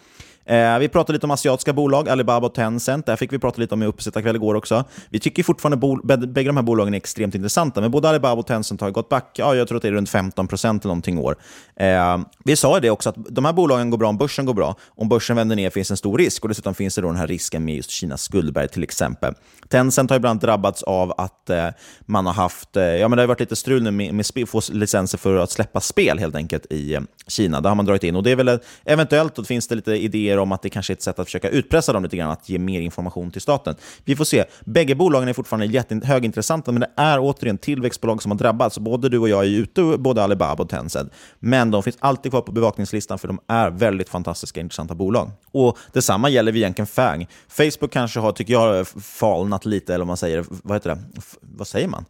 Eh, 0.45 0.79
vi 0.79 0.89
pratade 0.89 1.13
lite 1.13 1.27
om 1.27 1.31
asiatiska 1.31 1.73
bolag, 1.73 2.09
Alibaba 2.09 2.47
och 2.47 2.55
Tencent. 2.55 3.07
Där 3.07 3.17
fick 3.17 3.33
vi 3.33 3.39
prata 3.39 3.61
lite 3.61 3.75
om 3.75 3.83
i 3.83 3.87
uppesittarkväll 3.87 4.37
igår 4.37 4.55
också. 4.55 4.85
Vi 5.11 5.19
tycker 5.19 5.43
fortfarande 5.43 6.15
att 6.15 6.29
bägge 6.29 6.49
de 6.49 6.57
här 6.57 6.65
bolagen 6.65 6.95
är 6.95 6.99
extremt 6.99 7.35
intressanta, 7.35 7.81
men 7.81 7.91
både 7.91 8.09
Alibaba 8.09 8.41
och 8.41 8.47
Tencent 8.47 8.81
har 8.81 8.91
gått 8.91 9.09
back, 9.09 9.31
ja, 9.37 9.55
jag 9.55 9.69
tror 9.69 9.77
att 9.77 9.83
det 9.83 9.89
är 9.89 9.93
runt 9.93 10.11
15 10.11 10.49
procent 10.49 10.85
eller 10.85 10.89
någonting 10.89 11.19
år. 11.19 11.37
Eh, 11.77 12.21
vi 12.45 12.57
sa 12.57 12.81
det 12.81 12.91
också, 12.91 13.09
att 13.09 13.17
de 13.29 13.45
här 13.45 13.53
bolagen 13.53 13.91
går 13.91 13.99
bra 13.99 14.09
om 14.09 14.19
börsen 14.19 14.47
går 14.47 14.55
bra. 14.55 14.77
Om 14.89 15.09
börsen 15.09 15.37
vänder 15.37 15.57
ner 15.57 15.71
finns 15.71 15.91
en 15.91 15.97
stor 15.97 16.19
risk 16.19 16.43
och 16.43 16.49
dessutom 16.49 16.75
finns 16.75 16.95
det 16.95 17.01
då 17.01 17.09
den 17.09 17.17
här 17.17 17.27
risken 17.27 17.65
med 17.65 17.77
just 17.77 17.91
Kinas 17.91 18.23
skuldberg 18.23 18.69
till 18.69 18.83
exempel. 18.83 19.35
Tencent 19.69 20.11
har 20.11 20.17
ibland 20.17 20.41
drabbats 20.41 20.83
av 20.83 21.13
att 21.19 21.51
eh, 21.51 21.69
man 22.01 22.27
har 22.27 22.33
haft, 22.33 22.77
eh, 22.77 22.85
ja 22.85 23.09
men 23.09 23.17
det 23.17 23.23
har 23.23 23.27
varit 23.27 23.41
lite 23.41 23.57
strul 23.57 23.83
nu 23.83 23.91
med, 23.91 24.15
med 24.15 24.49
få 24.49 24.61
licenser 24.73 25.19
för 25.19 25.37
att 25.37 25.51
släppa 25.51 25.81
spel 25.81 26.19
helt 26.19 26.35
enkelt 26.35 26.67
i 26.71 26.95
eh, 26.95 27.01
Kina. 27.27 27.61
Det 27.61 27.69
har 27.69 27.77
man 27.77 27.87
dragit 27.87 28.05
in 28.05 28.17
och 28.17 28.23
det 28.23 28.31
är 28.31 28.37
väl 28.37 28.59
eventuellt 28.85 29.35
då 29.35 29.45
finns 29.45 29.69
det 29.69 29.75
lite 29.75 29.93
idéer 29.93 30.32
om 30.39 30.53
att 30.53 30.63
det 30.63 30.71
kanske 30.71 30.93
är 30.93 30.95
ett 30.95 31.03
sätt 31.03 31.19
att 31.19 31.27
försöka 31.27 31.49
utpressa 31.49 31.93
dem 31.93 32.03
lite 32.03 32.17
grann, 32.17 32.31
att 32.31 32.49
ge 32.49 32.59
mer 32.59 32.81
information 32.81 33.31
till 33.31 33.41
staten. 33.41 33.75
Vi 34.05 34.17
får 34.17 34.25
se. 34.25 34.45
Bägge 34.65 34.95
bolagen 34.95 35.29
är 35.29 35.33
fortfarande 35.33 35.67
jättehögintressanta, 35.67 36.73
men 36.73 36.81
det 36.81 36.91
är 36.97 37.19
återigen 37.21 37.59
tillväxtbolag 37.59 38.23
som 38.23 38.31
har 38.31 38.39
drabbats. 38.39 38.79
Både 38.79 39.09
du 39.09 39.19
och 39.19 39.29
jag 39.29 39.45
är 39.45 39.49
ute, 39.49 39.83
både 39.99 40.23
Alibaba 40.23 40.63
och 40.65 40.69
Tencent. 40.71 41.13
Men 41.39 41.71
de 41.71 41.83
finns 41.83 41.97
alltid 42.01 42.33
kvar 42.33 42.41
på 42.41 42.53
bevakningslistan 42.53 43.19
för 43.19 43.29
de 43.29 43.41
är 43.49 43.71
väldigt 43.71 44.09
fantastiska, 44.09 44.61
intressanta 44.61 44.95
bolag. 44.95 45.31
Och 45.53 45.79
Detsamma 45.93 46.29
gäller 46.29 46.57
egentligen 46.57 46.87
FANG. 46.87 47.29
Facebook 47.49 47.93
kanske 47.93 48.21
har, 48.21 48.33
tycker 48.33 48.53
jag, 48.53 48.89
falnat 48.89 49.65
lite, 49.65 49.95
eller 49.95 50.03
om 50.03 50.09
man 50.09 50.17
säger, 50.17 50.45
vad 50.49 50.77
heter 50.77 50.91
det? 50.91 50.99
F- 51.19 51.37
vad 51.41 51.67
säger 51.67 51.89
man? 51.89 52.05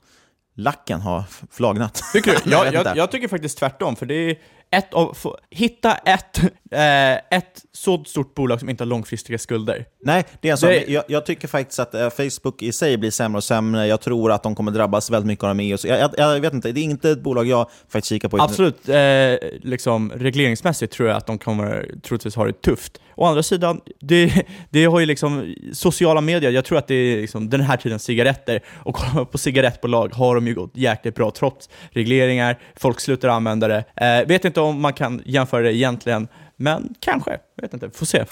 Lacken 0.54 1.00
har 1.00 1.24
flagnat. 1.50 2.02
Tycker 2.12 2.30
du? 2.44 2.50
Jag 2.50 2.74
Jag, 2.74 2.96
jag 2.96 3.10
tycker 3.10 3.28
faktiskt 3.28 3.58
tvärtom, 3.58 3.96
för 3.96 4.06
det 4.06 4.14
är 4.14 4.36
ett 4.72 4.94
av, 4.94 5.14
få- 5.14 5.38
hitta 5.50 5.94
ett, 5.94 6.38
eh, 6.70 7.12
ett 7.38 7.62
så 7.72 8.04
stort 8.04 8.34
bolag 8.34 8.60
som 8.60 8.68
inte 8.68 8.84
har 8.84 8.86
långfristiga 8.86 9.38
skulder. 9.38 9.84
Nej, 10.04 10.24
det 10.40 10.48
är 10.48 10.56
sak. 10.56 10.70
Det- 10.70 10.88
Jag, 10.92 11.04
jag 11.08 11.26
tycker 11.26 11.48
faktiskt 11.48 11.78
att 11.80 11.94
eh, 11.94 12.10
Facebook 12.10 12.62
i 12.62 12.72
sig 12.72 12.96
blir 12.98 13.10
sämre 13.10 13.36
och 13.36 13.44
sämre. 13.44 13.86
Jag 13.86 14.00
tror 14.00 14.32
att 14.32 14.42
de 14.42 14.54
kommer 14.54 14.72
drabbas 14.72 15.10
väldigt 15.10 15.26
mycket 15.26 15.44
av 15.44 15.56
det. 15.56 15.62
Jag, 15.64 15.78
jag, 16.00 16.10
jag 16.16 16.40
vet 16.40 16.52
inte, 16.52 16.72
det 16.72 16.80
är 16.80 16.84
inte 16.84 17.10
ett 17.10 17.22
bolag 17.22 17.46
jag 17.46 17.70
faktiskt 17.88 18.08
kikar 18.08 18.28
på. 18.28 18.36
Absolut, 18.42 18.88
eh, 18.88 19.48
liksom, 19.68 20.12
regleringsmässigt 20.16 20.92
tror 20.92 21.08
jag 21.08 21.16
att 21.16 21.26
de 21.26 21.38
kommer 21.38 21.90
troligtvis 22.02 22.36
ha 22.36 22.44
det 22.44 22.62
tufft. 22.62 22.98
Å 23.16 23.24
andra 23.24 23.42
sidan, 23.42 23.80
det, 24.00 24.46
det 24.70 24.84
har 24.84 25.00
ju 25.00 25.06
liksom 25.06 25.54
sociala 25.72 26.20
medier, 26.20 26.50
jag 26.50 26.64
tror 26.64 26.78
att 26.78 26.86
det 26.88 26.94
är 26.94 27.20
liksom 27.20 27.50
den 27.50 27.60
här 27.60 27.76
tidens 27.76 28.02
cigaretter, 28.04 28.60
och 28.84 28.94
kollar 28.94 29.14
man 29.14 29.26
på 29.26 29.38
cigarettbolag 29.38 30.14
har 30.14 30.34
de 30.34 30.46
ju 30.46 30.54
gått 30.54 30.70
jäkligt 30.76 31.14
bra 31.14 31.30
trots 31.30 31.68
regleringar, 31.90 32.58
folk 32.76 33.00
slutar 33.00 33.28
använda 33.28 33.68
det. 33.68 33.84
Eh, 33.96 34.28
vet 34.28 34.44
inte 34.44 34.60
om 34.62 34.80
man 34.80 34.92
kan 34.92 35.22
jämföra 35.24 35.62
det 35.62 35.76
egentligen, 35.76 36.28
men 36.56 36.94
kanske, 37.00 37.30
jag 37.30 37.62
vet 37.62 37.74
inte, 37.74 37.90
får 37.90 38.06
se. 38.06 38.24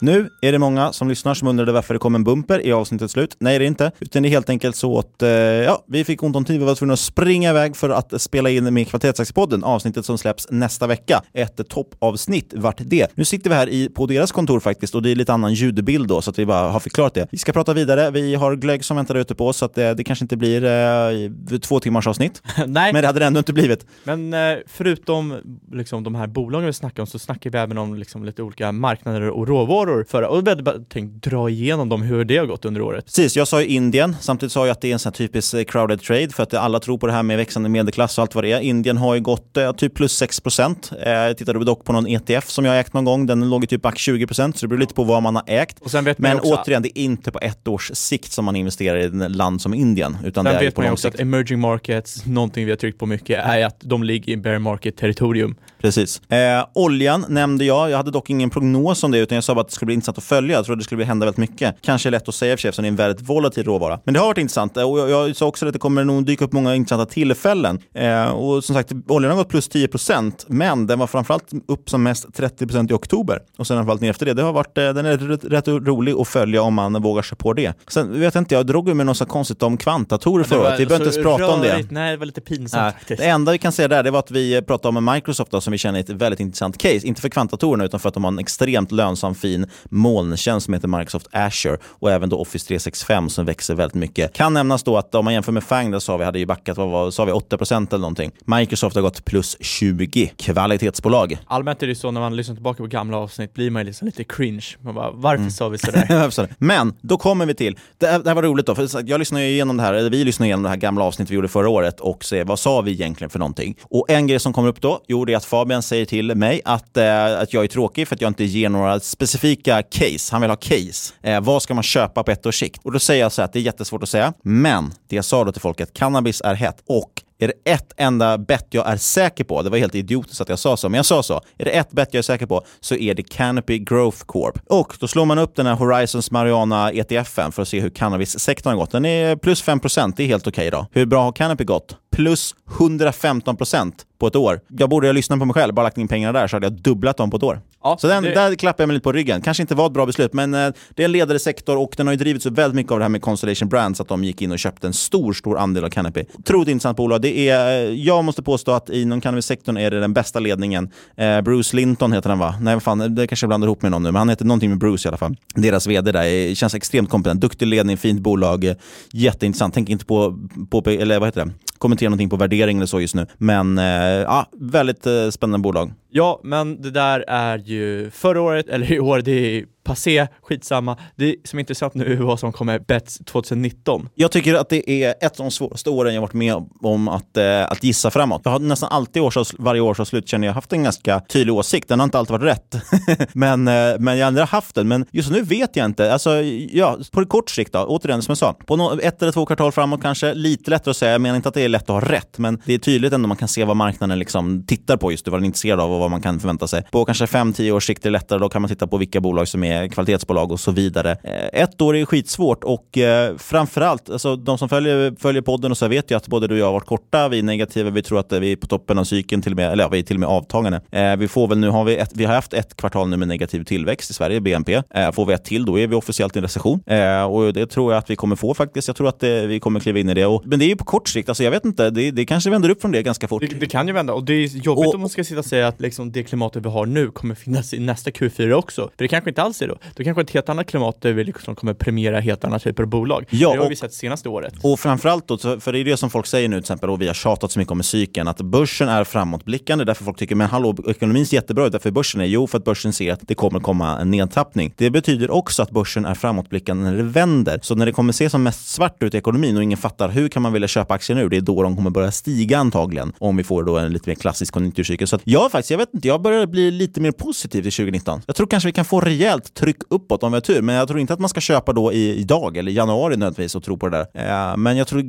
Nu 0.00 0.28
är 0.40 0.52
det 0.52 0.58
många 0.58 0.92
som 0.92 1.08
lyssnar 1.08 1.34
som 1.34 1.48
undrade 1.48 1.72
varför 1.72 1.94
det 1.94 2.00
kom 2.00 2.14
en 2.14 2.24
bumper 2.24 2.66
i 2.66 2.72
avsnittets 2.72 3.12
slut. 3.12 3.36
Nej, 3.40 3.58
det 3.58 3.64
är 3.64 3.66
inte. 3.66 3.92
Utan 3.98 4.22
det 4.22 4.28
är 4.28 4.30
helt 4.30 4.50
enkelt 4.50 4.76
så 4.76 4.98
att 4.98 5.22
eh, 5.22 5.28
ja, 5.30 5.84
vi 5.86 6.04
fick 6.04 6.22
ont 6.22 6.36
om 6.36 6.44
tid. 6.44 6.58
Vi 6.58 6.66
var 6.66 6.74
tvungna 6.74 6.94
att 6.94 7.00
springa 7.00 7.50
iväg 7.50 7.76
för 7.76 7.90
att 7.90 8.22
spela 8.22 8.50
in 8.50 8.74
med 8.74 8.88
Kvalitetsaktiepodden, 8.88 9.64
avsnittet 9.64 10.04
som 10.04 10.18
släpps 10.18 10.46
nästa 10.50 10.86
vecka. 10.86 11.22
Ett 11.32 11.68
toppavsnitt 11.68 12.52
vart 12.56 12.78
det. 12.78 13.08
Nu 13.14 13.24
sitter 13.24 13.50
vi 13.50 13.56
här 13.56 13.68
i, 13.68 13.88
på 13.88 14.06
deras 14.06 14.32
kontor 14.32 14.60
faktiskt 14.60 14.94
och 14.94 15.02
det 15.02 15.10
är 15.10 15.14
lite 15.14 15.32
annan 15.32 15.54
ljudbild 15.54 16.08
då, 16.08 16.22
så 16.22 16.30
att 16.30 16.38
vi 16.38 16.46
bara 16.46 16.68
har 16.68 16.80
förklarat 16.80 17.14
det. 17.14 17.28
Vi 17.30 17.38
ska 17.38 17.52
prata 17.52 17.74
vidare. 17.74 18.10
Vi 18.10 18.34
har 18.34 18.56
glögg 18.56 18.84
som 18.84 18.96
väntar 18.96 19.14
ute 19.14 19.34
på 19.34 19.46
oss, 19.46 19.56
så 19.56 19.64
att 19.64 19.74
det, 19.74 19.94
det 19.94 20.04
kanske 20.04 20.24
inte 20.24 20.36
blir 20.36 20.64
eh, 20.64 21.58
två 21.58 21.80
timmars 21.80 22.06
avsnitt. 22.06 22.42
Nej. 22.66 22.92
Men 22.92 23.02
det 23.02 23.06
hade 23.06 23.18
det 23.18 23.26
ändå 23.26 23.38
inte 23.38 23.52
blivit. 23.52 23.86
Men 24.04 24.34
eh, 24.34 24.58
förutom 24.66 25.36
liksom, 25.72 26.04
de 26.04 26.14
här 26.14 26.26
bolagen 26.26 26.66
vi 26.66 26.72
snackar 26.72 27.02
om 27.02 27.06
så 27.06 27.18
snackar 27.18 27.50
vi 27.50 27.58
även 27.58 27.78
om 27.78 27.94
liksom, 27.94 28.24
lite 28.24 28.42
olika 28.42 28.72
marknader 28.72 29.30
och 29.30 29.48
råvaror. 29.48 29.89
För, 30.08 30.22
och 30.22 30.46
vi 30.46 30.50
hade 30.50 30.62
bara 30.62 30.78
tänkt 30.78 31.24
dra 31.24 31.50
igenom 31.50 31.88
dem, 31.88 32.02
hur 32.02 32.24
det 32.24 32.36
har 32.36 32.46
gått 32.46 32.64
under 32.64 32.80
året. 32.82 33.04
Precis, 33.04 33.36
jag 33.36 33.48
sa 33.48 33.60
ju 33.60 33.66
Indien. 33.66 34.16
Samtidigt 34.20 34.52
sa 34.52 34.66
jag 34.66 34.72
att 34.72 34.80
det 34.80 34.88
är 34.88 34.92
en 34.92 34.98
sån 34.98 35.12
typisk 35.12 35.54
eh, 35.54 35.64
crowded 35.64 36.00
trade 36.02 36.28
för 36.30 36.42
att 36.42 36.54
alla 36.54 36.80
tror 36.80 36.98
på 36.98 37.06
det 37.06 37.12
här 37.12 37.22
med 37.22 37.36
växande 37.36 37.68
medelklass 37.68 38.18
och 38.18 38.22
allt 38.22 38.34
vad 38.34 38.44
det 38.44 38.52
är. 38.52 38.60
Indien 38.60 38.96
har 38.96 39.14
ju 39.14 39.20
gått 39.20 39.56
eh, 39.56 39.72
typ 39.72 39.94
plus 39.94 40.12
6 40.16 40.40
procent. 40.40 40.92
Eh, 41.02 41.12
jag 41.12 41.38
tittade 41.38 41.64
dock 41.64 41.84
på 41.84 41.92
någon 41.92 42.06
ETF 42.06 42.48
som 42.50 42.64
jag 42.64 42.80
ägt 42.80 42.92
någon 42.94 43.04
gång. 43.04 43.26
Den 43.26 43.50
låg 43.50 43.62
ju 43.62 43.66
typ 43.66 43.82
back 43.82 43.98
20 43.98 44.26
procent, 44.26 44.58
så 44.58 44.66
det 44.66 44.68
beror 44.68 44.80
lite 44.80 44.94
på 44.94 45.04
vad 45.04 45.22
man 45.22 45.36
har 45.36 45.44
ägt. 45.46 45.78
Och 45.80 45.90
sen 45.90 46.04
vet 46.04 46.18
Men 46.18 46.36
också- 46.36 46.54
återigen, 46.54 46.82
det 46.82 46.98
är 46.98 47.02
inte 47.02 47.30
på 47.30 47.38
ett 47.38 47.68
års 47.68 47.90
sikt 47.94 48.32
som 48.32 48.44
man 48.44 48.56
investerar 48.56 48.98
i 48.98 49.04
ett 49.04 49.30
land 49.36 49.60
som 49.62 49.74
Indien, 49.74 50.16
utan 50.24 50.44
Sen 50.44 50.52
det 50.54 50.60
är 50.60 50.64
vet 50.64 50.74
på 50.74 50.82
man 50.82 50.90
också 50.92 51.02
sikt. 51.08 51.14
att 51.14 51.20
emerging 51.20 51.60
markets, 51.60 52.26
någonting 52.26 52.64
vi 52.64 52.70
har 52.72 52.76
tryckt 52.76 52.98
på 52.98 53.06
mycket, 53.06 53.44
är 53.44 53.64
att 53.66 53.76
de 53.80 54.02
ligger 54.04 54.32
i 54.32 54.36
bear 54.36 54.58
market 54.58 54.96
territorium. 54.96 55.54
Precis. 55.80 56.20
Eh, 56.30 56.66
oljan 56.74 57.24
nämnde 57.28 57.64
jag. 57.64 57.90
Jag 57.90 57.96
hade 57.96 58.10
dock 58.10 58.30
ingen 58.30 58.50
prognos 58.50 59.04
om 59.04 59.10
det, 59.10 59.18
utan 59.18 59.34
jag 59.36 59.44
sa 59.44 59.54
bara 59.54 59.60
att 59.60 59.68
det 59.68 59.74
skulle 59.74 59.86
bli 59.86 59.94
intressant 59.94 60.18
att 60.18 60.24
följa. 60.24 60.56
Jag 60.56 60.64
trodde 60.64 60.80
det 60.80 60.84
skulle 60.84 61.04
hända 61.04 61.26
väldigt 61.26 61.38
mycket. 61.50 61.76
Kanske 61.82 62.10
lätt 62.10 62.28
att 62.28 62.34
säga 62.34 62.56
för 62.56 62.60
sig, 62.60 62.68
eftersom 62.68 62.82
det 62.82 62.86
är 62.86 62.90
en 62.90 62.96
väldigt 62.96 63.28
volatil 63.28 63.64
råvara. 63.64 64.00
Men 64.04 64.14
det 64.14 64.20
har 64.20 64.26
varit 64.26 64.38
intressant. 64.38 64.76
Eh, 64.76 64.90
Och 64.90 64.98
jag, 64.98 65.10
jag 65.10 65.36
sa 65.36 65.46
också 65.46 65.66
att 65.66 65.72
det 65.72 65.78
kommer 65.78 66.04
nog 66.04 66.24
dyka 66.26 66.44
upp 66.44 66.52
många 66.52 66.74
intressanta 66.74 67.06
tillfällen. 67.12 67.78
Eh, 67.94 68.24
och 68.30 68.64
som 68.64 68.74
sagt, 68.74 68.92
oljan 69.08 69.30
har 69.30 69.38
gått 69.38 69.48
plus 69.48 69.68
10% 69.70 70.44
men 70.46 70.86
den 70.86 70.98
var 70.98 71.06
framförallt 71.06 71.50
upp 71.68 71.90
som 71.90 72.02
mest 72.02 72.26
30% 72.26 72.90
i 72.90 72.94
oktober. 72.94 73.38
Och 73.58 73.66
sen 73.66 73.76
har 73.76 73.84
fallit 73.84 74.00
ner 74.02 74.10
efter 74.10 74.26
det. 74.26 74.34
det 74.34 74.42
har 74.42 74.52
varit, 74.52 74.78
eh, 74.78 74.88
den 74.90 75.06
är 75.06 75.18
rätt, 75.18 75.44
rätt 75.44 75.68
rolig 75.68 76.14
att 76.20 76.28
följa 76.28 76.62
om 76.62 76.74
man 76.74 77.02
vågar 77.02 77.22
sig 77.22 77.38
på 77.38 77.52
det. 77.52 77.72
Sen 77.88 78.20
vet 78.20 78.34
jag 78.34 78.40
inte, 78.42 78.54
jag 78.54 78.66
drog 78.66 78.88
ju 78.88 78.94
med 78.94 79.06
något 79.06 79.16
så 79.16 79.26
konstigt 79.26 79.62
om 79.62 79.76
kvantdatorer 79.76 80.44
förra 80.44 80.60
året. 80.60 80.80
Vi 80.80 80.86
behöver 80.86 81.06
inte 81.06 81.16
ens 81.16 81.26
prata 81.38 81.54
om 81.54 81.60
det. 81.60 81.72
rörigt. 81.72 81.90
Nej, 81.90 82.10
det 82.10 82.16
var 82.16 82.26
lite 82.26 82.40
pinsamt 82.40 82.82
Nej, 82.82 82.92
faktiskt. 82.92 83.20
det 83.22 83.28
enda 83.28 83.52
vi 83.52 83.58
kan 83.58 83.72
säga 83.72 83.88
där 83.88 84.02
det 84.02 84.10
var 84.10 84.18
att 84.18 84.30
vi 84.30 84.62
pratade 84.62 84.98
om 84.98 85.04
Microsoft 85.04 85.50
då, 85.50 85.60
som 85.70 85.72
vi 85.72 85.78
känner 85.78 85.98
är 85.98 86.02
ett 86.02 86.10
väldigt 86.10 86.40
intressant 86.40 86.78
case. 86.78 87.06
Inte 87.06 87.20
för 87.20 87.28
kvantdatorerna 87.28 87.84
utan 87.84 88.00
för 88.00 88.08
att 88.08 88.14
de 88.14 88.24
har 88.24 88.30
en 88.32 88.38
extremt 88.38 88.92
lönsam 88.92 89.34
fin 89.34 89.66
molntjänst 89.84 90.64
som 90.64 90.74
heter 90.74 90.88
Microsoft 90.88 91.26
Azure 91.32 91.76
och 91.84 92.10
även 92.10 92.28
då 92.28 92.38
Office 92.38 92.66
365 92.66 93.28
som 93.28 93.44
växer 93.44 93.74
väldigt 93.74 93.94
mycket. 93.94 94.32
Kan 94.32 94.54
nämnas 94.54 94.82
då 94.82 94.96
att 94.96 95.14
om 95.14 95.24
man 95.24 95.34
jämför 95.34 95.52
med 95.52 95.64
FANG, 95.64 95.90
där 95.90 95.98
sa 95.98 96.16
vi 96.16 96.24
hade 96.24 96.38
ju 96.38 96.46
backat, 96.46 96.76
vad 96.76 96.88
var, 96.90 97.10
sa 97.10 97.24
vi 97.24 97.32
8% 97.32 97.88
eller 97.88 97.98
någonting. 97.98 98.30
Microsoft 98.44 98.96
har 98.96 99.02
gått 99.02 99.24
plus 99.24 99.56
20 99.60 100.26
kvalitetsbolag. 100.36 101.38
Allmänt 101.46 101.82
är 101.82 101.86
det 101.86 101.94
så 101.94 102.10
när 102.10 102.20
man 102.20 102.36
lyssnar 102.36 102.54
tillbaka 102.54 102.76
på 102.82 102.86
gamla 102.86 103.16
avsnitt 103.16 103.54
blir 103.54 103.70
man 103.70 103.86
liksom 103.86 104.06
lite 104.06 104.24
cringe. 104.24 104.66
Man 104.80 104.94
bara, 104.94 105.10
varför 105.10 105.40
Mm. 105.40 105.50
sa 105.50 105.68
vi 105.68 105.78
sådär? 105.78 106.54
Men 106.64 106.94
då 107.00 107.16
kommer 107.18 107.46
vi 107.46 107.54
till, 107.54 107.76
det 107.98 108.06
här, 108.06 108.18
det 108.18 108.30
här 108.30 108.34
var 108.34 108.42
roligt 108.42 108.66
då, 108.66 108.74
för 108.74 109.08
jag 109.08 109.18
lyssnade 109.18 109.44
ju 109.44 109.50
igenom 109.50 109.76
det 109.76 109.82
här, 109.82 109.94
eller 109.94 110.10
vi 110.10 110.24
lyssnade 110.24 110.46
igenom 110.46 110.62
det 110.62 110.68
här 110.68 110.76
gamla 110.76 111.04
avsnittet 111.04 111.30
vi 111.30 111.34
gjorde 111.34 111.48
förra 111.48 111.68
året 111.68 112.00
och 112.00 112.24
ser 112.24 112.44
vad 112.44 112.58
sa 112.58 112.80
vi 112.80 112.90
egentligen 112.92 113.30
för 113.30 113.38
någonting. 113.38 113.76
Och 113.82 114.10
en 114.10 114.26
grej 114.26 114.40
som 114.40 114.52
kommer 114.52 114.68
upp 114.68 114.80
då, 114.80 115.00
jo 115.08 115.24
det 115.24 115.32
är 115.32 115.36
att 115.36 115.44
Fabian 115.60 115.82
säger 115.82 116.06
till 116.06 116.34
mig 116.34 116.60
att, 116.64 116.96
eh, 116.96 117.40
att 117.40 117.52
jag 117.52 117.64
är 117.64 117.68
tråkig 117.68 118.08
för 118.08 118.14
att 118.14 118.20
jag 118.20 118.30
inte 118.30 118.44
ger 118.44 118.68
några 118.68 119.00
specifika 119.00 119.82
case. 119.82 120.32
Han 120.32 120.40
vill 120.40 120.50
ha 120.50 120.56
case. 120.56 121.14
Eh, 121.22 121.40
vad 121.40 121.62
ska 121.62 121.74
man 121.74 121.82
köpa 121.82 122.22
på 122.22 122.30
ett 122.30 122.46
års 122.46 122.58
sikt? 122.58 122.80
Och 122.84 122.92
då 122.92 122.98
säger 122.98 123.22
jag 123.22 123.32
så 123.32 123.42
här 123.42 123.44
att 123.44 123.52
det 123.52 123.58
är 123.58 123.62
jättesvårt 123.62 124.02
att 124.02 124.08
säga, 124.08 124.32
men 124.42 124.92
det 125.08 125.16
jag 125.16 125.24
sa 125.24 125.44
då 125.44 125.52
till 125.52 125.60
folket, 125.60 125.92
cannabis 125.92 126.40
är 126.44 126.54
hett 126.54 126.82
och 126.86 127.22
är 127.38 127.46
det 127.48 127.70
ett 127.72 127.92
enda 127.96 128.38
bett 128.38 128.66
jag 128.70 128.88
är 128.88 128.96
säker 128.96 129.44
på, 129.44 129.62
det 129.62 129.70
var 129.70 129.78
helt 129.78 129.94
idiotiskt 129.94 130.40
att 130.40 130.48
jag 130.48 130.58
sa 130.58 130.76
så, 130.76 130.88
men 130.88 130.98
jag 130.98 131.06
sa 131.06 131.22
så. 131.22 131.40
Är 131.58 131.64
det 131.64 131.70
ett 131.70 131.90
bett 131.90 132.08
jag 132.12 132.18
är 132.18 132.22
säker 132.22 132.46
på 132.46 132.64
så 132.80 132.94
är 132.94 133.14
det 133.14 133.22
Canopy 133.22 133.78
Growth 133.78 134.24
Corp. 134.26 134.58
Och 134.66 134.96
då 135.00 135.08
slår 135.08 135.24
man 135.24 135.38
upp 135.38 135.56
den 135.56 135.66
här 135.66 135.74
Horizons 135.74 136.30
Mariana 136.30 136.92
ETFen 136.92 137.52
för 137.52 137.62
att 137.62 137.68
se 137.68 137.80
hur 137.80 137.90
cannabissektorn 137.90 138.70
har 138.70 138.80
gått. 138.80 138.90
Den 138.90 139.04
är 139.04 139.36
plus 139.36 139.64
5%, 139.64 140.12
det 140.16 140.22
är 140.22 140.26
helt 140.26 140.46
okej 140.46 140.70
då. 140.70 140.86
Hur 140.92 141.06
bra 141.06 141.22
har 141.22 141.32
Canopy 141.32 141.64
gått? 141.64 141.96
Plus 142.16 142.54
115% 142.78 143.92
på 144.18 144.26
ett 144.26 144.36
år. 144.36 144.60
Jag 144.78 144.90
borde 144.90 145.08
ha 145.08 145.12
lyssnat 145.12 145.38
på 145.38 145.44
mig 145.44 145.54
själv, 145.54 145.74
bara 145.74 145.82
lagt 145.82 145.98
in 145.98 146.08
pengarna 146.08 146.40
där 146.40 146.46
så 146.48 146.56
hade 146.56 146.66
jag 146.66 146.72
dubblat 146.72 147.16
dem 147.16 147.30
på 147.30 147.36
ett 147.36 147.42
år. 147.42 147.60
Ja, 147.82 147.96
så 148.00 148.06
den, 148.06 148.22
det- 148.22 148.34
där 148.34 148.54
klappar 148.54 148.82
jag 148.82 148.88
mig 148.88 148.94
lite 148.94 149.04
på 149.04 149.12
ryggen. 149.12 149.42
Kanske 149.42 149.62
inte 149.62 149.74
var 149.74 149.86
ett 149.86 149.92
bra 149.92 150.06
beslut, 150.06 150.32
men 150.32 150.54
eh, 150.54 150.68
det 150.94 151.02
är 151.02 151.04
en 151.04 151.12
ledare 151.12 151.38
sektor 151.38 151.76
och 151.76 151.94
den 151.96 152.06
har 152.06 152.14
ju 152.14 152.18
drivits 152.18 152.46
upp 152.46 152.58
väldigt 152.58 152.74
mycket 152.76 152.92
av 152.92 152.98
det 152.98 153.04
här 153.04 153.08
med 153.08 153.22
Constellation 153.22 153.68
Brands, 153.68 154.00
att 154.00 154.08
de 154.08 154.24
gick 154.24 154.42
in 154.42 154.52
och 154.52 154.58
köpte 154.58 154.86
en 154.86 154.92
stor, 154.92 155.32
stor 155.32 155.58
andel 155.58 155.84
av 155.84 155.88
Canopy. 155.88 156.24
Otroligt 156.38 156.68
intressant 156.68 156.96
bolag. 156.96 157.22
Det 157.22 157.48
är, 157.48 157.84
eh, 157.88 157.94
jag 157.94 158.24
måste 158.24 158.42
påstå 158.42 158.72
att 158.72 158.90
inom 158.90 159.20
cannabissektorn 159.20 159.76
är 159.76 159.90
det 159.90 160.00
den 160.00 160.12
bästa 160.12 160.40
ledningen. 160.40 160.90
Eh, 161.16 161.40
Bruce 161.40 161.76
Linton 161.76 162.12
heter 162.12 162.28
han 162.30 162.38
va? 162.38 162.54
Nej, 162.60 162.74
vad 162.74 162.82
fan, 162.82 163.14
det 163.14 163.26
kanske 163.26 163.44
jag 163.44 163.48
blandar 163.50 163.66
ihop 163.68 163.82
med 163.82 163.90
någon 163.90 164.02
nu, 164.02 164.08
men 164.12 164.16
han 164.18 164.28
heter 164.28 164.44
någonting 164.44 164.70
med 164.70 164.78
Bruce 164.78 165.06
i 165.06 165.08
alla 165.08 165.16
fall. 165.16 165.36
Deras 165.54 165.86
vd 165.86 166.12
där 166.12 166.22
är, 166.24 166.54
känns 166.54 166.74
extremt 166.74 167.10
kompetent. 167.10 167.40
Duktig 167.40 167.66
ledning, 167.66 167.96
fint 167.96 168.20
bolag, 168.20 168.74
jätteintressant. 169.12 169.74
Tänk 169.74 169.88
inte 169.88 170.04
på, 170.04 170.38
på 170.70 170.82
eller 170.90 171.18
vad 171.18 171.28
heter 171.28 171.44
det? 171.44 171.52
Kommentera 171.80 172.08
någonting 172.08 172.30
på 172.30 172.36
värdering 172.36 172.76
eller 172.76 172.86
så 172.86 173.00
just 173.00 173.14
nu. 173.14 173.26
Men 173.38 173.78
eh, 173.78 173.84
ja, 173.84 174.46
väldigt 174.52 175.06
eh, 175.06 175.30
spännande 175.30 175.62
bolag. 175.62 175.92
Ja, 176.12 176.40
men 176.44 176.82
det 176.82 176.90
där 176.90 177.24
är 177.28 177.58
ju 177.58 178.10
förra 178.10 178.42
året, 178.42 178.68
eller 178.68 178.92
i 178.92 179.00
år, 179.00 179.20
det 179.20 179.32
är 179.58 179.64
passé, 179.84 180.26
skitsamma. 180.42 180.96
Det 181.16 181.36
som 181.44 181.58
är 181.58 181.60
intressant 181.60 181.94
nu 181.94 182.12
är 182.12 182.16
vad 182.16 182.40
som 182.40 182.52
kommer 182.52 182.78
bets 182.78 183.18
2019. 183.18 184.08
Jag 184.14 184.32
tycker 184.32 184.54
att 184.54 184.68
det 184.68 184.90
är 184.90 185.14
ett 185.20 185.40
av 185.40 185.44
de 185.44 185.50
svåraste 185.50 185.90
åren 185.90 186.14
jag 186.14 186.20
varit 186.20 186.32
med 186.32 186.54
om 186.80 187.08
att, 187.08 187.36
eh, 187.36 187.70
att 187.70 187.84
gissa 187.84 188.10
framåt. 188.10 188.40
Jag 188.44 188.52
har 188.52 188.58
nästan 188.58 188.88
alltid 188.92 189.22
års, 189.22 189.54
varje 189.58 189.80
årsavslut 189.80 190.28
känner 190.28 190.46
jag 190.46 190.54
haft 190.54 190.72
en 190.72 190.82
ganska 190.82 191.20
tydlig 191.20 191.54
åsikt. 191.54 191.88
Den 191.88 192.00
har 192.00 192.04
inte 192.04 192.18
alltid 192.18 192.32
varit 192.32 192.44
rätt, 192.44 192.76
men, 193.32 193.68
eh, 193.68 193.74
men 193.98 194.18
jag 194.18 194.26
har 194.26 194.28
ändå 194.28 194.42
haft 194.42 194.74
den. 194.74 194.88
Men 194.88 195.06
just 195.10 195.30
nu 195.30 195.42
vet 195.42 195.76
jag 195.76 195.84
inte. 195.84 196.12
Alltså, 196.12 196.42
ja, 196.72 196.98
på 197.12 197.24
kort 197.24 197.50
sikt 197.50 197.72
då, 197.72 197.84
återigen 197.84 198.22
som 198.22 198.32
jag 198.32 198.38
sa, 198.38 198.52
på 198.52 198.76
no 198.76 199.00
ett 199.00 199.22
eller 199.22 199.32
två 199.32 199.46
kvartal 199.46 199.72
framåt 199.72 200.02
kanske, 200.02 200.34
lite 200.34 200.70
lättare 200.70 200.90
att 200.90 200.96
säga. 200.96 201.12
Jag 201.12 201.20
menar 201.20 201.36
inte 201.36 201.48
att 201.48 201.54
det 201.54 201.62
är 201.62 201.68
lätt 201.68 201.90
att 201.90 202.04
ha 202.04 202.12
rätt, 202.12 202.38
men 202.38 202.62
det 202.66 202.74
är 202.74 202.78
tydligt 202.78 203.12
ändå 203.12 203.28
man 203.28 203.36
kan 203.36 203.48
se 203.48 203.64
vad 203.64 203.76
marknaden 203.76 204.18
liksom 204.18 204.66
tittar 204.66 204.96
på 204.96 205.10
just 205.10 205.26
nu, 205.26 205.30
vad 205.30 205.40
den 205.40 205.44
är 205.44 205.46
intresserad 205.46 205.80
av 205.80 205.92
och 205.92 205.99
vad 206.00 206.10
man 206.10 206.22
kan 206.22 206.40
förvänta 206.40 206.66
sig. 206.66 206.82
På 206.90 207.04
kanske 207.04 207.24
5-10 207.24 207.70
års 207.72 207.86
sikt 207.86 208.06
är 208.06 208.10
det 208.10 208.12
lättare, 208.12 208.38
då 208.38 208.48
kan 208.48 208.62
man 208.62 208.68
titta 208.68 208.86
på 208.86 208.96
vilka 208.96 209.20
bolag 209.20 209.48
som 209.48 209.64
är 209.64 209.88
kvalitetsbolag 209.88 210.52
och 210.52 210.60
så 210.60 210.70
vidare. 210.70 211.10
Eh, 211.24 211.62
ett 211.62 211.80
år 211.80 211.96
är 211.96 212.04
skitsvårt 212.04 212.64
och 212.64 212.98
eh, 212.98 213.36
framförallt, 213.36 214.10
alltså, 214.10 214.36
de 214.36 214.58
som 214.58 214.68
följer, 214.68 215.14
följer 215.20 215.42
podden 215.42 215.70
och 215.70 215.78
så 215.78 215.88
vet 215.88 216.10
ju 216.10 216.16
att 216.16 216.28
både 216.28 216.46
du 216.46 216.54
och 216.54 216.60
jag 216.60 216.66
har 216.66 216.72
varit 216.72 216.86
korta, 216.86 217.28
vi 217.28 217.38
är 217.38 217.42
negativa, 217.42 217.90
vi 217.90 218.02
tror 218.02 218.18
att 218.18 218.32
vi 218.32 218.52
är 218.52 218.56
på 218.56 218.66
toppen 218.66 218.98
av 218.98 219.04
cykeln, 219.04 219.42
till 219.42 219.52
och 219.52 219.56
med, 219.56 219.72
eller 219.72 219.84
ja, 219.84 219.88
vi 219.88 219.98
är 219.98 220.02
till 220.02 220.16
och 220.16 220.20
med 220.20 220.28
avtagande. 220.28 220.80
Eh, 220.90 221.16
vi 221.16 221.28
får 221.28 221.48
väl 221.48 221.58
nu 221.58 221.68
har 221.68 221.84
vi, 221.84 221.96
ett, 221.96 222.10
vi 222.14 222.24
har 222.24 222.34
haft 222.34 222.52
ett 222.52 222.76
kvartal 222.76 223.08
nu 223.08 223.16
med 223.16 223.28
negativ 223.28 223.64
tillväxt 223.64 224.10
i 224.10 224.14
Sverige, 224.14 224.40
BNP. 224.40 224.82
Eh, 224.94 225.12
får 225.12 225.26
vi 225.26 225.34
ett 225.34 225.44
till, 225.44 225.64
då 225.64 225.78
är 225.78 225.86
vi 225.86 225.94
officiellt 225.94 226.36
i 226.36 226.38
en 226.38 226.42
recession. 226.42 226.82
Eh, 226.86 227.22
och 227.22 227.52
det 227.52 227.66
tror 227.66 227.92
jag 227.92 227.98
att 227.98 228.10
vi 228.10 228.16
kommer 228.16 228.36
få 228.36 228.54
faktiskt. 228.54 228.88
Jag 228.88 228.96
tror 228.96 229.08
att 229.08 229.22
eh, 229.22 229.30
vi 229.30 229.60
kommer 229.60 229.80
kliva 229.80 229.98
in 229.98 230.08
i 230.08 230.14
det. 230.14 230.26
Och, 230.26 230.42
men 230.46 230.58
det 230.58 230.64
är 230.64 230.68
ju 230.68 230.76
på 230.76 230.84
kort 230.84 231.08
sikt, 231.08 231.28
alltså, 231.28 231.44
jag 231.44 231.50
vet 231.50 231.64
inte, 231.64 231.90
det, 231.90 232.10
det 232.10 232.26
kanske 232.26 232.50
vänder 232.50 232.68
upp 232.68 232.80
från 232.80 232.92
det 232.92 233.02
ganska 233.02 233.28
fort. 233.28 233.42
Det, 233.42 233.60
det 233.60 233.66
kan 233.66 233.86
ju 233.86 233.92
vända 233.92 234.12
och 234.12 234.24
det 234.24 234.32
är 234.32 234.46
jobbigt 234.46 234.86
och, 234.86 234.94
om 234.94 235.00
man 235.00 235.10
ska 235.10 235.24
sitta 235.24 235.38
och 235.38 235.44
säga 235.44 235.68
att 235.68 235.80
liksom 235.90 236.12
det 236.12 236.22
klimatet 236.22 236.64
vi 236.64 236.68
har 236.68 236.86
nu 236.86 237.10
kommer 237.10 237.34
finnas 237.34 237.74
i 237.74 237.78
nästa 237.78 238.10
Q4 238.10 238.52
också. 238.52 238.82
För 238.82 239.04
det 239.04 239.08
kanske 239.08 239.30
inte 239.30 239.42
alls 239.42 239.62
är 239.62 239.68
då. 239.68 239.76
Då 239.96 240.04
kanske 240.04 240.22
ett 240.22 240.30
helt 240.30 240.48
annat 240.48 240.66
klimat 240.66 241.00
där 241.00 241.12
vi 241.12 241.24
liksom 241.24 241.56
kommer 241.56 241.74
premiera 241.74 242.20
helt 242.20 242.44
andra 242.44 242.58
typer 242.58 242.82
av 242.82 242.88
bolag. 242.88 243.24
Ja, 243.30 243.52
det 243.52 243.58
har 243.58 243.64
och, 243.64 243.70
vi 243.70 243.76
sett 243.76 243.92
senaste 243.92 244.28
året. 244.28 244.54
Och 244.62 244.80
framförallt 244.80 245.28
då, 245.28 245.38
för 245.38 245.72
det 245.72 245.78
är 245.78 245.84
det 245.84 245.96
som 245.96 246.10
folk 246.10 246.26
säger 246.26 246.48
nu 246.48 246.56
till 246.56 246.60
exempel, 246.60 246.90
och 246.90 247.00
vi 247.00 247.06
har 247.06 247.14
tjatat 247.14 247.52
så 247.52 247.58
mycket 247.58 247.72
om 247.72 247.78
musiken, 247.78 248.28
att 248.28 248.40
börsen 248.40 248.88
är 248.88 249.04
framåtblickande, 249.04 249.84
därför 249.84 250.04
folk 250.04 250.18
tycker 250.18 250.34
men 250.34 250.46
hallå, 250.46 250.76
ekonomin 250.88 251.26
ser 251.26 251.36
jättebra 251.36 251.66
ut, 251.66 251.72
därför 251.72 251.90
börsen 251.90 252.20
är 252.20 252.24
jo, 252.24 252.46
för 252.46 252.58
att 252.58 252.64
börsen 252.64 252.92
ser 252.92 253.12
att 253.12 253.20
det 253.22 253.34
kommer 253.34 253.60
komma 253.60 253.98
en 253.98 254.10
nedtappning. 254.10 254.74
Det 254.76 254.90
betyder 254.90 255.30
också 255.30 255.62
att 255.62 255.70
börsen 255.70 256.04
är 256.04 256.14
framåtblickande 256.14 256.84
när 256.84 256.96
det 256.96 257.02
vänder. 257.02 257.58
Så 257.62 257.74
när 257.74 257.86
det 257.86 257.92
kommer 257.92 258.12
se 258.12 258.30
som 258.30 258.42
mest 258.42 258.68
svart 258.68 259.02
ut 259.02 259.14
i 259.14 259.18
ekonomin 259.18 259.56
och 259.56 259.62
ingen 259.62 259.78
fattar 259.78 260.08
hur 260.08 260.28
kan 260.28 260.42
man 260.42 260.52
vilja 260.52 260.68
köpa 260.68 260.94
aktier 260.94 261.16
nu, 261.16 261.28
det 261.28 261.36
är 261.36 261.40
då 261.40 261.62
de 261.62 261.76
kommer 261.76 261.90
börja 261.90 262.10
stiga 262.10 262.58
antagligen, 262.58 263.12
om 263.18 263.36
vi 263.36 263.44
får 263.44 263.64
då 263.64 263.78
en 263.78 263.92
lite 263.92 264.10
mer 264.10 264.14
klassisk 264.14 264.54
konjunkturcykel. 264.54 265.08
Så 265.08 265.16
att 265.16 265.22
jag 265.24 265.52
faktiskt, 265.52 265.70
jag 265.70 265.78
vet 265.80 265.94
inte, 265.94 266.08
jag 266.08 266.22
börjar 266.22 266.46
bli 266.46 266.70
lite 266.70 267.00
mer 267.00 267.12
positiv 267.12 267.62
till 267.62 267.72
2019. 267.72 268.20
Jag 268.26 268.36
tror 268.36 268.46
kanske 268.46 268.66
vi 268.66 268.72
kan 268.72 268.84
få 268.84 269.00
rejält 269.00 269.54
tryck 269.54 269.76
uppåt 269.90 270.22
om 270.22 270.32
vi 270.32 270.36
har 270.36 270.40
tur, 270.40 270.62
men 270.62 270.74
jag 270.74 270.88
tror 270.88 271.00
inte 271.00 271.12
att 271.12 271.20
man 271.20 271.28
ska 271.28 271.40
köpa 271.40 271.72
då 271.72 271.92
i, 271.92 272.14
idag 272.16 272.56
eller 272.56 272.72
i 272.72 272.74
januari 272.74 273.16
nödvändigtvis 273.16 273.54
och 273.54 273.62
tro 273.62 273.76
på 273.76 273.88
det 273.88 274.06
där. 274.12 274.50
Eh, 274.50 274.56
men 274.56 274.76
jag 274.76 274.86
tror 274.86 275.02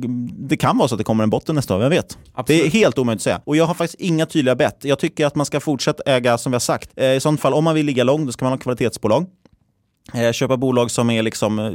det 0.48 0.56
kan 0.56 0.78
vara 0.78 0.88
så 0.88 0.94
att 0.94 0.98
det 0.98 1.04
kommer 1.04 1.24
en 1.24 1.30
botten 1.30 1.54
nästa 1.54 1.76
år, 1.76 1.78
vem 1.78 1.90
vet? 1.90 2.18
Absolut. 2.34 2.62
Det 2.62 2.66
är 2.66 2.70
helt 2.70 2.98
omöjligt 2.98 3.18
att 3.18 3.22
säga. 3.22 3.40
Och 3.44 3.56
jag 3.56 3.64
har 3.64 3.74
faktiskt 3.74 4.00
inga 4.00 4.26
tydliga 4.26 4.54
bett. 4.54 4.78
Jag 4.80 4.98
tycker 4.98 5.26
att 5.26 5.34
man 5.34 5.46
ska 5.46 5.60
fortsätta 5.60 6.02
äga, 6.06 6.38
som 6.38 6.52
vi 6.52 6.54
har 6.54 6.60
sagt. 6.60 6.90
Eh, 6.96 7.12
I 7.12 7.20
sånt 7.20 7.40
fall, 7.40 7.54
om 7.54 7.64
man 7.64 7.74
vill 7.74 7.86
ligga 7.86 8.04
långt, 8.04 8.26
då 8.26 8.32
ska 8.32 8.44
man 8.44 8.52
ha 8.52 8.58
kvalitetsbolag. 8.58 9.26
Eh, 10.14 10.32
köpa 10.32 10.56
bolag 10.56 10.90
som 10.90 11.10
är 11.10 11.22
liksom, 11.22 11.58
eh, 11.58 11.70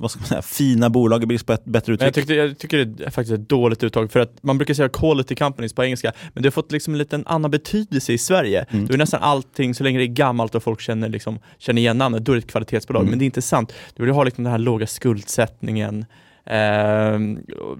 vad 0.00 0.10
ska 0.10 0.20
man 0.20 0.28
säga, 0.28 0.42
fina 0.42 0.90
bolag 0.90 1.22
i 1.22 1.26
brist 1.26 1.46
på 1.46 1.52
ett 1.52 1.64
bättre 1.64 1.92
uttryck. 1.92 2.06
Jag, 2.06 2.14
tyckte, 2.14 2.34
jag 2.34 2.58
tycker 2.58 2.84
det 2.84 3.04
är 3.04 3.10
faktiskt 3.10 3.34
ett 3.34 3.48
dåligt 3.48 3.82
uttag 3.82 4.12
för 4.12 4.20
att 4.20 4.42
man 4.42 4.58
brukar 4.58 4.74
säga 4.74 4.88
quality 4.88 5.34
companies 5.34 5.72
på 5.72 5.84
engelska, 5.84 6.12
men 6.34 6.42
det 6.42 6.46
har 6.46 6.50
fått 6.50 6.72
liksom 6.72 6.94
en 6.94 6.98
liten 6.98 7.26
annan 7.26 7.50
betydelse 7.50 8.12
i 8.12 8.18
Sverige. 8.18 8.66
Mm. 8.70 8.86
Då 8.86 8.94
är 8.94 8.98
nästan 8.98 9.22
allting, 9.22 9.74
så 9.74 9.84
länge 9.84 9.98
det 9.98 10.04
är 10.04 10.06
gammalt 10.06 10.54
och 10.54 10.62
folk 10.62 10.80
känner, 10.80 11.08
liksom, 11.08 11.38
känner 11.58 11.82
igen 11.82 11.98
namnet, 11.98 12.24
då 12.24 12.32
är 12.32 12.36
det 12.36 12.40
ett 12.40 12.50
kvalitetsbolag. 12.50 13.00
Mm. 13.00 13.10
Men 13.10 13.18
det 13.18 13.24
är 13.24 13.26
inte 13.26 13.42
sant. 13.42 13.72
Du 13.96 14.02
vill 14.02 14.12
ha 14.12 14.24
liksom 14.24 14.44
den 14.44 14.50
här 14.50 14.58
låga 14.58 14.86
skuldsättningen, 14.86 16.04
eh, 16.46 17.18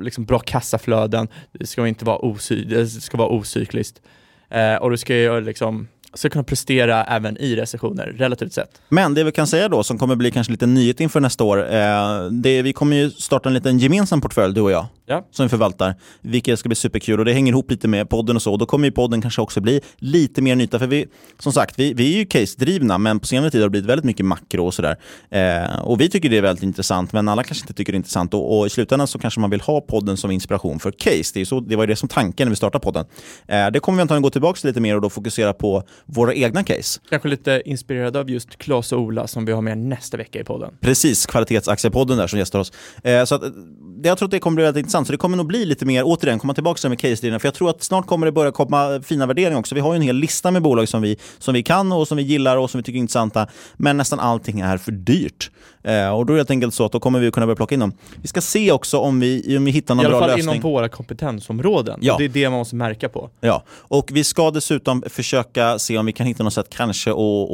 liksom 0.00 0.24
bra 0.24 0.38
kassaflöden, 0.38 1.28
det 1.52 1.66
ska 1.66 1.88
inte 1.88 2.04
vara, 2.04 2.18
osy 2.18 2.64
det 2.64 2.88
ska 2.88 3.16
vara 3.18 3.28
ocykliskt. 3.28 4.02
Eh, 4.50 4.74
och 4.74 4.90
du 4.90 4.96
ska 4.96 5.16
ju 5.16 5.40
liksom 5.40 5.88
ska 6.14 6.30
kunna 6.30 6.44
prestera 6.44 7.04
även 7.04 7.36
i 7.36 7.56
recessioner, 7.56 8.14
relativt 8.18 8.52
sett. 8.52 8.80
Men 8.88 9.14
det 9.14 9.24
vi 9.24 9.32
kan 9.32 9.46
säga 9.46 9.68
då, 9.68 9.82
som 9.82 9.98
kommer 9.98 10.16
bli 10.16 10.30
kanske 10.30 10.50
lite 10.50 10.66
nyhet 10.66 11.00
inför 11.00 11.20
nästa 11.20 11.44
år, 11.44 11.74
eh, 11.74 12.24
det, 12.30 12.62
vi 12.62 12.72
kommer 12.72 12.96
ju 12.96 13.10
starta 13.10 13.48
en 13.48 13.54
liten 13.54 13.78
gemensam 13.78 14.20
portfölj, 14.20 14.54
du 14.54 14.60
och 14.60 14.70
jag 14.70 14.86
ja. 15.08 15.26
som 15.30 15.44
vi 15.44 15.48
förvaltar, 15.48 15.94
vilket 16.20 16.58
ska 16.58 16.68
bli 16.68 16.76
superkul 16.76 17.18
och 17.18 17.24
det 17.24 17.32
hänger 17.32 17.52
ihop 17.52 17.70
lite 17.70 17.88
med 17.88 18.10
podden 18.10 18.36
och 18.36 18.42
så. 18.42 18.52
Och 18.52 18.58
då 18.58 18.66
kommer 18.66 18.86
ju 18.86 18.92
podden 18.92 19.22
kanske 19.22 19.42
också 19.42 19.60
bli 19.60 19.80
lite 19.96 20.42
mer 20.42 20.56
nytta, 20.56 20.78
för 20.78 20.86
vi, 20.86 21.06
som 21.38 21.52
sagt, 21.52 21.78
vi, 21.78 21.92
vi 21.92 22.14
är 22.14 22.18
ju 22.18 22.26
case-drivna, 22.26 22.98
men 22.98 23.20
på 23.20 23.26
senare 23.26 23.50
tid 23.50 23.60
har 23.60 23.68
det 23.68 23.70
blivit 23.70 23.90
väldigt 23.90 24.04
mycket 24.04 24.26
makro 24.26 24.66
och 24.66 24.74
sådär. 24.74 24.96
Eh, 25.30 25.78
och 25.78 26.00
vi 26.00 26.10
tycker 26.10 26.28
det 26.28 26.36
är 26.36 26.42
väldigt 26.42 26.62
intressant, 26.62 27.12
men 27.12 27.28
alla 27.28 27.42
kanske 27.42 27.62
inte 27.62 27.74
tycker 27.74 27.92
det 27.92 27.96
är 27.96 27.98
intressant. 27.98 28.34
Och, 28.34 28.58
och, 28.58 28.66
i 28.66 28.70
slutändan 28.70 29.06
så 29.06 29.18
kanske 29.18 29.40
man 29.40 29.50
vill 29.50 29.60
ha 29.60 29.80
podden 29.80 30.16
som 30.16 30.30
inspiration 30.30 30.78
för 30.78 30.90
case. 30.90 31.30
Det, 31.34 31.40
är 31.40 31.44
så, 31.44 31.60
det 31.60 31.76
var 31.76 31.82
ju 31.82 31.86
det 31.86 31.96
som 31.96 32.08
tanken 32.08 32.46
när 32.46 32.50
vi 32.50 32.56
startade 32.56 32.84
podden. 32.84 33.06
Eh, 33.46 33.70
det 33.70 33.80
kommer 33.80 33.96
vi 33.96 34.02
antagligen 34.02 34.22
gå 34.22 34.30
tillbaka 34.30 34.60
till 34.60 34.68
lite 34.68 34.80
mer 34.80 34.94
och 34.94 35.00
då 35.00 35.10
fokusera 35.10 35.52
på 35.52 35.82
våra 36.06 36.34
egna 36.34 36.64
case. 36.64 37.00
Kanske 37.10 37.28
lite 37.28 37.62
inspirerad 37.64 38.16
av 38.16 38.30
just 38.30 38.58
Claes 38.58 38.92
och 38.92 39.00
Ola 39.00 39.26
som 39.26 39.44
vi 39.44 39.52
har 39.52 39.62
med 39.62 39.78
nästa 39.78 40.16
vecka 40.16 40.40
i 40.40 40.44
podden. 40.44 40.74
Precis, 40.80 41.26
kvalitetsaktiepodden 41.26 42.18
där 42.18 42.26
som 42.26 42.38
gästar 42.38 42.58
oss. 42.58 42.72
Eh, 43.02 43.24
så 43.24 43.34
att, 43.34 43.42
jag 44.02 44.18
tror 44.18 44.26
att 44.26 44.30
det 44.30 44.38
kommer 44.38 44.54
bli 44.54 44.64
väldigt 44.64 44.80
intressant, 44.80 45.06
så 45.06 45.12
det 45.12 45.16
kommer 45.16 45.36
nog 45.36 45.46
bli 45.46 45.64
lite 45.64 45.86
mer, 45.86 46.02
återigen, 46.04 46.38
komma 46.38 46.54
tillbaka 46.54 46.78
till 46.78 46.88
med 46.88 46.98
case 46.98 47.38
för 47.38 47.46
jag 47.46 47.54
tror 47.54 47.70
att 47.70 47.82
snart 47.82 48.06
kommer 48.06 48.26
det 48.26 48.32
börja 48.32 48.52
komma 48.52 49.00
fina 49.04 49.26
värderingar 49.26 49.58
också. 49.58 49.74
Vi 49.74 49.80
har 49.80 49.92
ju 49.92 49.96
en 49.96 50.02
hel 50.02 50.16
lista 50.16 50.50
med 50.50 50.62
bolag 50.62 50.88
som 50.88 51.02
vi, 51.02 51.16
som 51.38 51.54
vi 51.54 51.62
kan 51.62 51.92
och 51.92 52.08
som 52.08 52.16
vi 52.16 52.22
gillar 52.22 52.56
och 52.56 52.70
som 52.70 52.78
vi 52.78 52.82
tycker 52.82 52.96
är 52.96 53.00
intressanta, 53.00 53.46
men 53.76 53.96
nästan 53.96 54.20
allting 54.20 54.60
är 54.60 54.76
för 54.78 54.92
dyrt. 54.92 55.50
Eh, 55.82 56.08
och 56.10 56.26
då 56.26 56.32
är 56.32 56.34
det 56.34 56.40
helt 56.40 56.50
enkelt 56.50 56.74
så 56.74 56.84
att 56.84 56.92
då 56.92 57.00
kommer 57.00 57.20
vi 57.20 57.30
kunna 57.30 57.46
börja 57.46 57.56
plocka 57.56 57.74
in 57.74 57.80
dem. 57.80 57.92
Vi 58.22 58.28
ska 58.28 58.40
se 58.40 58.72
också 58.72 58.98
om 58.98 59.20
vi, 59.20 59.56
om 59.56 59.64
vi 59.64 59.70
hittar 59.70 59.94
någon 59.94 60.04
bra 60.04 60.10
lösning. 60.10 60.28
I 60.28 60.32
alla 60.32 60.42
fall 60.42 60.56
inom 60.56 60.70
våra 60.72 60.88
kompetensområden. 60.88 61.98
Ja. 62.02 62.16
Det 62.18 62.24
är 62.24 62.28
det 62.28 62.50
man 62.50 62.58
måste 62.58 62.76
märka 62.76 63.08
på. 63.08 63.30
Ja, 63.40 63.62
och 63.70 64.10
vi 64.12 64.24
ska 64.24 64.50
dessutom 64.50 65.02
försöka 65.06 65.78
se 65.88 65.98
om 65.98 66.06
vi 66.06 66.12
kan 66.12 66.26
hitta 66.26 66.44
något 66.44 66.54
sätt 66.54 66.70
kanske 66.70 67.10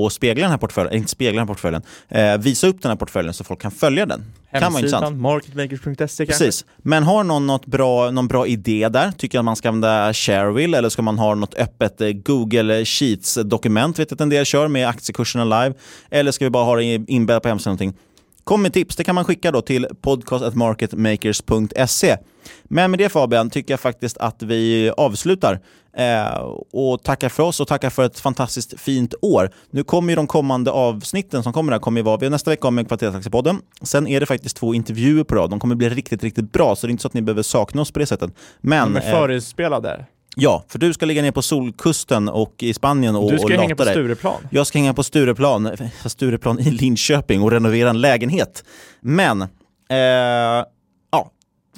att 0.07 0.13
spegla 0.13 0.43
den 0.43 0.51
här 0.51 0.59
portföljen, 0.59 0.95
inte 0.95 1.11
spegla 1.11 1.41
den 1.41 1.49
här 1.49 1.55
portföljen, 1.55 1.83
eh, 2.09 2.39
visa 2.39 2.67
upp 2.67 2.83
den 2.83 2.91
här 2.91 2.97
portföljen 2.97 3.35
så 3.35 3.45
folk 3.45 3.61
kan 3.61 3.71
följa 3.71 4.07
den. 4.07 4.25
Hemsidan, 4.47 5.21
marketmakers.se 5.21 5.97
kanske? 5.97 6.27
Precis. 6.27 6.65
Men 6.79 7.03
har 7.03 7.25
någon 7.25 7.47
något 7.47 7.67
bra, 7.67 8.11
någon 8.11 8.29
bra 8.29 8.47
idé 8.47 8.89
där? 8.89 9.11
Tycker 9.11 9.39
att 9.39 9.45
man 9.45 9.57
ska 9.57 9.69
använda 9.69 10.13
Shareville 10.15 10.79
eller 10.79 10.89
ska 10.89 11.03
man 11.03 11.19
ha 11.19 11.35
något 11.35 11.55
öppet 11.55 12.01
eh, 12.01 12.09
Google 12.09 12.85
Sheets-dokument? 12.85 13.99
Vet 13.99 14.13
att 14.13 14.21
en 14.21 14.29
del 14.29 14.45
kör 14.45 14.69
med 14.69 14.89
aktiekurserna 14.89 15.45
live. 15.45 15.75
Eller 16.11 16.33
ska 16.33 16.45
vi 16.45 16.51
bara 16.51 16.65
ha 16.65 16.77
det 16.77 16.85
inbäddat 17.09 17.43
på 17.43 17.49
hemsidan? 17.49 17.71
Någonting? 17.71 18.01
Kom 18.45 18.63
med 18.63 18.73
tips, 18.73 18.97
det 18.97 19.05
kan 19.05 19.15
man 19.15 19.25
skicka 19.25 19.53
då 19.53 19.63
till 19.63 19.87
podcast.marketmakers.se. 20.01 22.17
Men 22.65 22.91
med 22.91 23.01
det 23.01 23.09
Fabian 23.09 23.51
tycker 23.51 23.73
jag 23.73 23.81
faktiskt 23.81 24.19
att 24.19 24.43
vi 24.43 24.93
avslutar 24.97 25.61
eh, 25.97 26.37
och 26.73 27.03
tackar 27.03 27.29
för 27.29 27.43
oss 27.43 27.61
och 27.61 27.69
tackar 27.69 27.91
för 27.91 28.05
ett 28.05 28.21
fantastiskt 28.21 28.81
fint 28.81 29.15
år. 29.23 29.51
Nu 29.71 29.85
kommer 29.85 30.13
ju 30.13 30.17
de 30.17 30.27
kommande 30.27 30.71
avsnitten 30.71 31.43
som 31.43 31.53
kommer 31.53 31.73
här 31.73 31.79
kommer 31.79 32.01
ju 32.01 32.05
vara, 32.05 32.17
vi 32.17 32.27
har 32.27 32.31
nästa 32.31 32.51
vecka 32.51 32.71
med 32.71 32.89
Kvalitetsaktiepodden. 32.89 33.61
Sen 33.83 34.07
är 34.07 34.21
det 34.21 34.27
faktiskt 34.27 34.57
två 34.57 34.75
intervjuer 34.75 35.25
på 35.25 35.35
rad. 35.35 35.51
De 35.51 35.61
kommer 35.61 35.75
bli 35.75 35.89
riktigt, 35.89 36.23
riktigt 36.23 36.53
bra, 36.53 36.77
så 36.77 36.87
det 36.87 36.91
är 36.91 36.93
inte 36.93 37.03
så 37.03 37.09
att 37.09 37.15
ni 37.15 37.23
behöver 37.23 37.43
sakna 37.43 37.83
oss 37.83 37.93
på 37.93 37.99
det 37.99 38.07
sättet. 38.07 38.31
Men, 38.61 38.95
de 38.95 39.01
är 39.01 39.11
förinspelade. 39.11 40.07
Ja, 40.35 40.65
för 40.69 40.79
du 40.79 40.93
ska 40.93 41.07
ligga 41.07 41.23
ner 41.23 41.31
på 41.31 41.43
Solkusten 41.43 42.29
och 42.29 42.55
i 42.59 42.75
Spanien 42.75 43.17
och 43.17 43.33
Du 43.33 43.39
ska 43.39 43.47
och 43.47 43.53
hänga 43.53 43.77
på 43.77 43.85
dig. 43.85 43.95
Stureplan. 43.95 44.49
Jag 44.51 44.67
ska 44.67 44.79
hänga 44.79 44.95
på 44.95 45.03
Stureplan, 45.03 45.71
Stureplan 46.07 46.61
i 46.61 46.71
Linköping 46.71 47.43
och 47.43 47.51
renovera 47.51 47.91
en 47.91 48.01
lägenhet. 48.01 48.65
Men 49.01 49.43
eh, 49.43 49.49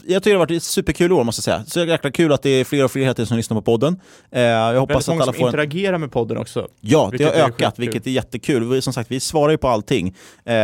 jag 0.09 0.23
tycker 0.23 0.31
det 0.31 0.37
har 0.37 0.47
varit 0.47 0.57
ett 0.57 0.63
superkul 0.63 1.13
år 1.13 1.25
måste 1.25 1.39
jag 1.39 1.45
säga. 1.45 1.65
Så 1.67 1.91
jäkla 1.91 2.11
kul 2.11 2.33
att 2.33 2.43
det 2.43 2.51
är 2.51 2.65
fler 2.65 2.85
och 2.85 2.91
fler 2.91 3.05
heter 3.05 3.25
som 3.25 3.37
lyssnar 3.37 3.55
på 3.55 3.63
podden. 3.63 4.01
Eh, 4.31 4.43
jag 4.43 4.81
hoppas 4.81 5.09
att 5.09 5.21
alla 5.21 5.33
får... 5.33 5.47
interagerar 5.47 5.99
med 5.99 6.13
podden 6.13 6.37
också. 6.37 6.69
Ja, 6.81 7.11
det 7.19 7.25
har 7.25 7.33
ökat, 7.33 7.79
vilket 7.79 8.07
är 8.07 8.11
jättekul. 8.11 8.65
Vi, 8.65 8.83
som 8.83 8.93
sagt, 8.93 9.11
vi 9.11 9.21
svarar 9.21 9.51
ju 9.51 9.59
på 9.59 9.69
allting. 9.69 10.15
Eh, 10.45 10.55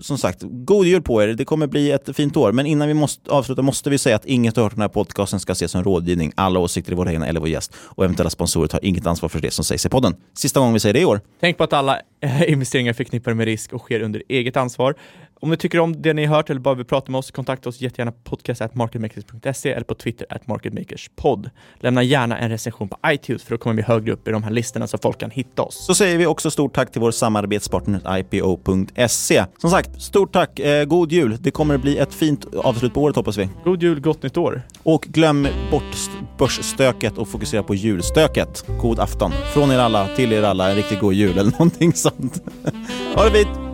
som 0.00 0.18
sagt, 0.18 0.38
god 0.42 0.86
jul 0.86 1.02
på 1.02 1.22
er. 1.22 1.28
Det 1.28 1.44
kommer 1.44 1.66
bli 1.66 1.90
ett 1.90 2.16
fint 2.16 2.36
år. 2.36 2.52
Men 2.52 2.66
innan 2.66 2.88
vi 2.88 2.94
måste 2.94 3.30
avsluta 3.30 3.62
måste 3.62 3.90
vi 3.90 3.98
säga 3.98 4.16
att 4.16 4.24
inget 4.24 4.56
hört 4.56 4.72
den 4.72 4.80
här 4.80 4.88
podcasten 4.88 5.40
ska 5.40 5.52
ses 5.52 5.70
som 5.70 5.84
rådgivning. 5.84 6.32
Alla 6.34 6.60
åsikter 6.60 6.92
i 6.92 6.94
våra 6.94 7.12
egna 7.12 7.26
eller 7.26 7.40
vår 7.40 7.48
gäst 7.48 7.74
och 7.78 8.04
eventuella 8.04 8.30
sponsorer 8.30 8.68
tar 8.68 8.84
inget 8.84 9.06
ansvar 9.06 9.28
för 9.28 9.40
det 9.40 9.50
som 9.50 9.64
sägs 9.64 9.86
i 9.86 9.88
podden. 9.88 10.14
Sista 10.34 10.60
gången 10.60 10.74
vi 10.74 10.80
säger 10.80 10.92
det 10.92 11.00
i 11.00 11.04
år. 11.04 11.20
Tänk 11.40 11.56
på 11.56 11.64
att 11.64 11.72
alla 11.72 12.00
investeringar 12.46 12.90
är 12.90 12.94
förknippade 12.94 13.34
med 13.36 13.44
risk 13.44 13.72
och 13.72 13.80
sker 13.80 14.00
under 14.00 14.22
eget 14.28 14.56
ansvar. 14.56 14.94
Om 15.40 15.50
ni 15.50 15.56
tycker 15.56 15.80
om 15.80 16.02
det 16.02 16.12
ni 16.12 16.26
hört 16.26 16.50
eller 16.50 16.60
bara 16.60 16.74
vill 16.74 16.84
prata 16.84 17.12
med 17.12 17.18
oss, 17.18 17.30
kontakta 17.30 17.68
oss 17.68 17.80
jättegärna 17.80 18.12
på 18.12 18.18
podcast.marketmakers.se 18.24 19.72
eller 19.72 19.84
på 19.84 19.94
Twitter 19.94 20.26
at 20.30 20.46
marketmakerspod. 20.46 21.50
Lämna 21.80 22.02
gärna 22.02 22.38
en 22.38 22.50
recension 22.50 22.88
på 22.88 22.98
iTunes 23.06 23.44
för 23.44 23.50
då 23.50 23.58
kommer 23.58 23.76
vi 23.76 23.82
högre 23.82 24.12
upp 24.12 24.28
i 24.28 24.30
de 24.30 24.42
här 24.42 24.50
listorna 24.50 24.86
så 24.86 24.98
folk 24.98 25.18
kan 25.18 25.30
hitta 25.30 25.62
oss. 25.62 25.86
Så 25.86 25.94
säger 25.94 26.18
vi 26.18 26.26
också 26.26 26.50
stort 26.50 26.74
tack 26.74 26.92
till 26.92 27.00
vår 27.00 27.10
samarbetspartner 27.10 28.18
IPO.se. 28.18 29.44
Som 29.58 29.70
sagt, 29.70 30.02
stort 30.02 30.32
tack, 30.32 30.58
eh, 30.58 30.84
god 30.84 31.12
jul. 31.12 31.36
Det 31.40 31.50
kommer 31.50 31.78
bli 31.78 31.98
ett 31.98 32.14
fint 32.14 32.54
avslut 32.54 32.94
på 32.94 33.02
året 33.02 33.16
hoppas 33.16 33.36
vi. 33.36 33.48
God 33.64 33.82
jul, 33.82 34.00
gott 34.00 34.22
nytt 34.22 34.36
år. 34.36 34.62
Och 34.82 35.02
glöm 35.02 35.48
bort 35.70 35.96
börsstöket 36.38 37.18
och 37.18 37.28
fokusera 37.28 37.62
på 37.62 37.74
julstöket. 37.74 38.64
God 38.80 39.00
afton. 39.00 39.32
Från 39.54 39.70
er 39.70 39.78
alla 39.78 40.08
till 40.16 40.32
er 40.32 40.42
alla, 40.42 40.70
en 40.70 40.76
riktigt 40.76 41.00
god 41.00 41.14
jul 41.14 41.38
eller 41.38 41.50
någonting 41.50 41.92
sånt. 41.92 42.42
ha 43.14 43.24
det 43.24 43.30
fint! 43.30 43.65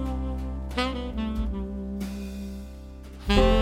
Thank 3.34 3.56
you. 3.56 3.61